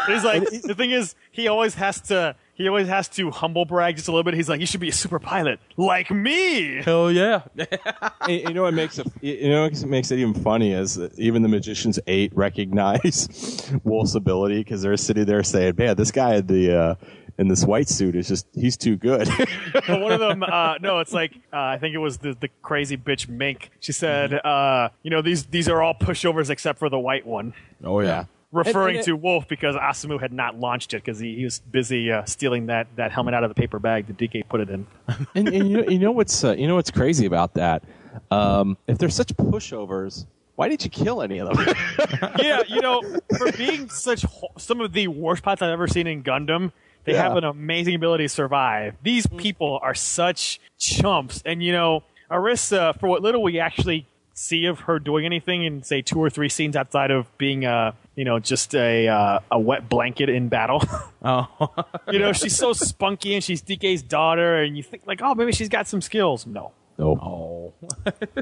[0.08, 3.96] He's like the thing is he always has to he always has to humble brag
[3.96, 4.36] just a little bit.
[4.36, 6.84] He's like, you should be a super pilot like me.
[6.84, 7.44] Hell yeah!
[8.28, 11.18] you you know what makes it you know what makes it even funny is that
[11.18, 16.36] even the magicians eight recognize Wolf's ability because they're sitting there saying, "Man, this guy
[16.36, 16.96] in the uh,
[17.40, 19.28] in this white suit is just he's too good."
[19.86, 22.48] But one of them, uh, no, it's like uh, I think it was the, the
[22.62, 23.72] crazy bitch Mink.
[23.80, 27.54] She said, uh, you know, these these are all pushovers except for the white one.
[27.84, 28.26] Oh yeah.
[28.54, 31.60] Referring And- and to Wolf because Asemu had not launched it because he, he was
[31.60, 34.70] busy uh, stealing that, that helmet out of the paper bag that DK put it
[34.70, 34.86] in.
[35.36, 37.84] and, and you know, you know what's uh, you know what's crazy about that?
[38.30, 41.76] Um, if they're such pushovers, why didn't you kill any of them?
[42.40, 43.02] yeah, you know,
[43.38, 46.72] for being such ho- some of the worst pilots I've ever seen in Gundam,
[47.06, 47.24] they Yeah.
[47.24, 48.94] have an amazing ability to survive.
[49.02, 54.06] These people are such chumps, and you know, Arisa, for what little we actually
[54.36, 57.96] see of her doing anything in say two or three scenes outside of being a
[58.16, 60.82] you know just a uh, a wet blanket in battle.
[61.26, 61.48] Oh.
[62.12, 65.54] you know, she's so spunky and she's DK's daughter, and you think like, oh, maybe
[65.54, 66.46] she's got some skills.
[66.46, 67.20] No, Nope.
[67.24, 67.74] Oh.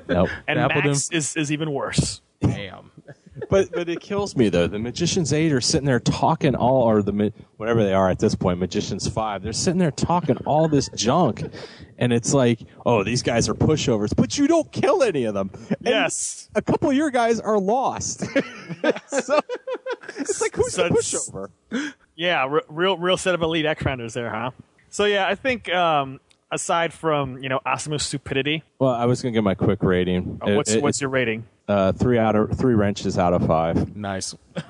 [0.10, 0.30] Nope.
[0.48, 2.22] and Dappled Max is is even worse.
[2.42, 2.90] Damn.
[3.50, 4.68] But but it kills me though.
[4.68, 8.36] The magicians eight are sitting there talking all, or the whatever they are at this
[8.36, 9.42] point, magicians five.
[9.42, 11.44] They're sitting there talking all this junk,
[11.98, 15.50] and it's like, oh, these guys are pushovers, but you don't kill any of them.
[15.70, 16.50] And Yes.
[16.56, 18.20] a couple of your guys are lost.
[19.08, 19.40] so
[20.18, 21.94] it's like who's So the pushover?
[22.16, 24.52] Yeah, r- real real set of elite X rounders there, huh?
[24.90, 26.20] So yeah, I think um,
[26.52, 30.38] aside from you know Asemu's stupidity, Well, I was gonna give my quick rating.
[30.42, 31.46] uh, what's what's your rating?
[31.72, 33.96] Uh, three out of three wrenches out of five?
[33.96, 34.36] Nice.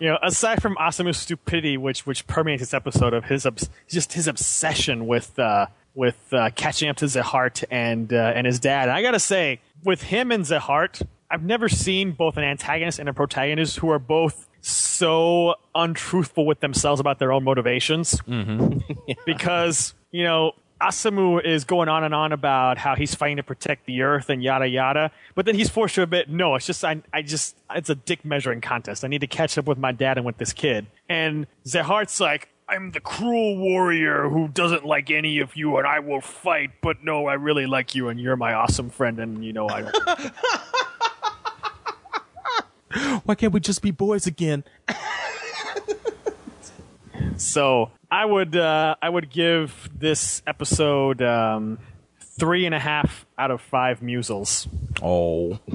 [0.00, 4.14] You know, aside from Asemu's stupidity, which which permeates this episode of his obs- just
[4.14, 8.88] his obsession with uh, with uh, catching up to Zeheart and uh, and his dad.
[8.88, 13.12] I gotta say, with him and Zeheart, I've never seen both an antagonist and a
[13.12, 18.20] protagonist who are both so untruthful with themselves about their own motivations.
[19.24, 20.52] because you know
[20.82, 24.42] Asemu is going on and on about how he's fighting to protect the Earth and
[24.42, 27.88] yada yada, but then he's forced to admit, no, it's just I, I just it's
[27.88, 29.04] a dick measuring contest.
[29.04, 30.86] I need to catch up with my dad and with this kid.
[31.08, 36.00] And Zeheart's like, I'm the cruel warrior who doesn't like any of you, and I
[36.00, 36.70] will fight.
[36.80, 39.82] But no, I really like you, and you're my awesome friend, and you know I.
[43.24, 44.64] Why can't we just be boys again?
[47.36, 51.78] So I would uh, I would give this episode um,
[52.20, 54.68] three and a half out of five musels.
[55.02, 55.58] Oh.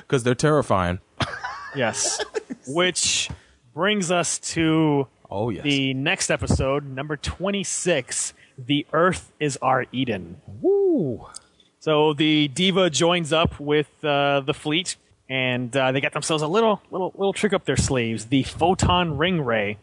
[0.00, 0.98] Because they're terrifying.
[1.74, 2.22] Yes,
[2.66, 3.30] which
[3.74, 5.64] brings us to Oh yes.
[5.64, 8.32] the next episode, number twenty six.
[8.58, 10.40] The Earth is our Eden.
[10.60, 11.26] Woo.
[11.80, 14.96] So the diva joins up with uh, the fleet,
[15.28, 19.16] and uh, they got themselves a little little little trick up their sleeves: the photon
[19.18, 19.78] ring ray,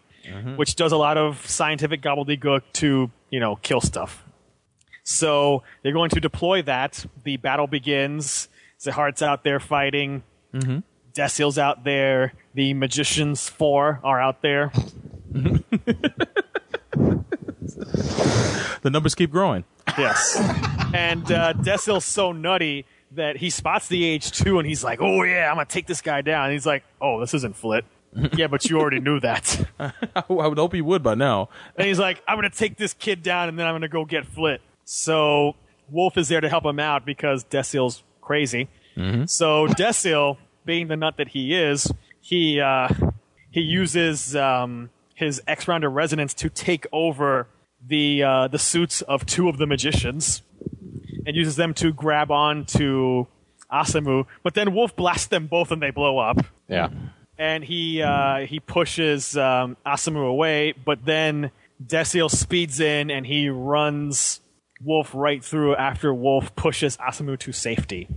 [0.56, 4.24] which does a lot of scientific gobbledygook to you know kill stuff.
[5.04, 7.06] So they're going to deploy that.
[7.24, 8.48] The battle begins.
[8.80, 10.24] Zeheart's out there fighting.
[10.54, 10.80] Mm-hmm.
[11.14, 12.34] Desil's out there.
[12.54, 14.72] The magicians four are out there.
[18.84, 19.64] The numbers keep growing.
[19.98, 20.36] Yes.
[20.94, 25.50] and uh, Desil's so nutty that he spots the H2 and he's like, oh, yeah,
[25.50, 26.46] I'm going to take this guy down.
[26.46, 27.86] And he's like, oh, this isn't Flit.
[28.38, 29.68] yeah, but you already knew that.
[29.80, 31.50] I would hope he would by now.
[31.76, 33.88] And he's like, I'm going to take this kid down and then I'm going to
[33.88, 34.62] go get Flit.
[34.86, 35.56] So
[35.90, 38.70] Wolf is there to help him out because Desil's crazy.
[39.28, 41.92] So Desil, being the nut that he is,
[42.22, 42.88] he uh,
[43.50, 47.48] he uses um, his X rounder resonance to take over
[47.86, 50.42] the uh, the suits of two of the magicians
[51.26, 53.28] and uses them to grab on to
[53.72, 54.26] Asemu.
[54.44, 56.38] But then Wolf blasts them both and they blow up.
[56.68, 56.90] Yeah.
[57.44, 61.52] And he uh, he pushes um, Asemu away, but then
[61.86, 64.40] Desil speeds in and he runs
[64.82, 68.08] Wolf right through after Wolf pushes Asemu to safety.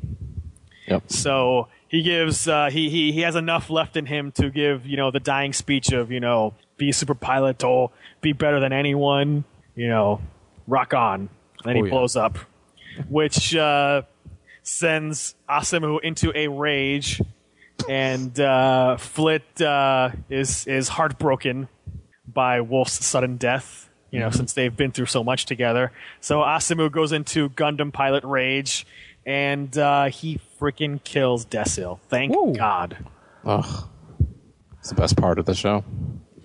[0.87, 1.11] Yep.
[1.11, 4.97] So he gives uh, he, he he has enough left in him to give you
[4.97, 7.91] know the dying speech of you know be a super pilot or
[8.21, 9.43] be better than anyone
[9.75, 10.21] you know
[10.69, 11.29] rock on.
[11.65, 11.91] Then he Oh, yeah.
[11.91, 12.39] blows up,
[13.09, 14.03] which uh,
[14.63, 17.21] sends Asemu into a rage,
[17.89, 21.69] and uh, Flit uh, is is heartbroken
[22.27, 23.89] by Wolf's sudden death.
[24.11, 25.93] You know, since they've been through so much together.
[26.21, 28.87] So Asemu goes into Gundam pilot rage,
[29.27, 31.99] and uh, he freaking kills Desil.
[32.09, 32.97] Thank God.
[33.45, 33.89] Ugh.
[34.79, 35.85] It's the best part of the show.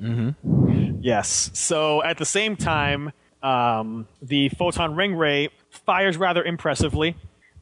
[0.01, 0.99] Mm-hmm.
[1.01, 1.51] Yes.
[1.53, 3.13] So at the same time,
[3.43, 7.15] um, the photon ring ray fires rather impressively,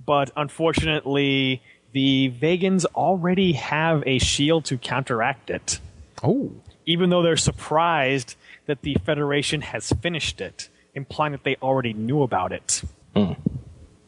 [0.06, 5.80] but unfortunately, the Vagans already have a shield to counteract it.
[6.24, 6.52] Oh.
[6.86, 8.36] Even though they're surprised
[8.66, 12.82] that the Federation has finished it, implying that they already knew about it.
[13.16, 13.34] Hmm.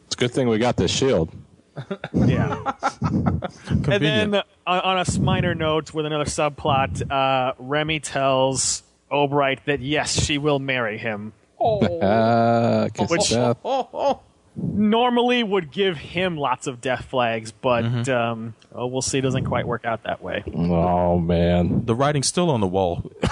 [0.05, 1.31] It's a good thing we got this shield.
[2.13, 2.73] Yeah.
[3.01, 9.79] and then uh, on a minor note, with another subplot, uh, Remy tells Obright that
[9.79, 11.31] yes, she will marry him.
[11.59, 13.57] Uh, kiss Which- death.
[14.55, 19.19] Normally would give him lots of death flags, but um, oh, we'll see.
[19.19, 20.43] It doesn't quite work out that way.
[20.53, 23.09] Oh man, the writing's still on the wall.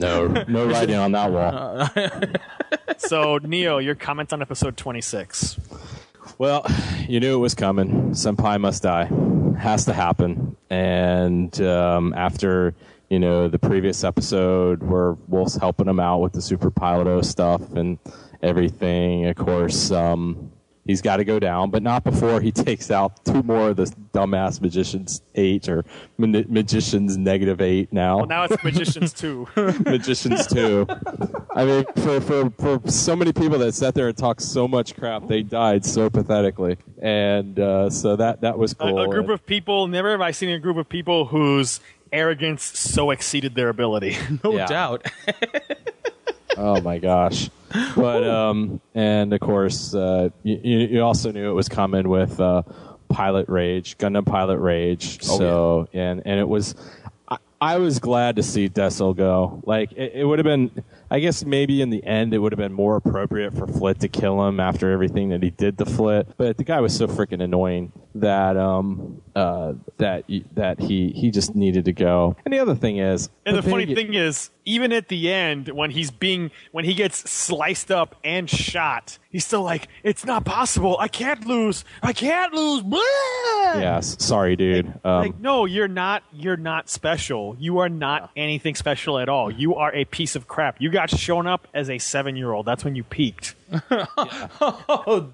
[0.00, 1.88] No, no writing on that wall.
[2.96, 5.60] so, Neo, your comments on episode twenty-six.
[6.38, 6.64] Well,
[7.06, 8.12] you knew it was coming.
[8.12, 9.10] Senpai must die.
[9.58, 10.56] Has to happen.
[10.70, 12.74] And um, after
[13.10, 17.60] you know the previous episode where Wolf's helping him out with the super piloto stuff
[17.72, 17.98] and
[18.42, 20.52] everything, of course, um,
[20.86, 23.84] he's got to go down, but not before he takes out two more of the
[24.12, 25.84] dumbass magicians eight or
[26.18, 28.18] ma- magicians negative eight now.
[28.18, 29.46] Well, now it's Magicians two.
[29.84, 30.86] magicians two.
[31.54, 34.96] I mean, for, for, for so many people that sat there and talked so much
[34.96, 39.02] crap, they died so pathetically, and uh, so that that was a, cool.
[39.02, 39.86] a group of people.
[39.86, 41.80] Never have I seen a group of people whose
[42.12, 44.16] arrogance so exceeded their ability.
[44.42, 44.66] No Yeah.
[44.66, 45.06] doubt.
[46.56, 47.50] oh my gosh!
[47.96, 52.62] But um, and of course, uh, you, you also knew it was coming with uh,
[53.08, 55.18] Pilot Rage, Gundam Pilot Rage.
[55.24, 56.74] Oh, so and and it was.
[57.28, 59.62] I, I was glad to see Desil go.
[59.64, 60.82] Like it, it would have been.
[61.12, 64.08] I guess maybe in the end it would have been more appropriate for Flit to
[64.08, 66.28] kill him after everything that he did to Flit.
[66.36, 70.24] But the guy was so freaking annoying that um uh that
[70.54, 72.36] that he he just needed to go.
[72.44, 75.68] And the other thing is, And the funny Vega- thing is, even at the end,
[75.68, 80.44] when he's being, when he gets sliced up and shot, he's still like, "It's not
[80.44, 80.96] possible.
[81.00, 81.84] I can't lose.
[82.02, 83.00] I can't lose." Blah!
[83.80, 84.86] Yes, sorry, dude.
[85.04, 86.22] Um, Like, no, you're not.
[86.32, 87.56] You're not special.
[87.58, 89.50] You are not anything special at all.
[89.50, 90.76] You are a piece of crap.
[90.80, 92.66] You got shown up as a seven-year-old.
[92.66, 93.54] That's when you peaked.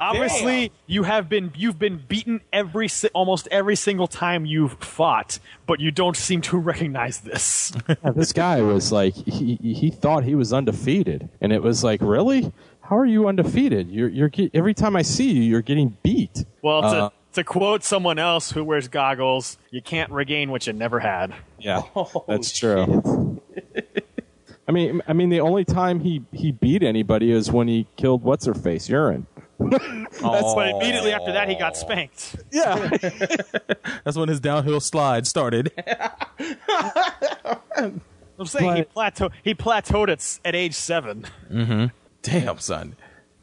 [0.00, 1.52] Obviously, you have been.
[1.56, 6.40] You've been beaten every, si- almost every single time you've fought, but you don't seem
[6.42, 7.72] to recognize this.
[8.02, 12.00] Yeah, this guy was like he he thought he was undefeated, and it was like,
[12.02, 12.52] really?
[12.82, 13.88] How are you undefeated?
[13.90, 16.44] You're you're get, every time I see you, you're getting beat.
[16.62, 20.72] Well, to, Uh, to quote someone else who wears goggles, you can't regain what you
[20.72, 21.34] never had.
[21.58, 21.82] yeah,
[22.28, 23.35] that's true.
[24.68, 28.22] I mean, I mean, the only time he he beat anybody is when he killed
[28.22, 29.26] what's her face, Yurin.
[29.58, 32.36] That's but immediately after that he got spanked.
[32.52, 32.88] Yeah.
[34.04, 35.72] That's when his downhill slide started.
[38.38, 41.86] I'm saying he plateau he plateaued at s- at age seven, mm-hmm.
[42.22, 42.96] Damn, son.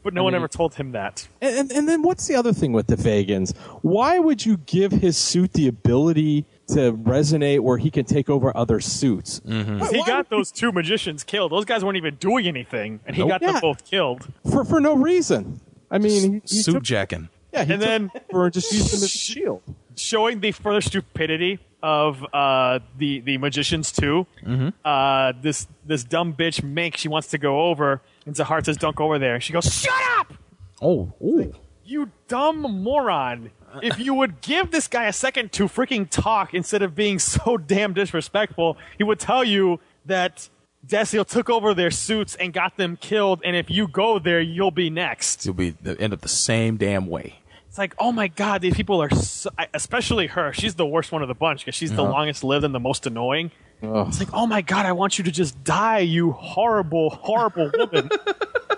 [0.04, 1.26] but no one ever told him that.
[1.40, 3.56] And, and and then what's the other thing with the Vagans?
[3.82, 8.56] Why would you give his suit the ability to resonate where he can take over
[8.56, 9.40] other suits?
[9.46, 11.52] He got those two magicians killed.
[11.52, 13.28] Those guys weren't even doing anything, and he Nope.
[13.28, 14.26] got them both killed.
[14.50, 15.60] for for no reason.
[15.90, 17.28] I mean, he, he Suit took, jacking.
[17.52, 19.62] yeah, he and then for just used him as a shield.
[19.96, 24.26] showing the further stupidity of uh, the the magicians too.
[24.42, 24.68] Mm-hmm.
[24.84, 28.96] Uh, this this dumb bitch Mink, she wants to go over, and Zeheart says, "Don't
[28.96, 30.32] go over there." She goes, "Shut up,
[30.80, 31.52] Oh, ooh.
[31.84, 33.50] you dumb moron!"
[33.82, 37.56] If you would give this guy a second to freaking talk instead of being so
[37.56, 40.48] damn disrespectful, he would tell you that
[40.86, 44.70] Desil took over their suits and got them killed, and if you go there, you'll
[44.70, 45.44] be next.
[45.46, 47.36] You'll be the end up the same damn way.
[47.68, 50.52] It's like, oh my god, these people are, so, especially her.
[50.52, 52.12] She's the worst one of the bunch because she's the Uh-huh.
[52.12, 53.50] longest lived and the most annoying.
[53.82, 54.06] Ugh.
[54.08, 58.10] It's like, oh my god, I want you to just die, you horrible, horrible woman.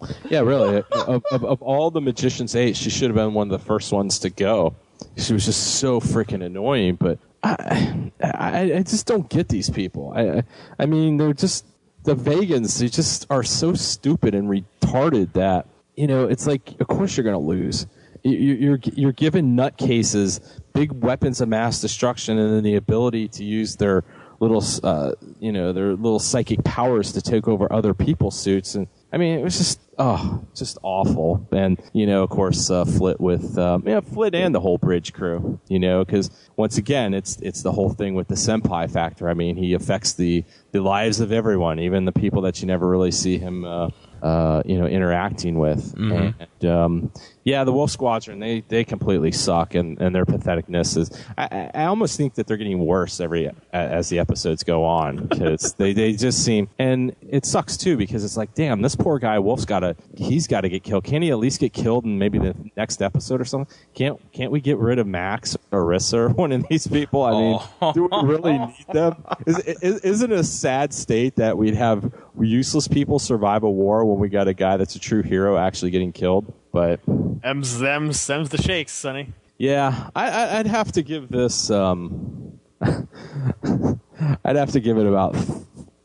[0.30, 0.84] Yeah, really.
[0.92, 3.92] of, of, of all the magicians eight, she should have been one of the first
[3.92, 4.74] ones to go.
[5.16, 6.96] She was just so freaking annoying.
[6.96, 10.12] But I, I, I just don't get these people.
[10.14, 10.42] I,
[10.78, 11.64] I, mean, they're just
[12.04, 12.78] the Vagans.
[12.78, 15.66] They just are so stupid and retarded that
[15.96, 17.86] you know it's like, of course you're going to lose.
[18.22, 20.40] You- you're you're given nutcases
[20.74, 24.04] big weapons of mass destruction and then the ability to use their
[24.40, 28.86] little uh, you know their little psychic powers to take over other people's suits and
[29.12, 31.46] I mean it was just oh just awful.
[31.52, 35.12] And you know of course uh, Flit with um, yeah Flit and the whole bridge
[35.12, 39.28] crew you know because once again it's it's the whole thing with the senpai factor.
[39.28, 42.88] I mean he affects the the lives of everyone even the people that you never
[42.88, 43.88] really see him uh,
[44.22, 45.94] uh, you know interacting with.
[45.94, 46.34] Mhm.
[46.38, 47.12] and um,
[47.48, 51.10] Yeah, the Wolf Squadron they they completely suck, and, and their patheticness is.
[51.38, 55.72] I, I almost think that they're getting worse every as the episodes go on because
[55.78, 59.38] they, they just seem and it sucks too because it's like damn this poor guy
[59.38, 61.04] Wolf's got to he's got to get killed.
[61.04, 63.74] Can he at least get killed in maybe the next episode or something?
[63.94, 67.22] Can't can't we get rid of Max or Rissa or one of these people?
[67.22, 68.66] I mean, do we really oh.
[68.66, 69.24] need them?
[69.46, 74.04] Is, is, isn't it a sad state that we'd have useless people survive a war
[74.04, 76.52] when we got a guy that's a true hero actually getting killed?
[76.72, 77.00] But
[77.42, 79.32] M's them, M's the shakes, Sonny.
[79.56, 81.70] yeah, I, I, I'd have to give this.
[81.70, 85.36] Um, I'd have to give it about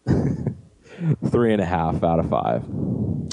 [1.29, 2.63] three and a half out of five.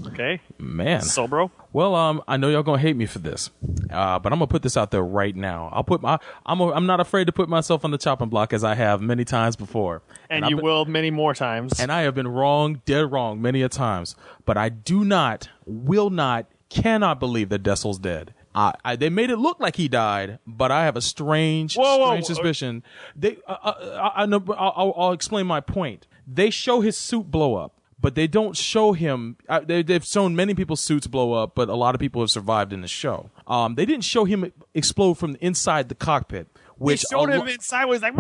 [0.09, 0.40] Okay.
[0.59, 1.02] Man.
[1.02, 1.51] So, bro.
[1.73, 3.51] Well, um, I know y'all gonna hate me for this,
[3.90, 5.70] uh, but I'm gonna put this out there right now.
[5.73, 8.52] I'll put my, I'm, a, I'm not afraid to put myself on the chopping block
[8.52, 11.78] as I have many times before, And, I've you been- will many more times.
[11.78, 14.16] and I have been wrong, dead wrong, many a times.
[14.44, 18.33] But I do not, will not, cannot believe that Desil's dead.
[18.55, 22.07] I, I, they made it look like he died, but I have a strange, Whoa,
[22.07, 22.35] strange whoa.
[22.35, 22.83] suspicion.
[23.15, 26.07] They, uh, uh, I, I know, I'll, I'll- I'll explain my point.
[26.27, 29.37] They show his suit blow up, but they don't show him.
[29.49, 32.31] Uh, they, they've shown many people's suits blow up, but a lot of people have
[32.31, 33.31] survived in the show.
[33.47, 36.49] Um, they didn't show him explode from inside the cockpit,
[36.79, 38.15] which they showed a him inside was like!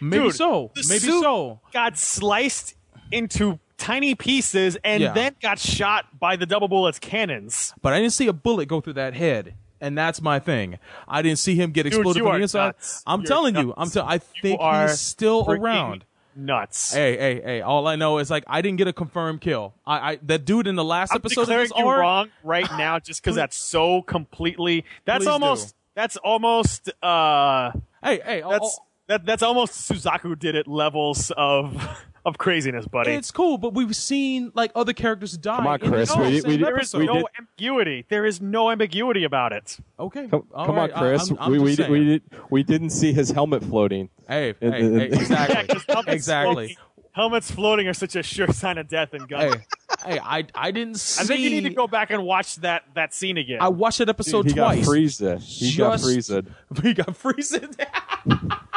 [0.00, 0.70] Maybe Dude, so.
[0.88, 1.60] Maybe so.
[1.72, 2.74] Got sliced
[3.10, 5.12] into tiny pieces and Yeah.
[5.12, 7.72] then got shot by the double bullets cannons.
[7.80, 9.54] but I didn't see a bullet go through that head.
[9.80, 10.78] And that's my thing.
[11.06, 12.66] I didn't see him get exploded you from the inside.
[12.66, 13.02] nuts.
[13.06, 13.72] I'm You're telling you.
[13.76, 13.88] I'm.
[13.88, 16.04] T- I think he's still around.
[16.34, 16.92] Nuts.
[16.94, 17.60] Hey, hey, hey!
[17.62, 19.74] All I know is like I didn't get a confirmed kill.
[19.86, 23.22] I, I that dude in the last I'm episode declaring you wrong right now just
[23.22, 24.84] because that's so completely.
[25.04, 25.68] That's almost.
[25.68, 25.74] do.
[25.94, 26.90] That's almost.
[27.02, 27.70] uh
[28.02, 28.42] Hey, hey!
[28.48, 29.24] That's that.
[29.26, 31.74] That's almost Suzaku did it levels of
[32.28, 33.10] of craziness, buddy.
[33.12, 35.56] It's cool, but we've seen like other characters die.
[35.56, 37.06] Come on, in Chris, the we- we same did- there is episode.
[37.06, 38.04] no ambiguity.
[38.08, 39.78] There is no ambiguity about it.
[39.98, 41.30] Okay, Come, All come right, on, Chris.
[41.30, 44.10] I, I'm, I'm we we, just did, we, did, we didn't see his helmet floating.
[44.28, 46.54] Hey, In- hey, in- hey, exactly, Helmets exactly.
[46.54, 46.76] floating-
[47.12, 49.56] Helmets floating are such a sure sign of death in guns.
[50.04, 51.24] Hey, hey, I I didn't see.
[51.24, 53.58] I think you need to go back and watch that that scene again.
[53.60, 54.78] I watched that episode he twice.
[54.78, 55.20] got freezed.
[55.40, 56.32] He got Just- freezed.
[56.82, 57.58] He got freezed.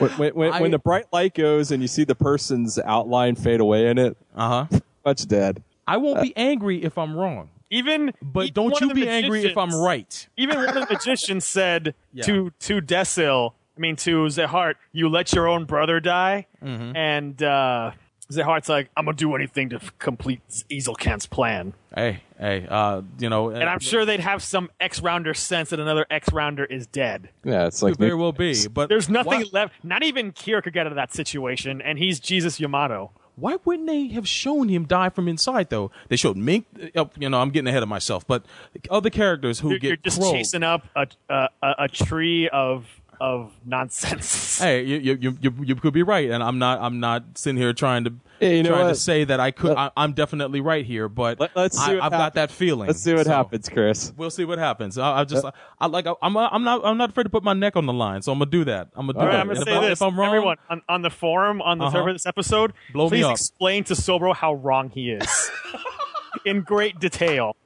[0.00, 3.34] When, when, when, I- when the bright light goes and you see the person's outline
[3.36, 4.78] fade away in it, uh huh.
[5.04, 5.62] much dead.
[5.86, 9.56] I won't be angry if I'm wrong, even but even don't you be angry if
[9.58, 10.26] I'm right.
[10.36, 12.24] Even one of the magicians said Yeah.
[12.24, 16.96] to to Desil, I mean to Zeheart, "You let your own brother die," Mm-hmm.
[16.96, 17.90] and uh,
[18.30, 20.40] Zeheart's like, "I'm gonna do anything to f- complete
[20.70, 25.34] Ezelcant's plan." Hey, hey, uh, you know, And I'm sure they'd have some X rounder
[25.34, 27.30] sense that another X rounder is dead.
[27.44, 29.74] Yeah, it's like could very well be, but There's nothing Why, left.
[29.82, 33.10] Not even Kira could get out of that situation, and he's Jesus Yamato.
[33.36, 35.90] why wouldn't they have shown him die from inside though?
[36.08, 36.66] They showed Mink.
[36.94, 38.44] Uh, you know, I'm getting ahead of myself, but
[38.90, 42.48] other characters who You're, get you're just croaked- chasing up a, a a a tree
[42.50, 42.86] of
[43.20, 44.58] of nonsense.
[44.60, 47.56] Hey, you, you you you you could be right, and I'm not I'm not sitting
[47.56, 48.88] here trying to Hey, you know trying what?
[48.90, 49.68] to say that I could.
[49.70, 52.34] Let- I, I'm definitely right here, but Let, us see I, what I've got happens.
[52.34, 52.86] that feeling.
[52.88, 54.12] Let's see what So, happens, Chris.
[54.16, 54.98] We'll see what happens.
[54.98, 57.52] I, I just I, I like I'm I'm not I'm not afraid to put my
[57.54, 58.88] neck on the line, so I'm gonna do that.
[58.94, 59.40] I'm gonna do All right, that.
[59.40, 59.98] I'm gonna And say if, I, this.
[59.98, 61.98] if I'm wrong, Everyone on, on the forum on the Uh-huh.
[61.98, 63.32] server this episode, Blow please up.
[63.32, 65.50] explain to Sobro how wrong he is
[66.44, 67.56] in great detail.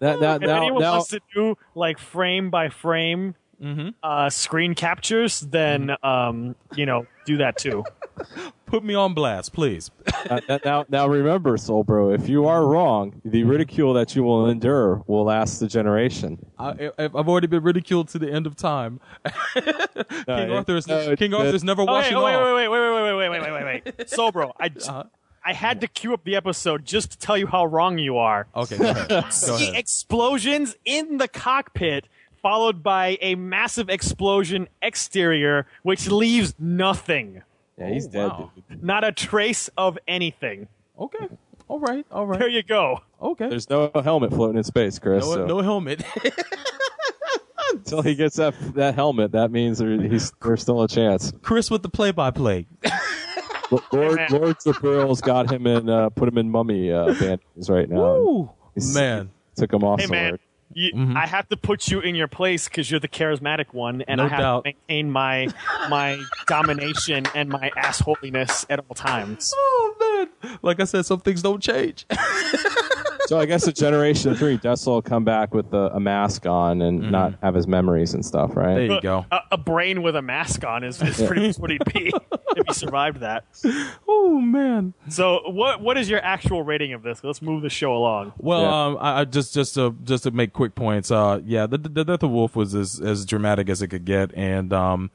[0.00, 3.88] That, that, If now, anyone now, wants to do like frame by frame Mm-hmm.
[4.02, 7.84] uh, screen captures, then um, you know do that too.
[8.66, 9.90] put me on blast, please.
[10.48, 14.48] now, now, now remember, Soul Bro, if you are wrong, the ridicule that you will
[14.48, 16.44] endure will last the generation.
[16.58, 19.00] I, I- I've already been ridiculed to the end of time.
[19.54, 19.64] King
[20.26, 22.54] it- Arthur's no, it- King it- Arthur's never Oh, washing wait, wait, off.
[22.54, 24.08] wait, wait, wait, wait, wait, wait, wait, wait, wait, wait.
[24.08, 25.04] Sobro, I j- Uh-huh.
[25.44, 28.48] I had to cue up the episode just to tell you how wrong you are.
[28.56, 29.08] Okay, go ahead.
[29.08, 29.76] Go See ahead.
[29.76, 32.08] explosions in the cockpit,
[32.46, 37.42] followed by a massive explosion exterior, which leaves nothing.
[37.76, 38.28] Yeah, he's Oh, dead.
[38.28, 38.50] wow.
[38.70, 38.84] dude.
[38.84, 40.68] Not a trace of anything.
[40.96, 41.26] Okay.
[41.66, 42.06] All right.
[42.12, 42.38] All right.
[42.38, 43.00] There you go.
[43.20, 43.48] Okay.
[43.48, 45.24] There's no helmet floating in space, Chris.
[45.26, 46.04] No, so no helmet.
[47.72, 51.32] until he gets that that helmet, that means there, he's there's still a chance.
[51.42, 52.66] Chris with the play-by-play.
[53.92, 54.28] Lord man.
[54.30, 58.14] Lord Zabril's got him in uh, put him in mummy uh, bandages right now.
[58.14, 58.50] Woo,
[58.94, 59.30] man.
[59.56, 60.86] Took him off Hey man, somewhere.
[60.86, 61.16] you, mm-hmm.
[61.16, 64.24] I have to put you in your place because you're the charismatic one, and No
[64.24, 64.64] I have doubt.
[64.64, 65.48] to maintain my
[65.88, 69.52] my domination and my assholiness at all times.
[69.56, 70.58] Oh man.
[70.62, 72.06] Like I said, some things don't change.
[73.26, 76.80] So I guess in Generation Three, Desil will come back with a, a mask on
[76.80, 77.10] and mm-hmm.
[77.10, 78.74] not have his memories and stuff, right?
[78.74, 79.26] There you go.
[79.32, 82.12] A, a brain with a mask on is, is pretty much what he'd be
[82.56, 83.44] if he survived that.
[84.08, 84.92] Oh man.
[85.08, 87.22] So what what is your actual rating of this?
[87.22, 88.32] Let's move the show along.
[88.38, 91.10] Well, um, I, I just just to just to make quick points.
[91.10, 94.34] Uh, yeah, the, the death of Wolf was as as dramatic as it could get,
[94.34, 95.10] and um,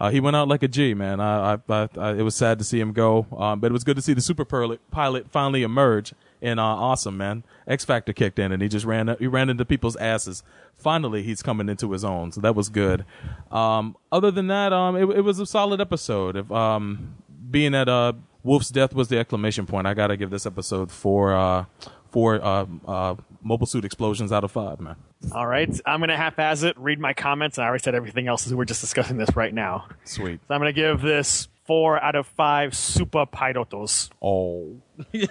[0.00, 1.20] uh, he went out like a G, man.
[1.20, 3.84] I, I, I, I it was sad to see him go, um, but it was
[3.84, 6.14] good to see the super pilot finally emerge.
[6.42, 7.42] And uh, awesome, man.
[7.66, 10.42] X Factor kicked in, and he just ran he ran into people's asses.
[10.76, 13.04] Finally, he's coming into his own, so that was good.
[13.50, 16.36] Um, other than that, um, it, it was a solid episode.
[16.36, 17.14] If um,
[17.50, 21.34] being that uh, Wolf's death was the exclamation point, I gotta give this episode four
[21.34, 21.64] uh,
[22.10, 23.14] four uh, uh,
[23.44, 24.96] mobile suit explosions out of five, man.
[25.32, 26.76] All right, I'm gonna half-as it.
[26.78, 27.58] Read my comments.
[27.58, 29.86] and I already said everything else as we're just discussing this right now.
[30.04, 30.40] Sweet.
[30.48, 34.10] So I'm gonna give this four out of five super pilotos.
[34.20, 34.76] Oh,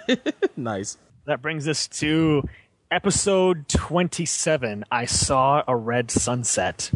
[0.56, 0.96] nice.
[1.26, 2.48] That brings us to
[2.90, 4.84] episode 27.
[4.90, 6.90] I saw a red sunset.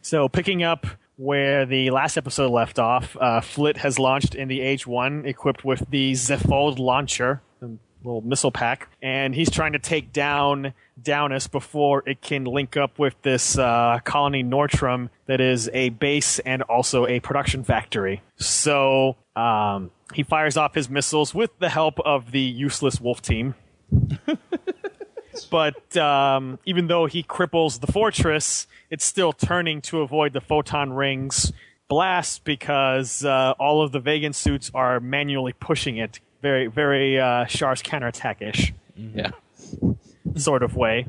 [0.00, 4.60] So picking up where the last episode left off, uh, Flit has launched in the
[4.60, 7.47] H1 equipped with the Zephold launcher, a
[8.04, 12.98] little missile pack, and he's trying to take down Downus before it can link up
[12.98, 18.22] with this uh, colony Nortrum that is a base and also a production factory.
[18.36, 23.54] So um, he fires off his missiles with the help of the useless Wolf team.
[25.50, 30.92] but um, even though he cripples the fortress, it's still turning to avoid the photon
[30.92, 31.52] rings
[31.88, 36.20] blast because uh, all of the Vagan suits are manually pushing it.
[36.42, 38.72] Very, very uh, Char's counterattack ish.
[38.96, 39.30] Yeah.
[40.36, 41.06] Sort of way.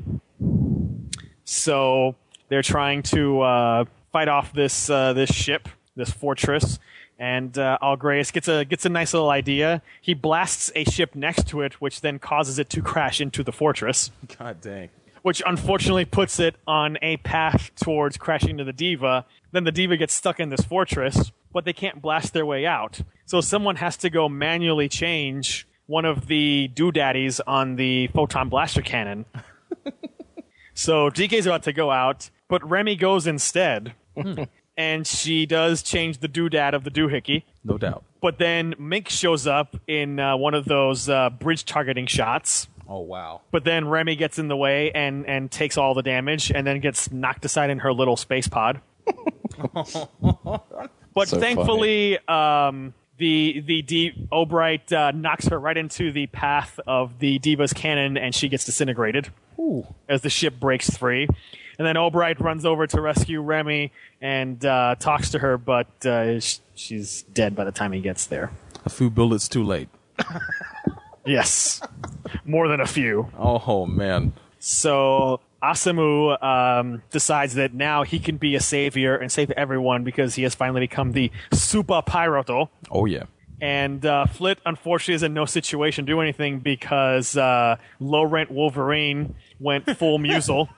[1.44, 2.16] So
[2.48, 6.78] they're trying to uh, fight off this uh, this ship, this fortress,
[7.18, 9.82] and uh, Algraeus gets a gets a nice little idea.
[10.00, 13.52] He blasts a ship next to it, which then causes it to crash into the
[13.52, 14.88] fortress God dang.
[15.22, 19.26] which unfortunately puts it on a path towards crashing into the diva.
[19.52, 23.00] Then the diva gets stuck in this fortress, but they can't blast their way out.
[23.26, 28.82] So someone has to go manually change one of the doodaddies on the photon blaster
[28.82, 29.24] cannon.
[30.74, 33.94] so DK's about to go out, but Remy goes instead.
[34.76, 37.42] and she does change the doodad of the doohickey.
[37.64, 38.04] No doubt.
[38.20, 42.68] But then Mink shows up in uh, one of those uh, bridge targeting shots.
[42.88, 43.40] Oh wow.
[43.50, 46.80] But then Remy gets in the way and and takes all the damage, and then
[46.80, 48.80] gets knocked aside in her little space pod.
[51.14, 56.80] but So thankfully, um, the the D- Obright uh, knocks her right into the path
[56.86, 59.28] of the Diva's cannon, and she gets disintegrated
[59.58, 59.86] Ooh.
[60.08, 61.28] as the ship breaks free.
[61.78, 66.38] And then Obright runs over to rescue Remy and uh, talks to her, but uh,
[66.40, 68.50] sh- she's dead by the time he gets there.
[68.84, 69.88] A few bullets too late.
[71.26, 71.82] Yes,
[72.44, 73.30] more than a few.
[73.38, 74.32] Oh man.
[74.58, 80.34] So Asemu um, decides that now he can be a savior and save everyone because
[80.34, 82.68] he has finally become the Super Pyroto.
[82.90, 83.24] Oh yeah.
[83.62, 88.50] And uh, Flit, unfortunately, is in no situation to do anything because uh, low rent
[88.50, 90.70] Wolverine went full musel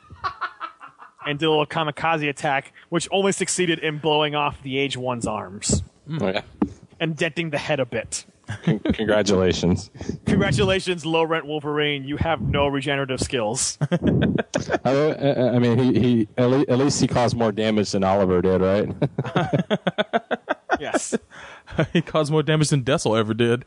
[1.24, 5.28] and did a little kamikaze attack, which only succeeded in blowing off the Age One's
[5.28, 5.84] arms
[6.20, 6.42] Oh, yeah.
[6.98, 8.24] and denting the head a bit.
[8.64, 9.90] Con- congratulations.
[10.26, 12.04] Congratulations, low rent Wolverine.
[12.04, 13.78] You have no regenerative skills.
[14.84, 18.04] I, I I mean, he, he at, le- at least he caused more damage than
[18.04, 18.88] Oliver did, right?
[20.80, 21.14] yes.
[21.92, 23.64] he caused more damage than Desil ever did.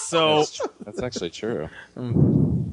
[0.00, 1.68] So that's, that's actually true.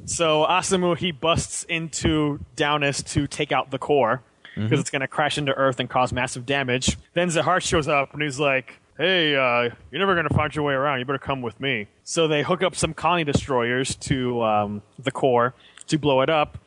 [0.06, 4.22] So Asemu he busts into Downus to take out the core
[4.56, 4.80] because Mhm.
[4.82, 6.98] it's going to crash into Earth and cause massive damage.
[7.14, 10.64] Then Zeheart shows up and he's like, "Hey, uh, you're never going to find your
[10.64, 11.00] way around.
[11.00, 15.10] You better come with me." So they hook up some colony destroyers to um, the
[15.10, 15.56] core
[15.88, 16.60] to blow it up,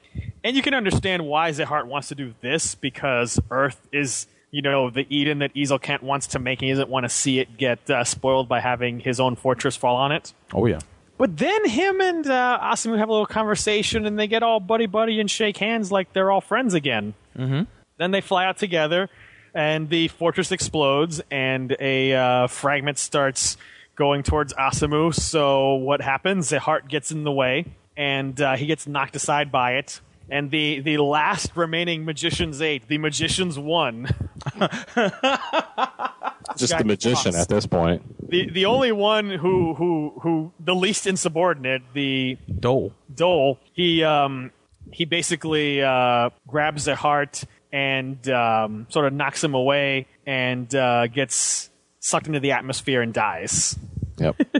[0.43, 4.27] and you can understand why Zeheart wants to do this because Earth is.
[4.55, 7.39] You know, the Eden that Ezelcant wants to make, and he doesn't want to see
[7.39, 10.35] it get uh, spoiled by having his own fortress fall on it.
[10.53, 10.81] Oh yeah.
[11.17, 14.85] But then him and uh, Asemu have a little conversation, and they get all buddy
[14.85, 17.15] buddy and shake hands like they're all friends again.
[17.35, 17.63] Mm-hmm.
[17.97, 19.09] Then they fly out together,
[19.55, 23.57] and the fortress explodes, and a uh, fragment starts
[23.97, 25.15] going towards Asemu.
[25.15, 26.51] So what happens?
[26.51, 27.67] Zeheart gets in the way,
[27.97, 30.01] and uh, he gets knocked aside by it.
[30.31, 34.09] And the, the last remaining magician's eight, the magician's one.
[36.57, 37.43] Just the magician lost.
[37.43, 38.03] at this point.
[38.29, 42.93] the the only one who who who the least insubordinate, the Dole.
[43.15, 44.51] Dole, he um
[44.91, 51.07] he basically uh, grabs a heart and um, sort of knocks him away and uh,
[51.07, 51.71] gets
[52.01, 53.79] sucked into the atmosphere and dies.
[54.19, 54.37] Yep.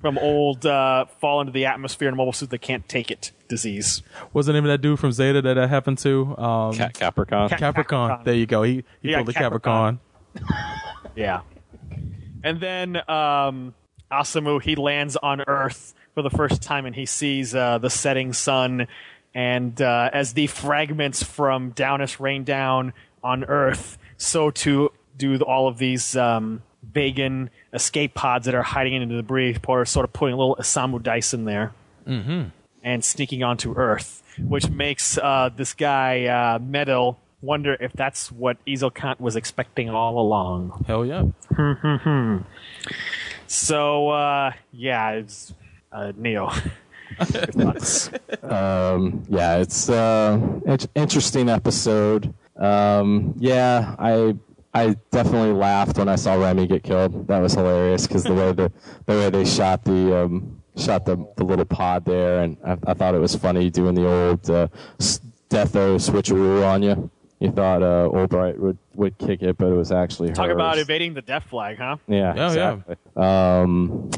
[0.00, 3.32] From old uh, fall into the atmosphere in a mobile suit that can't take it
[3.48, 4.02] disease.
[4.30, 6.36] What's the name of that dude from Zeta that that happened to?
[6.38, 7.48] Um, Ca- Capricorn.
[7.48, 8.08] Ca- Capricorn.
[8.10, 8.24] Capricorn.
[8.24, 8.62] There you go.
[8.62, 9.98] He he Yeah, pulled the Capricorn.
[10.36, 10.64] Capricorn.
[11.16, 11.40] Yeah.
[12.44, 13.74] And then um,
[14.12, 18.32] Asemu he lands on Earth for the first time, and he sees uh, the setting
[18.32, 18.86] sun.
[19.34, 22.92] And uh, as the fragments from Downus rain down
[23.22, 28.94] on Earth, so too do all of these um, Vagan escape pods that are hiding
[28.94, 29.56] in the debris.
[29.66, 31.72] or sort of putting a little Asamu dice in there
[32.06, 32.48] Mm-hmm.
[32.82, 38.56] and sneaking onto Earth, which makes uh, this guy uh, Meadow wonder if that's what
[38.66, 40.84] Ezelcant was expecting all along.
[40.86, 41.24] Hell yeah.
[43.46, 45.52] so uh, yeah, it's
[45.92, 46.50] uh, Neo.
[47.18, 48.10] Your thoughts?
[48.42, 52.32] um, yeah, it's uh, it's interesting episode.
[52.56, 54.36] Um, yeah, I
[54.74, 57.26] I definitely laughed when I saw Remy get killed.
[57.28, 58.70] That was hilarious because the way the
[59.06, 62.94] the way they shot the um, shot the, the little pod there, and I, I
[62.94, 64.68] thought it was funny doing the old uh,
[65.00, 65.20] s-
[65.50, 67.10] Deatho switcheroo on you.
[67.40, 70.54] You thought uh, Obright would, would kick it, but it was actually Talk hers.
[70.56, 71.96] about evading the death flag, huh?
[72.08, 72.72] Yeah, Oh, yeah.
[72.74, 72.96] exactly.
[73.16, 74.10] Um,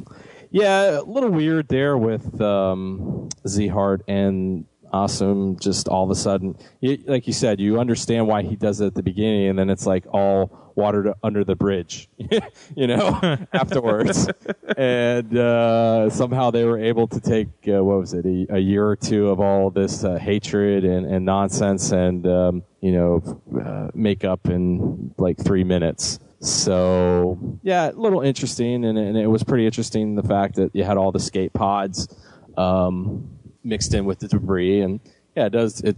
[0.50, 5.60] yeah, a little weird there with um, Zeheart and Asemu.
[5.60, 8.86] Just all of a sudden, you, like you said, you understand why he does it
[8.86, 12.08] at the beginning, and then it's like all water under the bridge,
[12.76, 14.28] you know, afterwards.
[14.76, 18.86] and uh, somehow they were able to take uh, what was it, a, a year
[18.86, 23.90] or two of all this uh, hatred and, and nonsense, and um, you know, uh,
[23.94, 26.18] make up in like three minutes.
[26.40, 30.84] So yeah, a little interesting, and, and it was pretty interesting the fact that you
[30.84, 32.08] had all the skate pods
[32.56, 33.30] um,
[33.62, 35.00] mixed in with the debris, and
[35.36, 35.96] yeah, it does it.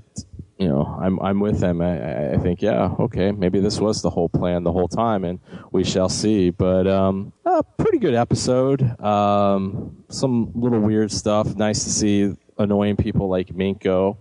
[0.58, 1.80] You know, I'm I'm with him.
[1.80, 5.38] I, I- think yeah, okay, maybe this was the whole plan the whole time, and
[5.70, 6.50] we shall see.
[6.50, 8.82] But um, a pretty good episode.
[9.00, 11.54] Um, some little weird stuff.
[11.56, 14.16] Nice to see annoying people like Minko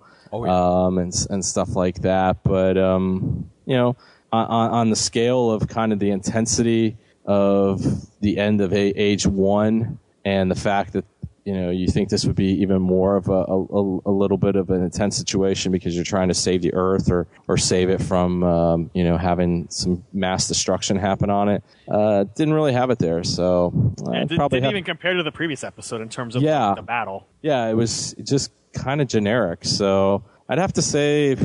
[0.51, 2.43] um, and and stuff like that.
[2.43, 3.95] But um, you know,
[4.31, 7.81] on, on on the scale of kind of the intensity of
[8.21, 11.05] the end of a- age one and the fact that
[11.45, 14.55] you know you think this would be even more of a, a, a little bit
[14.55, 17.99] of an intense situation because you're trying to save the earth or or save it
[18.01, 22.91] from um, you know having some mass destruction happen on it uh, didn't really have
[22.91, 23.73] it there so
[24.05, 26.43] uh, And it probably didn't have- even compare to the previous episode in terms of
[26.43, 26.73] Yeah.
[26.75, 27.27] the battle.
[27.41, 29.65] yeah, it was just kind of generic.
[29.65, 31.35] So I'd have to say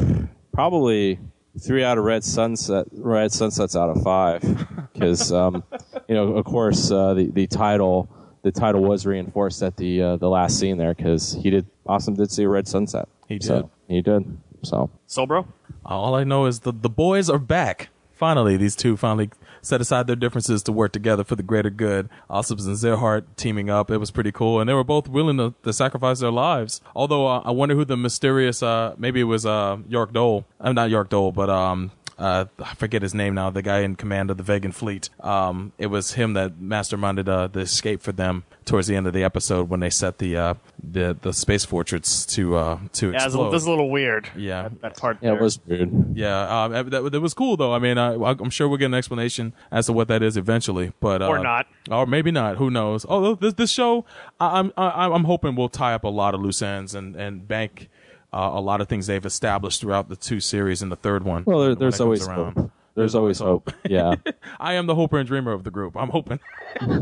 [0.52, 1.18] probably
[1.60, 4.42] three out of Red Sunset, Red Sunsets out of five,
[4.92, 5.62] because um,
[6.08, 8.08] you know, of course, uh, the the title
[8.42, 12.16] the title was reinforced at the uh, the last scene there because he did Asemu
[12.16, 13.08] did see a Red Sunset.
[13.28, 13.70] He So, did.
[13.88, 14.38] he did.
[14.62, 15.46] So So, bro,
[15.84, 17.88] All I know is the the boys are back.
[18.12, 19.30] Finally, these two finally
[19.62, 22.08] set aside their differences to work together for the greater good.
[22.30, 23.90] Ossops and Zeheart teaming up.
[23.90, 26.80] It was pretty cool, and they were both willing to, to sacrifice their lives.
[26.94, 30.46] Although uh, I wonder who the mysterious, uh, maybe it was uh, York Dole.
[30.60, 33.50] I'm not York Dole, but um, uh, I forget his name now.
[33.50, 35.10] The guy in command of the Vagan fleet.
[35.20, 39.12] Um, it was him that masterminded uh, the escape for them towards the end of
[39.12, 43.18] the episode when they set the uh, the the space fortress to uh, to yeah,
[43.18, 43.50] this is a- explode.
[43.50, 44.28] this is a little weird.
[44.36, 44.62] Yeah.
[44.64, 45.18] that, that part.
[45.20, 45.38] yeah, there.
[45.38, 46.16] it was weird.
[46.16, 47.72] Yeah, um, that, that was cool though.
[47.74, 50.92] I mean, I, I'm sure we'll get an explanation as to what that is eventually,
[51.00, 51.66] but uh, Or not.
[51.90, 52.56] or maybe not.
[52.56, 53.04] Who knows?
[53.08, 54.04] Oh, this this show,
[54.40, 57.46] I, I'm I, I'm hoping will tie up a lot of loose ends and and
[57.46, 57.88] bank
[58.36, 61.42] uh, a lot of things they've established throughout the two series and the third one.
[61.46, 62.54] Well, there, there's always around.
[62.54, 62.70] hope.
[62.94, 63.72] There's always hope.
[63.88, 64.16] Yeah.
[64.60, 65.96] I am the hoper and dreamer of the group.
[65.96, 66.40] I'm hoping.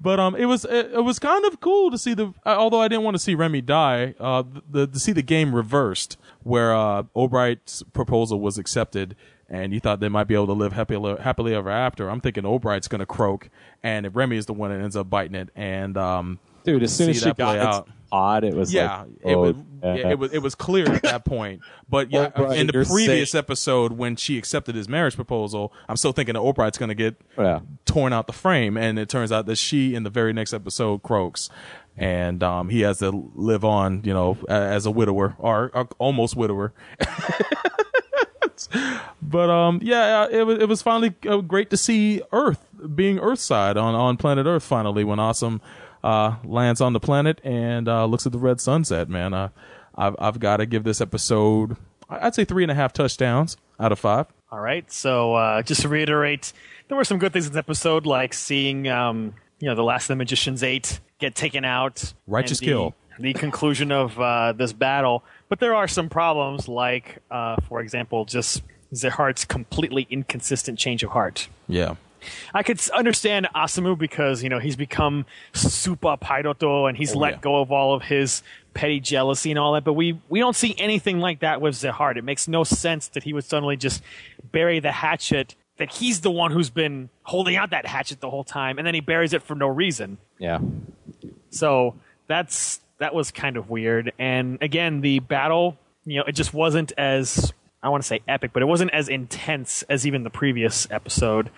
[0.00, 2.32] but um, it was it, it was kind of cool to see the.
[2.46, 6.16] Although I didn't want to see Remy die, uh, the to see the game reversed,
[6.42, 9.14] where uh, Obright's proposal was accepted,
[9.50, 12.08] and you thought they might be able to live happily happily ever after.
[12.08, 13.50] I'm thinking Obright's gonna croak,
[13.82, 16.96] and if Remy is the one that ends up biting it, and um, Dude, as
[16.96, 18.42] soon as she got play into out.
[18.42, 19.94] pod, it was yeah, like, it oh, was yeah.
[19.94, 21.62] yeah, it was it was clear at that point.
[21.88, 26.12] But yeah, Obright, in the previous episode when she accepted his marriage proposal, I'm still
[26.12, 27.60] thinking that Obright's going to get Yeah.
[27.84, 31.02] torn out the frame, and it turns out that she in the very next episode
[31.02, 31.48] croaks.
[31.94, 36.34] And um, he has to live on, you know, as a widower or, or almost
[36.34, 36.72] widower.
[39.22, 43.76] but um, yeah, it was it was finally uh, great to see Earth being Earthside
[43.76, 45.60] on on planet Earth finally when Asemu
[46.02, 49.08] uh, lands on the planet and uh, looks at the red sunset.
[49.08, 49.48] Man, uh,
[49.94, 51.76] I've I've got to give this episode
[52.20, 54.26] I'd say three and a half touchdowns out of five.
[54.50, 54.90] All right.
[54.92, 56.52] So uh, just to reiterate,
[56.88, 60.04] there were some good things in this episode, like seeing um, you know the last
[60.04, 62.94] of the Magicians Eight get taken out, Righteous the, kill.
[63.18, 65.24] the conclusion of uh, this battle.
[65.48, 68.62] But there are some problems, like uh, for example, just
[68.94, 71.48] Zeheart's completely inconsistent change of heart.
[71.68, 71.94] Yeah.
[72.54, 77.34] I could understand Asemu because you know he's become super Pairoto and he's Oh, let
[77.34, 77.38] yeah.
[77.40, 78.42] go of all of his
[78.74, 79.84] petty jealousy and all that.
[79.84, 82.16] But we we don't see anything like that with Zeheart.
[82.16, 84.02] It makes no sense that he would suddenly just
[84.50, 88.44] bury the hatchet that he's the one who's been holding out that hatchet the whole
[88.44, 90.18] time, and then he buries it for no reason.
[90.38, 90.58] Yeah.
[91.50, 91.94] So
[92.26, 94.12] that's that was kind of weird.
[94.18, 97.52] And again, the battle, you know, it just wasn't as
[97.82, 101.50] I want to say epic, but it wasn't as intense as even the previous episode.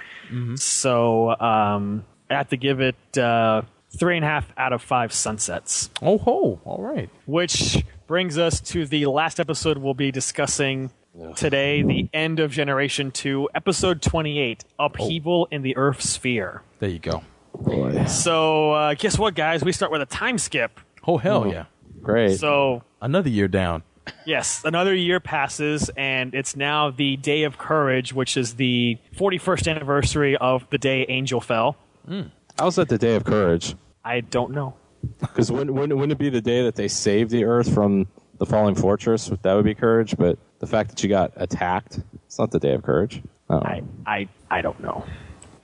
[0.57, 3.63] So um, I have to give it uh,
[3.97, 5.91] three and a half out of five sunsets.
[6.01, 6.61] Oh ho!
[6.65, 7.11] All right.
[7.27, 10.91] Which brings us to the last episode we'll be discussing
[11.37, 16.63] today, the end of Generation Two, episode twenty-eight, upheaval in the Earth sphere.
[16.81, 17.23] There you go.
[17.55, 18.07] Boy.
[18.07, 19.63] So uh, guess what, guys?
[19.63, 20.81] We start with a time skip.
[21.07, 21.67] Oh hell yeah!
[22.01, 22.41] Great.
[22.41, 23.83] So Another year down.
[24.27, 29.71] Yes, another year passes, and it's now the Day of Courage, which is the 41st
[29.71, 31.77] anniversary of the day Angel fell.
[32.07, 32.23] Hmm.
[32.59, 33.75] How's that the day of courage?
[34.05, 34.75] I don't know.
[35.21, 38.07] Because wouldn't, wouldn't, wouldn't it be the day that they saved the Earth from
[38.39, 39.31] the falling fortress?
[39.43, 40.17] That would be courage.
[40.17, 43.23] But the fact that you got attacked, it's not the day of courage.
[43.51, 43.59] Oh.
[43.59, 45.05] I, I, I don't know.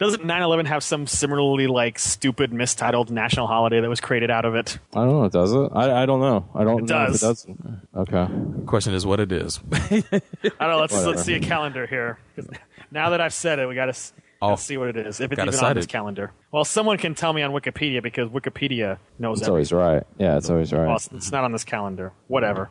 [0.01, 4.55] Doesn't 9/11 have some similarly like stupid mistitled national holiday that was created out of
[4.55, 4.79] it?
[4.95, 5.29] I don't know.
[5.29, 5.71] Does it?
[5.75, 6.49] I, I don't know.
[6.55, 7.17] I don't It know does.
[7.17, 7.89] if it doesn't.
[7.97, 8.65] Okay.
[8.67, 9.61] Question is what it is.
[9.73, 10.03] I don't
[10.61, 10.79] know.
[10.81, 11.07] Let's Whatever.
[11.11, 12.19] let's see a calendar here.
[12.91, 14.01] Now that I've said it, we got to
[14.43, 14.57] Oh.
[14.57, 15.21] see what it is.
[15.21, 16.33] If it's even cite on this calendar.
[16.51, 19.51] Well, someone can tell me on Wikipedia because Wikipedia knows It's everything.
[19.51, 20.03] always right.
[20.19, 20.87] Yeah, it's always right.
[20.87, 22.13] Well, it's, it's not on this calendar.
[22.27, 22.71] Whatever.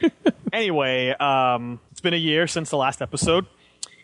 [0.54, 3.44] anyway, um, it's been a year since the last episode,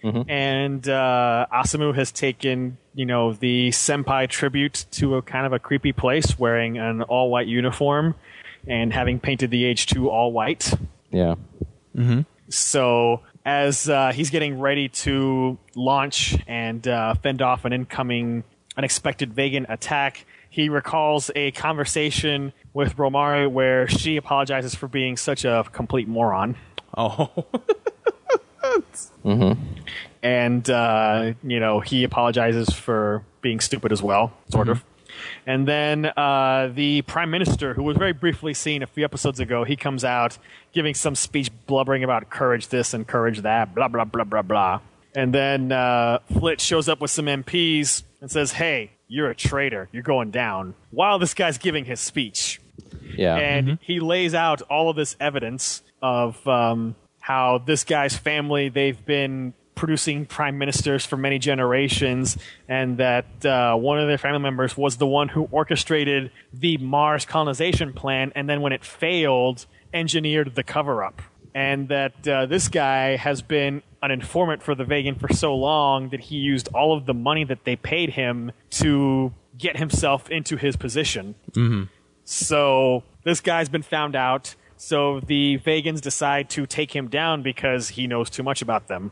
[0.02, 5.58] and uh, Asemu has taken, you know, the senpai tribute to a kind of a
[5.58, 8.14] creepy place, wearing an all-white uniform
[8.66, 10.72] and having painted the H2 all white.
[11.10, 11.34] Yeah.
[11.96, 12.20] Mm-hmm.
[12.48, 18.44] So as uh, he's getting ready to launch and uh, fend off an incoming
[18.76, 25.44] unexpected Vagan attack, he recalls a conversation with Romary where she apologizes for being such
[25.44, 26.56] a complete moron.
[26.96, 27.30] Oh.
[29.24, 29.62] Mm-hmm.
[30.22, 34.84] And, uh, you know, he apologizes for being stupid as well, sort of.
[35.46, 39.64] And then uh, the prime minister, who was very briefly seen a few episodes ago,
[39.64, 40.38] he comes out
[40.72, 44.80] giving some speech blubbering about courage this and courage that, blah, blah, blah, blah, blah.
[45.14, 49.88] And then uh, Flit shows up with some MPs and says, hey, you're a traitor.
[49.92, 50.74] You're going down.
[50.90, 52.60] While this guy's giving his speech.
[53.16, 53.36] Yeah.
[53.36, 56.94] And he lays out all of this evidence of um,
[57.26, 62.38] how this guy's family, they've been producing prime ministers for many generations,
[62.68, 67.24] and that uh, one of their family members was the one who orchestrated the Mars
[67.24, 71.20] colonization plan, and then when it failed, engineered the cover up.
[71.52, 76.10] And that uh, this guy has been an informant for the Vagan for so long
[76.10, 80.56] that he used all of the money that they paid him to get himself into
[80.56, 81.34] his position.
[81.50, 81.84] Mm-hmm.
[82.22, 84.54] So this guy's been found out.
[84.76, 89.10] So the Vagans decide to take him down because he knows too much about them.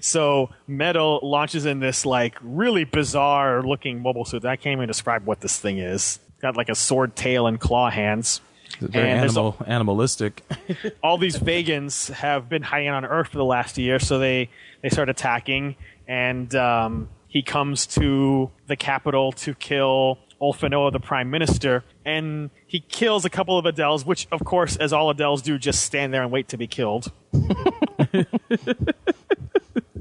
[0.00, 4.44] So Metal launches in this like really bizarre looking mobile suit.
[4.44, 6.20] I can't even describe what this thing is.
[6.28, 8.40] It's got like a sword tail and claw hands.
[8.80, 10.42] Very And animal, animalistic.
[11.02, 14.50] all these Vagans have been hiding on Earth for the last year, so they
[14.82, 15.76] they start attacking,
[16.08, 20.18] and um, he comes to the capital to kill
[20.52, 24.92] Ulfinoa, the prime minister, and he kills a couple of Adels, which, of course, as
[24.92, 27.10] all Adels do, just stand there and wait to be killed.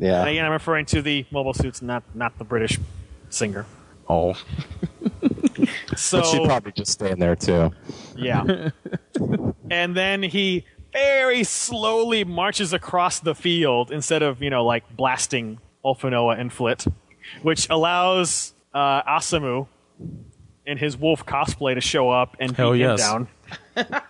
[0.03, 0.19] Yeah.
[0.19, 2.77] And again, I'm referring to the mobile suits, not not the British
[3.29, 3.65] singer.
[4.09, 4.33] Oh.
[5.95, 7.71] So but she'd probably just stand there too.
[8.17, 8.69] Yeah.
[9.71, 15.59] and then he very slowly marches across the field instead of, you know, like blasting
[15.85, 16.85] Ulfinoa and Flit,
[17.41, 19.67] which allows uh, Asemu
[20.65, 22.99] in his wolf cosplay to show up and Hell beat him yes.
[22.99, 23.27] down.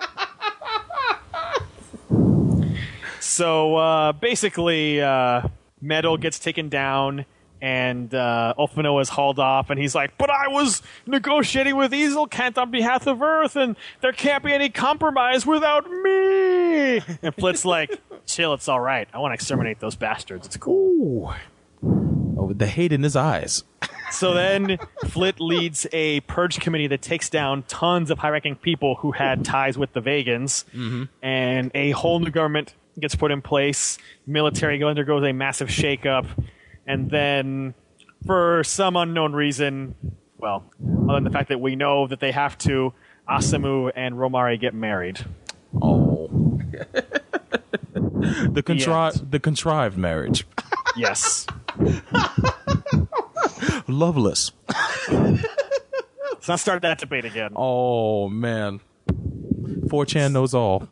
[3.19, 5.47] so uh, basically, uh,
[5.81, 7.25] Metal gets taken down.
[7.61, 12.57] And uh, Ulfinoa is hauled off, and he's like, "But I was negotiating with Ezelcant
[12.57, 18.01] on behalf of Earth, and there can't be any compromise without me." And Flit's like,
[18.25, 19.07] "Chill, it's all right.
[19.13, 20.45] I want to exterminate those bastards.
[20.45, 21.33] It's cool."
[22.47, 23.63] With the hate in his eyes.
[24.11, 28.95] So then Flit leads a purge committee that takes down tons of high ranking people
[28.95, 31.05] who had ties with the Vagans, mm-hmm.
[31.23, 33.97] and a whole new government gets put in place.
[34.27, 36.27] Military undergoes a massive shakeup,
[36.85, 37.73] and then
[38.25, 39.95] for some unknown reason,
[40.37, 40.63] well,
[41.03, 42.93] other than the fact that we know that they have to,
[43.27, 45.25] Asemu and Romary get married.
[45.81, 46.59] Oh.
[47.93, 50.45] the contrived the contrived marriage.
[50.95, 51.47] Yes.
[53.87, 54.51] Loveless.
[55.09, 57.51] Let's not start that debate again.
[57.55, 58.79] Oh man.
[59.07, 60.87] 4chan knows all.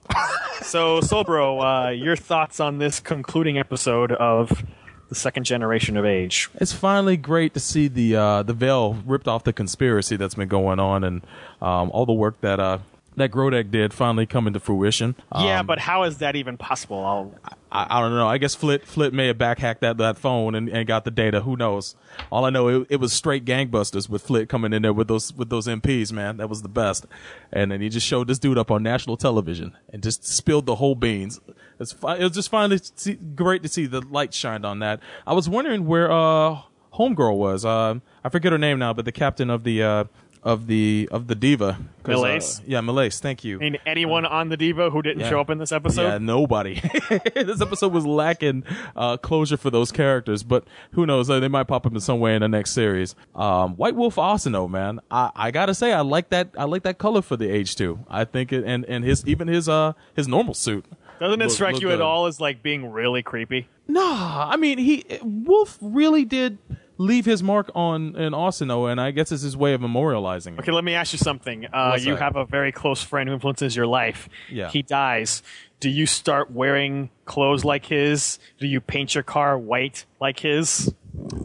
[0.62, 4.64] So, Solbro, uh, your thoughts on this concluding episode of
[5.10, 6.50] the second generation of age.
[6.56, 10.48] It's finally great to see the uh, the veil ripped off the conspiracy that's been
[10.48, 11.22] going on, and
[11.62, 12.78] um, all the work that uh,
[13.18, 15.16] that Grodek did finally come into fruition.
[15.36, 17.04] yeah, Um, but how is that even possible?
[17.04, 17.34] I'll,
[17.72, 18.28] I, I don't know.
[18.28, 21.42] I guess Flit Flit may have backhacked that that phone and, and got the data.
[21.42, 21.96] Who knows?
[22.32, 25.34] All I know it, it was straight gangbusters with Flit coming in there with those
[25.34, 26.12] with those MPs.
[26.12, 27.06] Man, that was the best.
[27.52, 30.76] And then he just showed this dude up on national television and just spilled the
[30.76, 31.40] whole beans.
[31.80, 35.00] It's it was just finally see, great to see the light shined on that.
[35.26, 36.62] I was wondering where uh
[36.94, 37.64] homegirl was.
[37.64, 40.04] Uh, I forget her name now, but the captain of the uh
[40.44, 41.78] of the of the diva.
[42.04, 43.20] 'Cause, uh, yeah, Millais.
[43.20, 43.60] Thank you.
[43.60, 45.30] Mean, anyone on the Diva who didn't Yeah.
[45.30, 46.02] show up in this episode?
[46.02, 46.82] Yeah, nobody.
[47.36, 48.64] this episode was lacking
[48.96, 50.64] uh, closure for those characters, but
[50.94, 51.30] who knows?
[51.30, 53.14] Uh, They might pop up in some way in the next series.
[53.36, 56.50] Um, White Wolf Asuno, man, I, I gotta say, I like that.
[56.58, 58.00] I like that color for the Age two.
[58.10, 60.86] I think it, and and his even his uh his normal suit.
[61.20, 63.68] Doesn't it look- strike look you at all as like being really creepy?
[63.88, 66.58] Nah, I mean he Wolf really did
[66.98, 70.60] leave his mark on in Asuno, and I guess it's his way of memorializing it.
[70.60, 71.66] Okay, let me ask you something.
[71.66, 72.22] Uh, What's you that?
[72.22, 74.30] have a very close friend who influences your life.
[74.50, 74.70] Yeah.
[74.70, 75.42] He dies.
[75.80, 78.38] Do you start wearing clothes like his?
[78.60, 80.94] Do you paint your car white like his?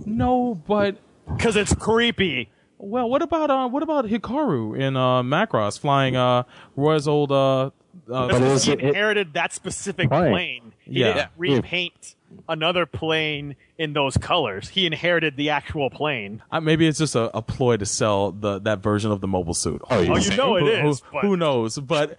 [0.04, 0.96] No, but
[1.26, 2.50] because it's creepy.
[2.78, 6.42] Well, what about uh, what about Hikaru in uh, Macross flying uh,
[6.76, 7.70] Roy's old uh,
[8.12, 10.30] uh, That's he inherited that specific Plane.
[10.32, 10.72] plane.
[10.80, 11.06] He Yeah.
[11.06, 11.28] didn't Yeah.
[11.38, 12.15] repaint
[12.48, 14.68] another plane in those colors.
[14.68, 16.42] He inherited the actual plane.
[16.50, 19.54] Uh, maybe it's just a, a ploy to sell the that version of the mobile
[19.54, 19.82] suit.
[19.90, 21.78] Oh, you- Oh, you know it who, is, Who, who knows?
[21.86, 22.16] But,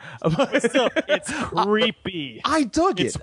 [0.63, 2.41] still, it's creepy.
[2.45, 3.15] I dug it.
[3.15, 3.17] It's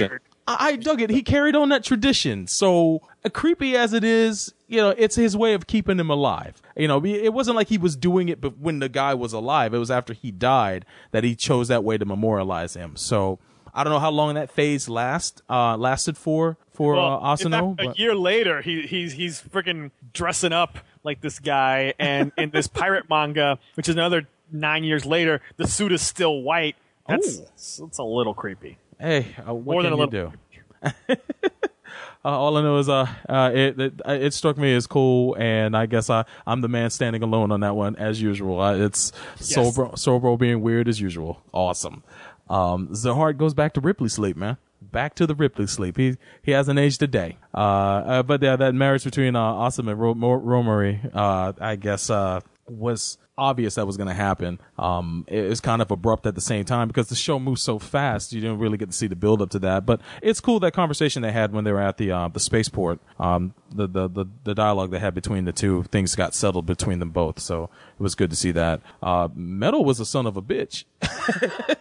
[0.00, 0.22] weird.
[0.46, 1.10] I, I dug it.
[1.10, 2.46] He carried on that tradition.
[2.46, 6.60] So uh, creepy as it is, you know, it's his way of keeping him alive.
[6.76, 9.74] You know, it wasn't like he was doing it, but when the guy was alive,
[9.74, 12.96] it was after he died that he chose that way to memorialize him.
[12.96, 13.38] So
[13.76, 17.76] I don't know how long that phase last uh, lasted for for Well, uh, Asuno.
[17.76, 22.32] fact, but- a year later, he, he's he's freaking dressing up like this guy, and
[22.38, 26.74] in this pirate manga, which is another nine years later, the suit is still white.
[27.06, 27.38] That's
[27.78, 28.78] that's a little creepy.
[28.98, 30.32] Hey, uh, what More can than a you
[31.08, 31.16] do?
[32.24, 35.76] Uh, all I know is uh, uh it, it it struck me as cool, and
[35.76, 38.60] I guess I I'm the man standing alone on that one as usual.
[38.60, 39.54] Uh, it's Yes.
[39.56, 41.40] Sobro Sobro being weird as usual.
[41.54, 42.02] Awesome.
[42.48, 44.56] Um, Zeheart goes back to Ripley sleep, man.
[44.80, 45.96] Back to the Ripley sleep.
[45.96, 47.38] He he hasn't aged a day.
[47.54, 51.76] Uh, uh but yeah, that marriage between uh Asemu and Ro- Mo- Romary, uh, I
[51.76, 54.58] guess uh was obvious that was going to happen.
[54.78, 57.78] Um, it was kind of abrupt at the same time because the show moved so
[57.78, 58.32] fast.
[58.32, 59.84] You didn't really get to see the build up to that.
[59.84, 63.00] But it's cool that conversation they had when they were at the uh, the spaceport.
[63.18, 66.98] Um, the, the the the dialogue they had between the two things got settled between
[66.98, 67.38] them both.
[67.38, 68.80] So it was good to see that.
[69.02, 70.84] Uh, Metal was a son of a bitch.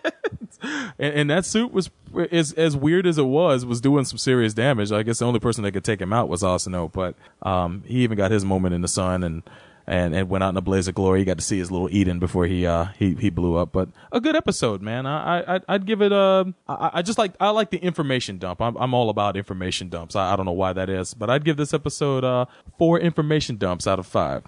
[0.62, 1.90] and, and that suit was
[2.32, 4.92] as as weird as it was was doing some serious damage.
[4.92, 8.04] I guess the only person that could take him out was Asuno, but um, he
[8.04, 9.44] even got his moment in the sun and.
[9.88, 11.20] And, and went out in a blaze of glory.
[11.20, 13.72] He got to see his little Eden before he uh he, he blew up.
[13.72, 15.06] But a good episode, man.
[15.06, 16.54] I I I'd- I'd give it a.
[16.68, 18.62] I, I just like I like the information dump.
[18.62, 20.16] I'm I'm all about information dumps.
[20.16, 22.46] I, I don't know why that is, but I'd give this episode uh
[22.80, 24.42] four information dumps out of five.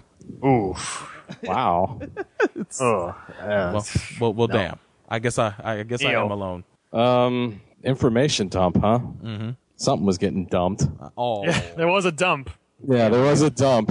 [0.44, 1.08] Oof.
[1.44, 2.00] Wow.
[2.80, 3.86] oh, well,
[4.20, 4.54] well, well No.
[4.54, 4.78] damn.
[5.08, 6.64] I guess I I guess I am alone.
[6.92, 8.98] Um, information dump, huh?
[9.22, 9.56] Mhm.
[9.76, 10.84] Something was getting dumped.
[11.16, 12.50] Oh, Yeah, there was a dump.
[12.86, 13.90] Yeah, there was a dump,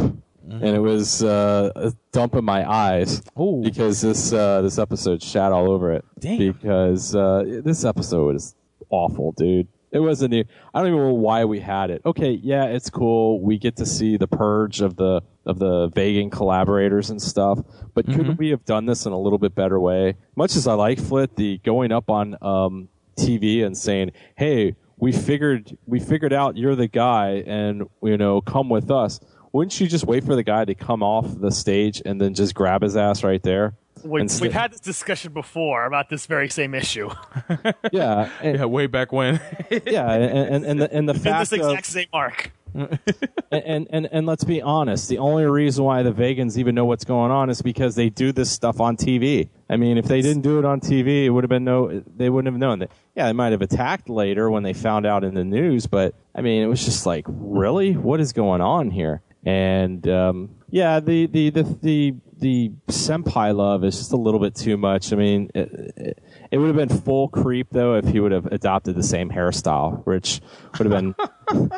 [0.51, 3.21] and it was uh, a dump in my eyes
[3.63, 6.05] because this uh, this episode shat all over it.
[6.19, 6.37] Damn.
[6.37, 8.55] Because uh, this episode is
[8.89, 9.67] awful, dude.
[9.91, 10.33] It wasn't.
[10.33, 12.01] I don't even know why we had it.
[12.05, 13.41] Okay, yeah, it's cool.
[13.41, 17.59] We get to see the purge of the of the Vagan collaborators and stuff.
[17.93, 20.15] But couldn't we have done this in a little bit better way?
[20.35, 25.13] Much as I like Flit, the going up on um, TV and saying, "Hey, we
[25.13, 29.21] figured we figured out you're the guy, and you know, come with us."
[29.53, 32.53] Wouldn't you just wait for the guy to come off the stage and then just
[32.53, 33.73] grab his ass right there?
[34.03, 37.09] We, Instead- we've had this discussion before about this very same issue.
[37.91, 39.41] yeah, yeah, way back when.
[39.85, 42.51] yeah, and and and the, and the In fact this of, exact same arc.
[42.75, 42.99] and,
[43.51, 47.05] and and and let's be honest, the only reason why the Vagans even know what's
[47.05, 49.49] going on is because they do this stuff on TV.
[49.67, 52.03] I mean, if they didn't do it on TV, it would have been no.
[52.15, 52.91] They wouldn't have known that.
[53.15, 56.41] Yeah, they might have attacked later when they found out in the news, but I
[56.41, 59.21] mean, it was just like, really, what is going on here?
[59.47, 64.55] And um, yeah, the the the the the senpai love is just a little bit
[64.55, 65.13] too much.
[65.13, 68.47] I mean, it, it, it would have been full creep though if he would have
[68.47, 70.41] adopted the same hairstyle, which
[70.77, 71.15] would have been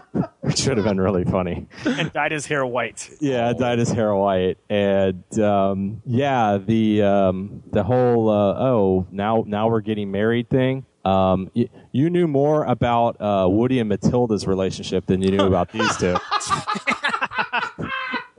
[0.41, 1.67] which would have been really funny.
[1.85, 3.07] and dyed his hair white.
[3.21, 9.43] Yeah, dyed his hair white, and um, yeah, the um, the whole uh, oh now
[9.45, 10.87] now we're getting married thing.
[11.05, 15.71] Um, you, you knew more about uh, Woody and Matilda's relationship than you knew about
[15.71, 16.17] these two.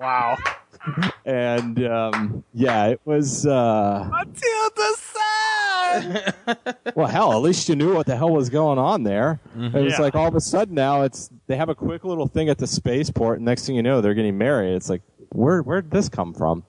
[0.01, 0.39] Wow.
[1.27, 3.47] and um, yeah, it was.
[3.47, 6.35] Uh, Matilda sad.
[6.95, 9.41] well, hell, at least you knew what the hell was going on there.
[9.59, 10.01] It was Yeah.
[10.01, 12.67] like all of a sudden now it's they have a quick little thing at the
[12.67, 14.75] spaceport, and next thing you know, they're getting married.
[14.75, 16.65] It's like where where did this come from?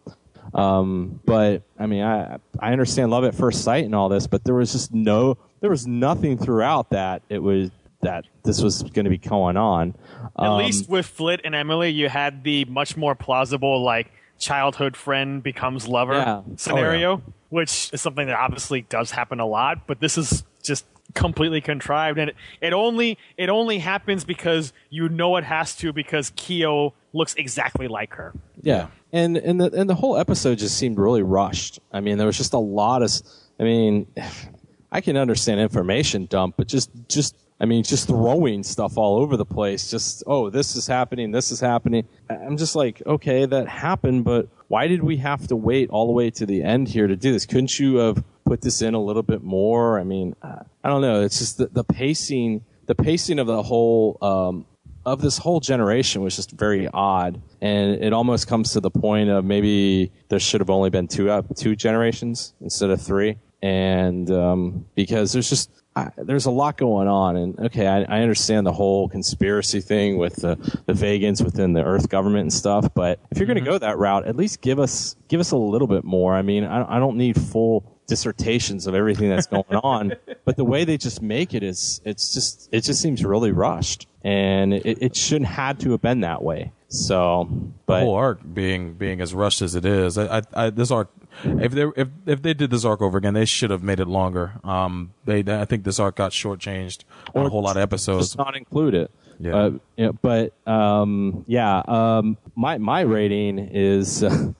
[0.53, 4.43] Um, but I mean, I I understand love at first sight and all this, but
[4.43, 7.69] there was just no there was nothing throughout that it was
[8.01, 9.95] that this was going to be going on.
[10.39, 14.97] At Um, least with Flit and Emily, you had the much more plausible like childhood
[14.97, 16.41] friend becomes lover Yeah.
[16.57, 19.85] scenario, which is something that obviously does happen a lot.
[19.87, 25.09] But this is just completely contrived, and it, it only it only happens because you
[25.09, 28.33] know it has to because Kio looks exactly like her.
[28.63, 31.79] Yeah, and and the and the whole episode just seemed really rushed.
[31.91, 33.11] I mean, there was just a lot of.
[33.59, 34.07] I mean,
[34.91, 39.37] I can understand information dump, but just just I mean, just throwing stuff all over
[39.37, 39.91] the place.
[39.91, 42.07] Just oh, this is happening, this is happening.
[42.27, 46.11] I'm just like, okay, that happened, but why did we have to wait all the
[46.11, 47.45] way to the end here to do this?
[47.45, 49.99] Couldn't you have put this in a little bit more?
[49.99, 51.21] I mean, I don't know.
[51.21, 54.17] It's just the, the pacing, the pacing of the whole.
[54.21, 54.65] Um,
[55.03, 59.31] of this whole generation was just very odd, and it almost comes to the point
[59.31, 64.29] of maybe there should have only been two uh, two generations instead of three, and
[64.29, 68.65] um, because there's just I, there's a lot going on, and okay, I, I understand
[68.65, 70.55] the whole conspiracy thing with the
[70.85, 73.71] the Vagans within the Earth government and stuff, but if you're going to mm-hmm.
[73.71, 76.33] go that route, at least give us give us a little bit more.
[76.33, 80.13] I mean, I, I don't need full dissertations of everything that's going on,
[80.45, 84.07] but the way they just make it is it's just it just seems really rushed,
[84.23, 86.71] and it, it shouldn't had to have been that way.
[86.89, 90.69] So, the but whole arc being being as rushed as it is, I, I, I
[90.69, 91.09] this arc,
[91.43, 94.07] if they if if they did this arc over again, they should have made it
[94.07, 94.53] longer.
[94.63, 98.27] Um, they I think this arc got shortchanged on a whole lot of episodes.
[98.27, 99.11] just not include it.
[99.39, 99.55] Yeah.
[99.55, 104.51] Uh, yeah, but um, yeah, um, my my rating is uh,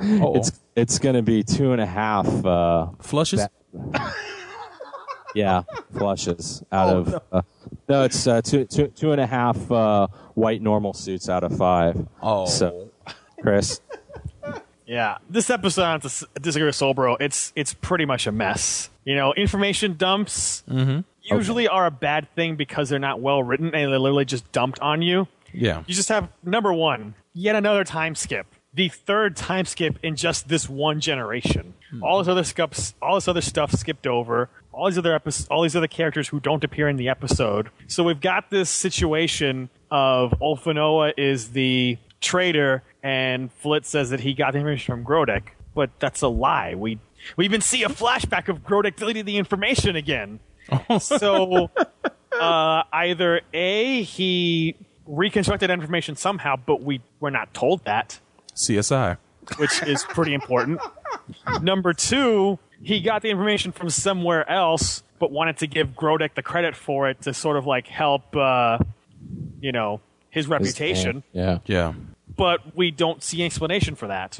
[0.00, 3.46] it's it's going to be two and a half uh, flushes.
[5.34, 5.62] yeah,
[5.96, 7.42] flushes out of uh,
[7.88, 11.56] no, it's uh, two two two and a half uh, white normal suits out of
[11.56, 12.06] five.
[12.22, 12.90] Oh, so
[13.42, 13.80] Chris,
[14.86, 16.00] Yeah, this episode on
[16.40, 18.90] Disagree with Soul Bro, it's it's pretty much a mess.
[19.04, 21.00] You know, information dumps Mm-hmm.
[21.22, 24.78] usually are a bad thing because they're not well written and they're literally just dumped
[24.80, 25.26] on you.
[25.54, 25.84] Yeah.
[25.86, 28.46] You just have number one, yet another time skip.
[28.74, 31.74] The third time skip in just this one generation.
[32.02, 34.50] All this other stuff, all this other stuff skipped over.
[34.74, 37.70] All these other episodes, all these other characters who don't appear in the episode.
[37.86, 44.34] So we've got this situation of Ulfanoa is the traitor, and Flit says that he
[44.34, 46.74] got the information from Grodek, but that's a lie.
[46.74, 46.98] We
[47.36, 50.40] we even see a flashback of Grodek deleting the information again.
[51.00, 51.70] so
[52.32, 54.74] uh, either a he
[55.06, 58.18] reconstructed information somehow, but we we're not told that,
[58.54, 59.18] CSI.
[59.58, 60.80] which is pretty important.
[61.62, 66.42] Number two, he got the information from somewhere else, but wanted to give Grodek the
[66.42, 68.78] credit for it to sort of like help, uh,
[69.60, 70.00] you know,
[70.30, 71.94] his reputation yeah, yeah.
[72.36, 74.38] but we don't see an explanation for that.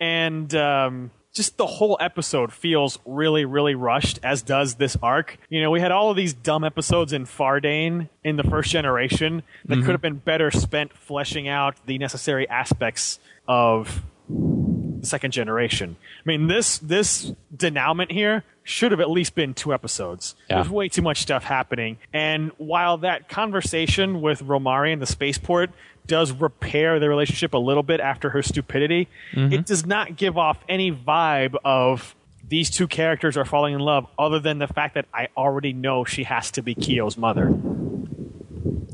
[0.00, 5.38] And um, just the whole episode feels really, really rushed, as does this arc.
[5.48, 9.42] You know, we had all of these dumb episodes in Fardain in the first generation
[9.66, 9.84] that Mhm.
[9.84, 15.96] could have been better spent fleshing out the necessary aspects of the second generation.
[16.18, 20.34] I mean, this this denouement here should have at least been two episodes.
[20.48, 20.56] Yeah.
[20.56, 25.70] There's way too much stuff happening, and while that conversation with Romary in the spaceport
[26.06, 29.52] does repair the relationship a little bit after her stupidity, Mhm.
[29.52, 32.14] it does not give off any vibe of
[32.48, 36.04] these two characters are falling in love, other than the fact that I already know
[36.04, 37.54] she has to be Kio's mother.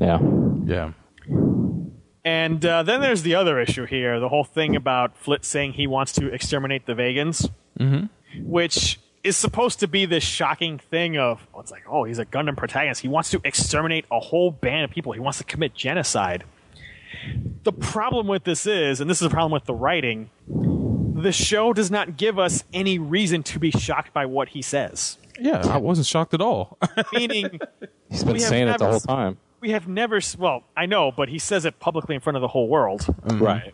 [0.01, 0.19] yeah,
[0.65, 0.91] Yeah.
[2.25, 5.85] And uh, then there's the other issue here the whole thing about Flit saying he
[5.87, 7.49] wants to exterminate the Vagans,
[7.79, 8.05] Mm-hmm.
[8.49, 12.25] which is supposed to be this shocking thing of, well, it's like, oh, he's a
[12.25, 13.01] Gundam protagonist.
[13.01, 16.43] He wants to exterminate a whole band of people, he wants to commit genocide.
[17.63, 21.73] The problem with this is, and this is a problem with the writing, the show
[21.73, 25.17] does not give us any reason to be shocked by what he says.
[25.39, 26.77] Yeah, I wasn't shocked at all.
[27.13, 27.59] Meaning,
[28.09, 29.37] he's been we have saying it the whole time.
[29.65, 32.41] We have never, s- well, I know, but he says it publicly in front of
[32.41, 33.05] the whole world.
[33.23, 33.73] Right.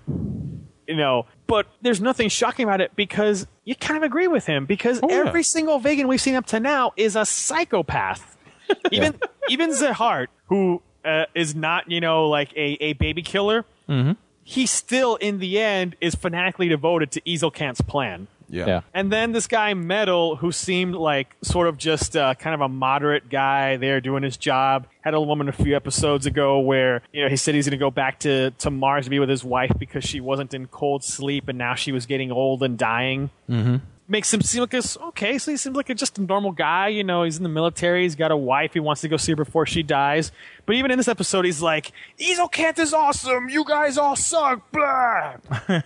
[0.88, 4.66] you know, but there's nothing shocking about it because you kind of agree with him
[4.66, 5.24] because Oh, yeah.
[5.28, 8.38] every single Vagan we've seen up to now is a psychopath.
[8.92, 9.20] even
[9.50, 14.14] even Zeheart, who uh, is not you know like a, a baby killer, Mm-hmm.
[14.46, 18.28] he still in the end is fanatically devoted to Ezelcant's plan.
[18.52, 18.68] Yeah.
[18.68, 18.82] Yeah.
[18.94, 22.70] And then this guy Metal, who seemed like sort of just uh, kind of a
[22.70, 27.24] moderate guy there doing his job, had a woman a few episodes ago where you
[27.24, 29.44] know he said he's going to go back to to Mars to be with his
[29.44, 33.30] wife because she wasn't in cold sleep and now she was getting old and dying.
[33.50, 33.78] Mm-hmm.
[34.08, 36.90] Makes him seem like a okay, so he seems like a, just a normal guy.
[36.90, 38.04] You know, he's in the military.
[38.04, 38.74] He's got a wife.
[38.74, 40.34] He wants to go see her before she dies.
[40.66, 43.48] But even in this episode, he's like, "Ezelcant is awesome.
[43.48, 45.38] You guys all suck." Blah.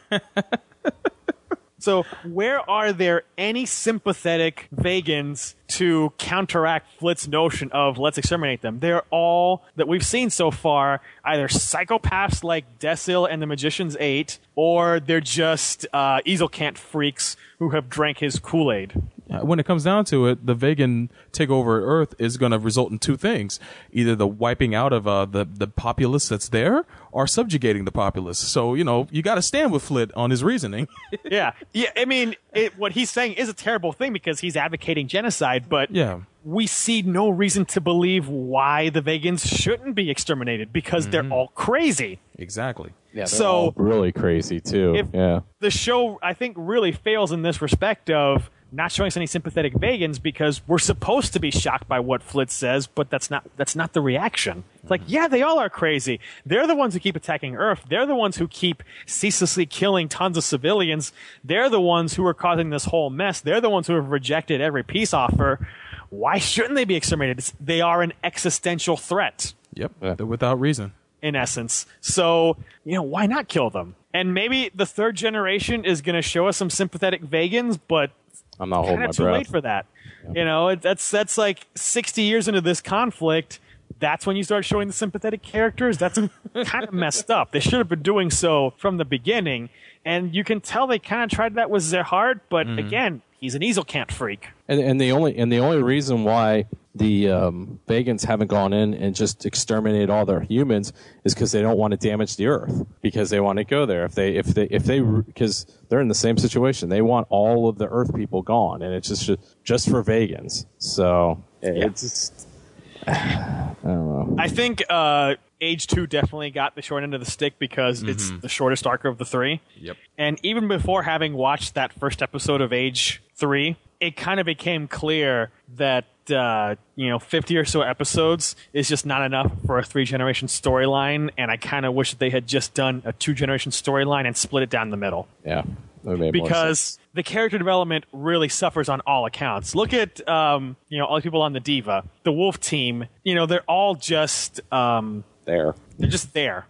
[1.86, 8.80] So, where are there any sympathetic Vagans to counteract Flit's notion of let's exterminate them?
[8.80, 14.40] They're all that we've seen so far either psychopaths like Desil and the Magician's Eight,
[14.56, 19.00] or they're just uh, Ezelcant freaks who have drank his Kool Aid.
[19.30, 22.60] Uh, when it comes down to it, the Vagan takeover of Earth is going to
[22.60, 23.60] result in two things:
[23.92, 28.40] either the wiping out of uh, the the populace that's there, or subjugating the populace.
[28.40, 30.88] So you know you got to stand with Flit on his reasoning.
[31.26, 31.90] yeah, yeah.
[31.98, 35.90] I mean, it, what he's saying is a terrible thing because he's advocating genocide, but
[35.92, 36.20] yeah.
[36.44, 41.48] we see no reason to believe why the Vagans shouldn't be exterminated because they're all
[41.50, 42.20] crazy.
[42.38, 42.92] Exactly.
[43.14, 45.08] Yeah, So- all really crazy too.
[45.14, 45.40] Yeah.
[45.62, 49.74] The show, I think, really fails in this respect of not showing us any sympathetic
[49.74, 53.76] Vagans because we're supposed to be shocked by what Flitz says, but that's not that's
[53.76, 54.64] not the reaction.
[54.82, 56.20] It's like, yeah, they all are crazy.
[56.46, 57.84] They're the ones who keep attacking Earth.
[57.90, 61.12] They're the ones who keep ceaselessly killing tons of civilians.
[61.44, 63.42] They're the ones who are causing this whole mess.
[63.42, 65.68] They're the ones who have rejected every peace offer.
[66.10, 67.40] Why shouldn't they be exterminated?
[67.40, 69.92] It's- They are an existential threat Yep.
[70.00, 70.94] They're without reason.
[71.22, 71.86] in essence.
[72.02, 73.96] So, you know, why not kill them?
[74.14, 78.12] And maybe the third generation is going to show us some sympathetic Vagans, but
[78.60, 79.86] I'm not holding kind my of too late for that.
[80.34, 83.60] You know, it, that's that's like 60 years into this conflict.
[84.00, 85.98] That's when you start showing the sympathetic characters.
[85.98, 86.18] That's
[86.66, 87.52] kind of messed up.
[87.52, 89.70] They should have been doing so from the beginning.
[90.04, 92.80] And you can tell they kind of tried that with Zeheart, but Mm-hmm.
[92.80, 94.50] again, he's an Ezelcant freak.
[94.68, 96.66] And, and the only and the only reason why
[96.96, 100.94] the um, Vagans haven't gone in and just exterminated all their humans
[101.26, 104.06] is because they don't want to damage the earth because they want to go there.
[104.06, 107.68] If they if they if they because they're in the same situation, they want all
[107.68, 109.30] of the earth people gone, and it's just
[109.64, 110.66] just for Vagans.
[110.78, 112.48] So it- it's just,
[113.08, 114.36] I don't know.
[114.40, 118.32] I think uh, Age 2 definitely got the short end of the stick because it's
[118.32, 118.42] Mhm.
[118.42, 119.62] the shortest arc of the three.
[119.80, 119.98] Yep.
[120.18, 124.88] And even before having watched that first episode of Age 3, it kind of became
[124.88, 129.84] clear that, uh, you know, 50 or so episodes is just not enough for a
[129.84, 131.30] three generation storyline.
[131.38, 134.36] And I kind of wish that they had just done a two generation storyline and
[134.36, 135.28] split it down the middle.
[135.46, 135.64] Yeah,
[136.04, 136.50] that would make more sense.
[136.50, 139.76] Because the character development really suffers on all accounts.
[139.76, 143.36] Look at, um, you know, all the people on the Diva, the Wolf team, you
[143.36, 145.76] know, they're all just, um, there.
[145.98, 146.68] they're just there.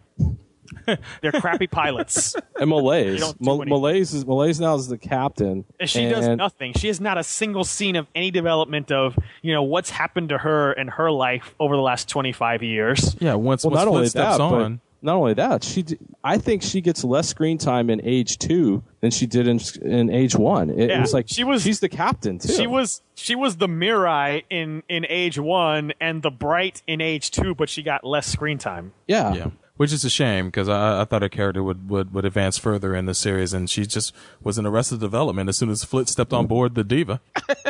[1.22, 2.36] they're crappy pilots.
[2.60, 6.74] And Millais, don't Mal- Millais is Millais now is the captain, And she does nothing.
[6.74, 10.38] She has not a single scene of any development of, you know, what's happened to
[10.38, 13.16] her and her life over the last 25 years.
[13.20, 13.36] Yeah.
[13.36, 14.76] Once Well, once not only steps that, on.
[14.76, 18.40] but not only that, she d- I think she gets less screen time in Age
[18.40, 20.72] Two than she did in in Age One.
[20.72, 22.52] It, it was like she was- she's the captain too.
[22.54, 27.30] She was she was the Mirai in in Age 1 and the Bright in Age
[27.30, 28.94] 2, but she got less screen time.
[29.08, 29.34] yeah.
[29.36, 29.48] Yeah.
[29.78, 32.96] Which is a shame because I, I thought her character would, would, would advance further
[32.96, 36.32] in the series, and she just was in arrested development as soon as Flit stepped
[36.32, 37.20] on board the Diva.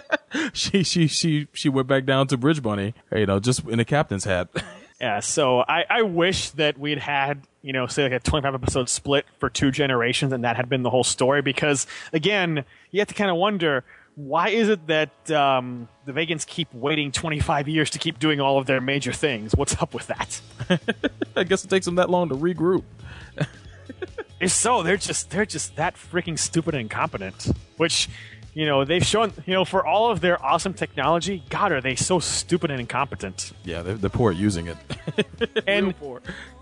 [0.54, 3.86] she she she she went back down to Bridge Bunny, you know, just in a
[3.86, 4.50] captain's hat.
[5.00, 8.88] Yeah, so I, I wish that we'd had, you know, say like a 25 episode
[8.88, 13.10] split for two generations and that had been the whole story because, again, you have
[13.10, 13.84] to kind of wonder
[14.16, 18.58] why is it that um, the Vagans keep waiting 25 years to keep doing all
[18.58, 19.54] of their major things?
[19.56, 20.42] What's up with that?
[21.36, 22.84] I guess it takes them that long to regroup.
[24.40, 27.52] If so, they're just they're just that freaking stupid and incompetent.
[27.78, 28.10] Which,
[28.56, 31.94] you know, they've shown you know for all of their awesome technology, God, are they
[31.96, 33.52] so stupid and incompetent?
[33.64, 34.78] Yeah, they're, they're poor at using it.
[35.68, 35.94] and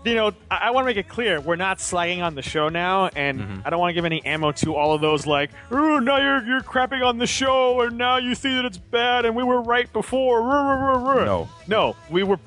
[0.04, 2.68] you know, I, I want to make it clear we're not slagging on the show
[2.68, 3.60] now, and Mm-hmm.
[3.64, 6.44] I don't want to give any ammo to all of those like, "Ooh, now you're
[6.46, 9.62] you're crapping on the show, and now you see that it's bad, and we were
[9.62, 11.48] right before." Ruh, ruh, ruh, ruh." No.
[11.68, 12.38] no, we were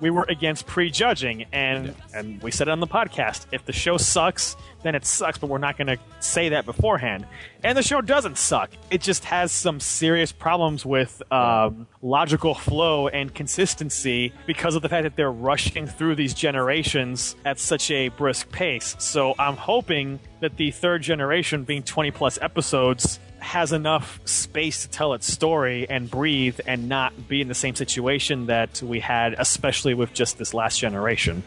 [0.00, 3.46] we were against prejudging, and and we said it on the podcast.
[3.52, 7.26] If the show sucks, then it sucks, but we're not going to say that beforehand.
[7.64, 8.70] And the show doesn't suck.
[8.90, 14.88] It just has some serious problems with um, logical flow and consistency because of the
[14.88, 18.94] fact that they're rushing through these generations at such a brisk pace.
[18.98, 24.88] So I'm hoping that the third generation, being 20 plus episodes, has enough space to
[24.88, 29.34] tell its story and breathe and not be in the same situation that we had,
[29.38, 31.42] especially with just this last generation.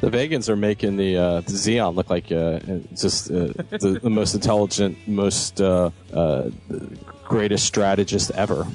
[0.00, 2.60] The Vagans are making the, uh, the Zeon look like uh,
[2.94, 6.50] just uh, the, the most intelligent, most uh, uh,
[7.24, 8.66] greatest strategist ever.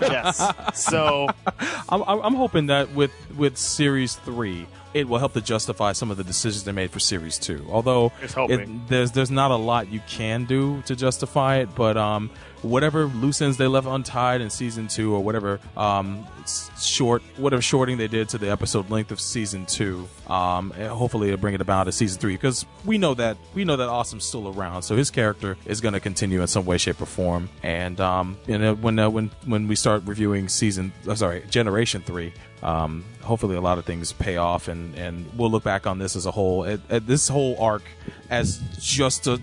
[0.00, 0.42] yes.
[0.74, 1.28] So
[1.88, 6.10] I'm, I'm I'm hoping that with with series three, it will help to justify some
[6.10, 7.66] of the decisions they made for series two.
[7.70, 8.12] Although
[8.50, 12.30] it- there's there's not a lot you can do to justify it, but um,
[12.62, 16.26] whatever loose ends they left untied in season two, or whatever um,
[16.80, 21.28] short whatever shorting they did to the episode length of season two, um, and hopefully
[21.28, 24.24] it'll bring it about to season three because we know that we know that Asemu's
[24.24, 27.48] still around, so his character is going to continue in some way, shape, or form.
[27.62, 32.02] And um, you know when uh, when when we start reviewing season, uh, sorry, generation
[32.02, 32.32] three,
[32.62, 36.16] um, hopefully a lot of things pay off, and and we'll look back on this
[36.16, 37.82] as a whole, at, at this whole arc
[38.28, 39.40] as just a,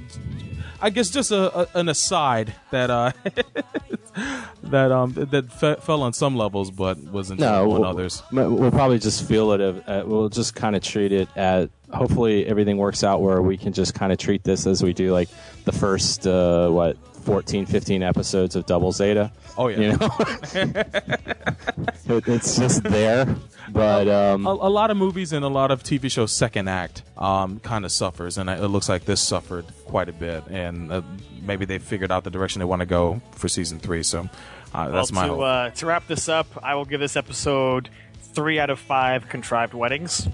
[0.82, 3.12] I guess just a, a an aside that uh
[4.64, 8.24] that um that fe- fell on some levels, but was enjoyable on we'll, others.
[8.32, 9.62] we'll we'll probably just feel it.
[9.62, 11.70] Uh, we'll just kind of treat it at.
[11.94, 15.14] Hopefully, everything works out where we can just kind of treat this as we do
[15.14, 15.30] like
[15.64, 16.98] the first uh, what
[17.28, 19.34] 14, 15 episodes of Double Zeta.
[19.58, 20.10] Oh yeah, you know,
[22.10, 23.36] It- it's just there.
[23.70, 27.04] But um, a, a lot of movies and a lot of TV shows second act
[27.18, 30.46] um, kind of suffers, and it looks like this suffered quite a bit.
[30.48, 31.02] And uh,
[31.42, 34.04] maybe they figured out the direction they want to go for season three.
[34.04, 34.30] So
[34.74, 35.44] uh, that's well, my to, hope.
[35.44, 37.90] uh, to wrap this up, I will give this episode
[38.38, 40.28] three out of five contrived weddings.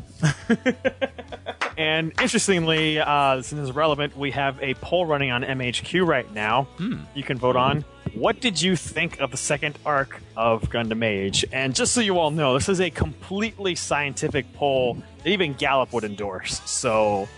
[1.77, 6.67] and interestingly, uh, since it's relevant, we have a poll running on MAHQ right now.
[7.15, 7.85] You can vote on.
[8.13, 11.45] What did you think of the second arc of Gundam Age?
[11.53, 15.93] And just so you all know, this is a completely scientific poll that even Gallup
[15.93, 16.61] would endorse.
[16.69, 17.29] So,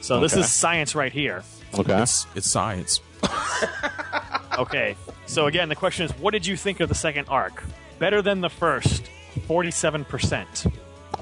[0.00, 1.44] so this is science right here.
[1.72, 2.02] Okay.
[2.02, 3.00] It's, it's science.
[4.58, 4.94] Okay.
[5.24, 7.62] So again, the question is, what did you think of the second arc?
[7.98, 9.08] Better than the first,
[9.46, 10.66] forty-seven percent.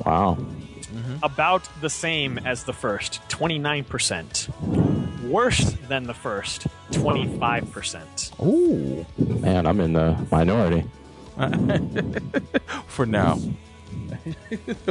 [0.05, 0.37] wow.
[0.39, 1.17] Mm-hmm.
[1.23, 4.49] About the same as the first, twenty-nine percent.
[5.25, 8.33] Worse than the first, twenty-five percent.
[8.43, 10.85] Ooh, man, I'm in the minority.
[12.87, 13.39] for now.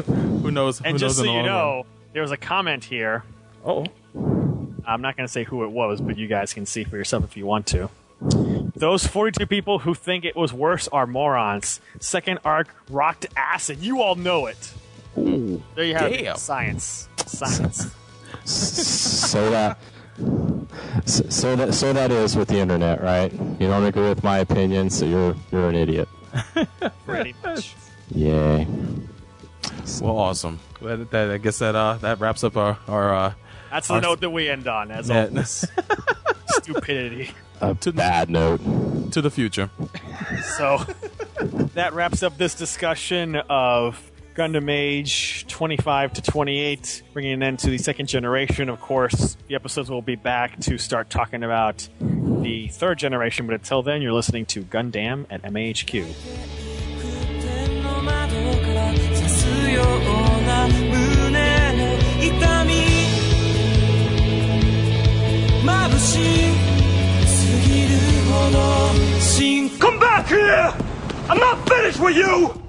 [0.06, 0.80] who knows?
[0.81, 3.23] And who just knows so you long know, there was a comment here.
[3.65, 3.85] Oh.
[4.15, 7.26] I'm not going to say who it was, but you guys can see for yourself
[7.26, 7.89] if you want to.
[8.19, 11.80] Those 42 people who think it was worse are morons.
[11.99, 14.73] Second arc rocked ass, and you all know it.
[15.15, 16.35] There you have Damn.
[16.35, 16.38] it.
[16.38, 17.07] Science.
[17.26, 17.91] Science.
[18.45, 19.77] so that
[21.06, 23.31] so, so that so that is with the internet, right?
[23.34, 26.07] You don't agree with my opinion, so you're you're an idiot.
[27.06, 27.76] Pretty much.
[28.14, 28.68] Yay.
[30.02, 30.60] Well, awesome.
[30.81, 33.14] That, that- I guess that uh, that wraps up our our.
[33.14, 33.34] Uh,
[33.72, 35.26] That's the our- note that we end on, as Yeah.
[35.26, 35.65] always.
[36.48, 37.31] Stupidity.
[37.61, 38.61] A bad note.
[39.14, 39.69] to the future.
[40.57, 40.80] So
[41.76, 47.69] that wraps up this discussion of Gundam Age 25 to 28, bringing an end to
[47.69, 48.69] the second generation.
[48.69, 53.56] Of course, the episodes will be back to start talking about the third generation, but
[53.56, 56.06] until then, you're listening to Gundam at MAHQ.
[71.30, 72.64] I'm not finished with you!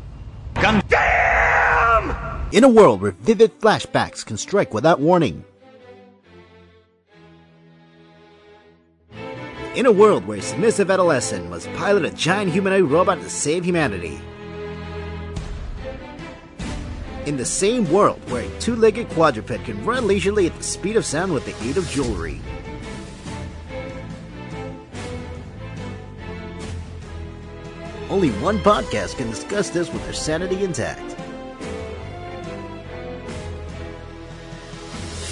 [0.55, 2.49] Gun Damn!
[2.51, 5.45] In a world where vivid flashbacks can strike without warning.
[9.77, 13.65] In a world where a submissive adolescent must pilot a giant humanoid robot to save
[13.65, 14.21] humanity.
[17.27, 20.97] In the same world where a two legged quadruped can run leisurely at the speed
[20.97, 22.41] of sound with the aid of jewelry.
[28.11, 31.17] Only one podcast can discuss this with their sanity intact.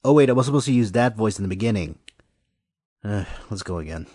[0.05, 1.97] Oh wait, I was supposed to use that voice in the beginning.
[3.03, 4.05] Uh, let's go again.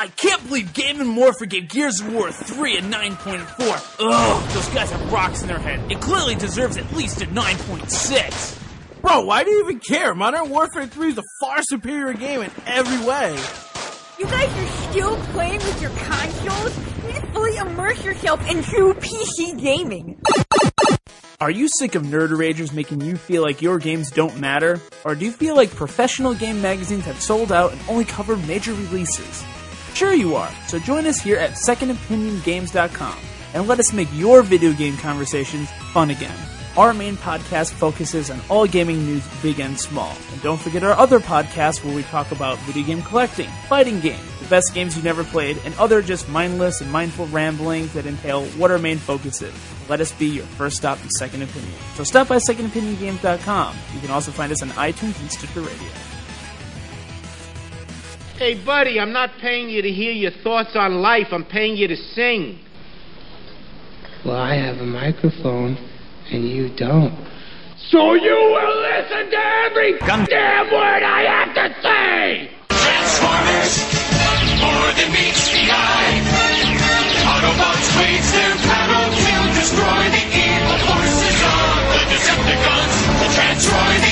[0.00, 3.96] I can't believe Game Informer gave Gears of War 3 a 9.4.
[4.00, 5.92] Ugh, those guys have rocks in their head.
[5.92, 9.02] It clearly deserves at least a 9.6.
[9.02, 10.14] Bro, why do you even care?
[10.14, 13.38] Modern Warfare 3 is a far superior game in every way.
[14.18, 16.78] You guys are still playing with your consoles?
[17.02, 20.18] You need to fully immerse yourself in true PC gaming.
[21.42, 24.80] Are you sick of nerd ragers making you feel like your games don't matter?
[25.04, 28.72] Or do you feel like professional game magazines have sold out and only cover major
[28.72, 29.44] releases?
[29.94, 30.50] Sure you are.
[30.66, 33.18] So join us here at secondopiniongames.com
[33.54, 36.36] and let us make your video game conversations fun again.
[36.76, 40.14] Our main podcast focuses on all gaming news, big and small.
[40.32, 44.22] And don't forget our other podcast where we talk about video game collecting, fighting games,
[44.38, 48.44] the best games you never played, and other just mindless and mindful ramblings that entail
[48.50, 49.52] what our main focus is.
[49.88, 51.74] Let us be your first stop in Second Opinion.
[51.96, 53.76] So stop by secondopiniongames.com.
[53.92, 55.88] You can also find us on iTunes and Stitcher Radio.
[58.40, 61.28] Hey, buddy, I'm not paying you to hear your thoughts on life.
[61.30, 62.58] I'm paying you to sing.
[64.24, 65.76] Well, I have a microphone,
[66.32, 67.12] and you don't.
[67.92, 72.48] So you will listen to every damn word I have to say!
[72.72, 73.76] Transformers,
[74.56, 76.16] more than meets the eye.
[77.28, 82.94] Autobots wage their battle to destroy the evil forces of the Decepticons.
[83.60, 84.09] Destroy the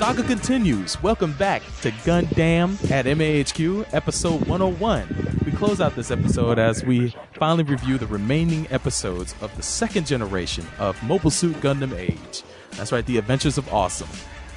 [0.00, 1.02] saga continues.
[1.02, 5.42] Welcome back to Gundam at MAHQ, episode 101.
[5.44, 10.06] We close out this episode as we finally review the remaining episodes of the second
[10.06, 12.42] generation of Mobile Suit Gundam Age.
[12.78, 14.08] That's right, the Adventures of Asemu.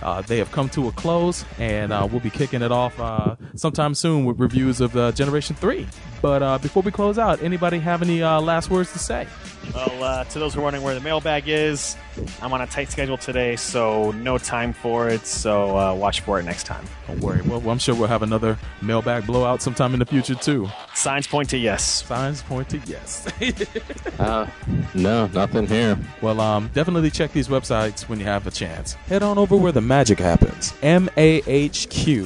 [0.02, 3.36] Uh, they have come to a close, and uh, we'll be kicking it off uh,
[3.58, 5.86] sometime soon with reviews of uh, Generation 3.
[6.22, 9.28] But uh, before we close out, anybody have any uh, last words to say?
[9.74, 11.96] Well, uh, to those who are wondering where the mailbag is,
[12.42, 15.26] I'm on a tight schedule today, so no time for it.
[15.26, 16.86] So uh, watch for it next time.
[17.08, 17.42] Don't worry.
[17.42, 20.70] Well, I'm sure we'll have another mailbag blowout sometime in the future, too.
[20.94, 22.04] Signs point to yes.
[22.06, 23.28] Signs point to yes.
[24.20, 24.48] Uh,
[24.94, 25.98] no, nothing here.
[26.22, 28.94] Well, um, definitely check these websites when you have a chance.
[28.94, 30.72] Head on over where the magic happens.
[30.82, 32.22] MAHQ.net.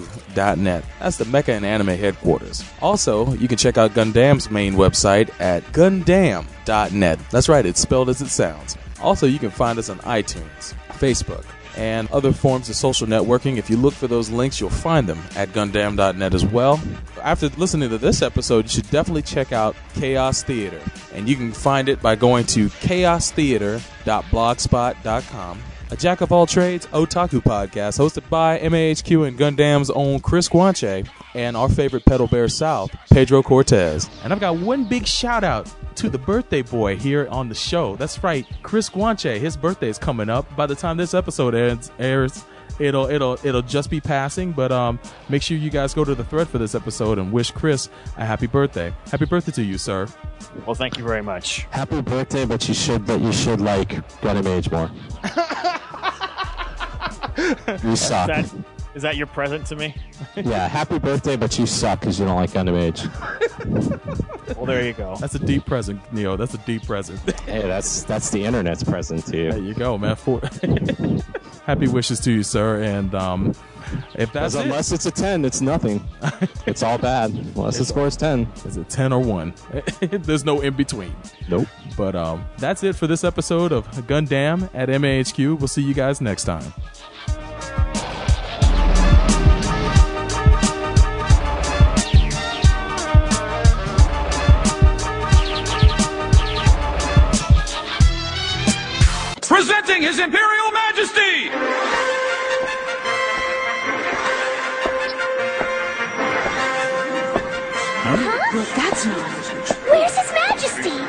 [1.00, 2.64] That's the Mecha and Anime headquarters.
[2.82, 7.20] Also, you can check out Gundam's main website at Gundam.net.
[7.32, 8.78] That's right, it's spelled as it sounds.
[9.02, 11.46] Also, you can find us on iTunes, Facebook,
[11.76, 13.58] and other forms of social networking.
[13.58, 16.82] If you look for those links, you'll find them at Gundam.net as well.
[17.22, 20.82] After listening to this episode, you should definitely check out Chaos Theater.
[21.14, 25.60] And you can find it by going to chaostheater.blogspot.com.
[25.90, 31.08] A jack of all trades otaku podcast hosted by MAHQ and Gundam's own Chris Guanche
[31.38, 34.10] and our favorite pedal bear south, Pedro Cortez.
[34.24, 37.96] And I've got one big shout out to the birthday boy here on the show.
[37.96, 39.40] That's right, Chris Guanche.
[39.40, 40.54] His birthday is coming up.
[40.56, 42.44] By the time this episode ends, airs,
[42.80, 44.52] it'll it'll it'll just be passing.
[44.52, 45.00] But um,
[45.30, 48.26] make sure you guys go to the thread for this episode and wish Chris a
[48.26, 48.92] happy birthday.
[49.12, 50.08] Happy birthday to you, sir.
[50.66, 51.68] Well, thank you very much.
[51.70, 53.90] Happy birthday, but you should but you should like
[54.22, 54.90] Gundam Age more.
[57.90, 58.28] you suck.
[58.28, 59.94] That, is that your present to me?
[60.36, 63.06] yeah, happy birthday, but you suck because you don't like Gundam Age.
[64.58, 65.16] Well, there you go.
[65.18, 66.36] That's a deep present, Neo.
[66.36, 67.20] That's a deep present.
[67.42, 69.52] hey, that's that's the internet's present to you.
[69.52, 70.16] There you go, man.
[70.16, 70.42] For
[71.68, 72.82] happy wishes to you, sir.
[72.82, 73.54] And um,
[74.16, 76.04] if that's it, unless it's a ten, it's nothing.
[76.66, 77.32] it's all bad.
[77.32, 78.52] Unless the score is ten.
[78.66, 79.54] Is it 10 or 1?
[80.10, 81.16] There's no in between.
[81.50, 81.68] Nope.
[81.96, 85.60] But um, that's it for this episode of Gundam at MAHQ.
[85.60, 86.74] We'll see you guys next time.
[99.58, 101.50] Presenting His Imperial Majesty!
[108.06, 108.66] Huh?
[108.76, 109.18] That's not.
[109.90, 111.00] Where's His Majesty?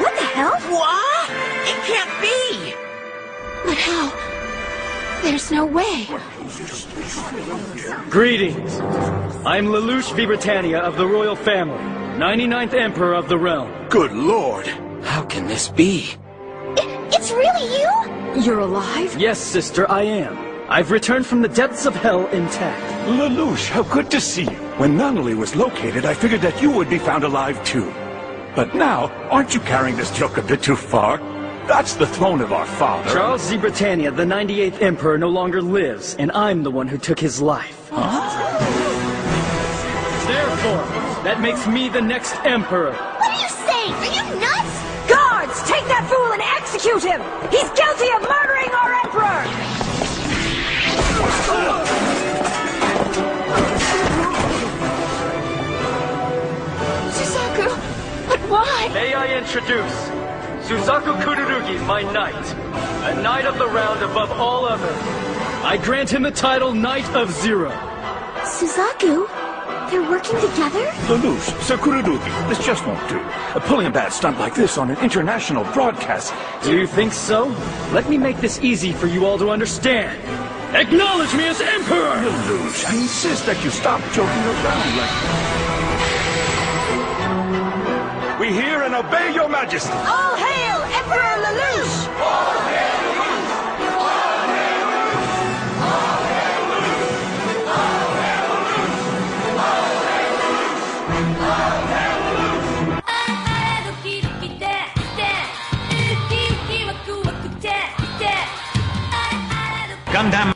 [0.00, 0.54] What the hell?
[0.70, 1.30] What?
[1.66, 2.72] It can't be!
[3.64, 5.22] But how?
[5.24, 6.06] There's no way.
[8.10, 8.78] Greetings.
[9.44, 10.26] I'm Lelouch V.
[10.26, 11.82] Britannia of the royal family,
[12.16, 13.88] 99th Emperor of the realm.
[13.88, 14.68] Good lord!
[15.02, 16.14] How can this be?
[17.16, 18.42] It's really you?
[18.42, 19.16] You're alive?
[19.16, 20.36] Yes, sister, I am.
[20.68, 22.82] I've returned from the depths of hell intact.
[23.08, 24.58] Lelouch, how good to see you.
[24.78, 27.92] When Nunnally was located, I figured that you would be found alive too.
[28.56, 31.18] But now, aren't you carrying this joke a bit too far?
[31.68, 33.08] That's the throne of our father.
[33.12, 33.58] Charles Z.
[33.58, 37.90] Britannia, the 98th Emperor, no longer lives, and I'm the one who took his life.
[37.90, 38.02] Therefore,
[41.22, 42.96] that makes me the next Emperor.
[46.84, 47.20] Execute him!
[47.50, 49.44] He's guilty of murdering our emperor!
[57.10, 58.90] Suzaku, but why?
[58.92, 60.10] May I introduce
[60.68, 62.52] Suzaku Kururugi, my knight,
[63.04, 64.96] a knight of the round above all others.
[65.64, 67.70] I grant him the title Knight of Zero.
[68.42, 69.43] Suzaku,
[69.94, 70.90] They're working together?
[71.06, 73.20] Lelouch, Sakurudugi, this just won't do.
[73.60, 76.34] Pulling a bad stunt like this on an international broadcast.
[76.64, 77.54] Do you think so?
[77.92, 80.20] Let me make this easy for you all to understand.
[80.74, 82.16] Acknowledge me as Emperor!
[82.16, 85.14] Lelouch, I insist that you stop joking around like
[88.40, 89.92] We hear and obey your majesty.
[89.92, 92.63] All hail Emperor Lelouch!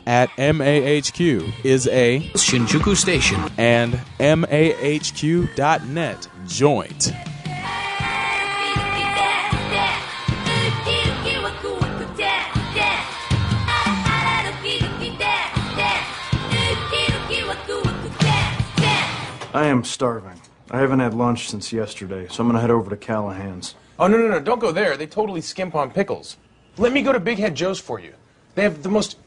[0.09, 5.47] At MAHQ is a Shinjuku station and MAHQ.net
[6.47, 7.11] joint.
[19.51, 20.41] I am starving.
[20.71, 23.75] I haven't had lunch since yesterday, so I'm gonna head over to Callahan's.
[23.99, 24.97] Oh, no, no, no, don't go there.
[24.97, 26.37] They totally skimp on pickles.
[26.77, 28.15] Let me go to Big Head Joe's for you.
[28.55, 29.17] They have the most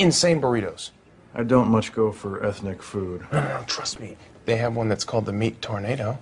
[0.00, 0.90] insane burritos.
[1.34, 3.24] I don't much go for ethnic food.
[3.32, 4.16] No, no, no, trust me.
[4.46, 6.18] They have one that's called the Meat Tornado.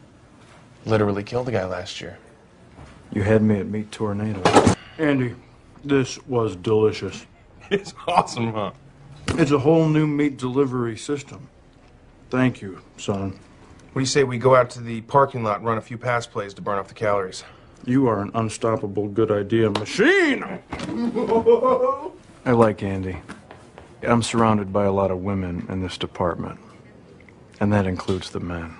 [0.85, 2.19] Literally killed a guy last year.
[3.13, 4.43] You had me at Meat Tornado.
[4.99, 5.35] Andy,
[5.85, 7.25] this was delicious.
[7.71, 8.71] It's awesome, huh?
[9.35, 11.49] It's a whole new meat delivery system.
[12.31, 13.33] Thank you, son.
[13.33, 15.99] What do you say we go out to the parking lot and run a few
[15.99, 17.45] pass plays to burn off the calories?
[17.85, 20.43] You are an unstoppable good idea machine!
[22.47, 23.19] I like Andy.
[24.03, 26.61] I'm surrounded by a lot of women in this department,
[27.61, 28.77] and that includes the men.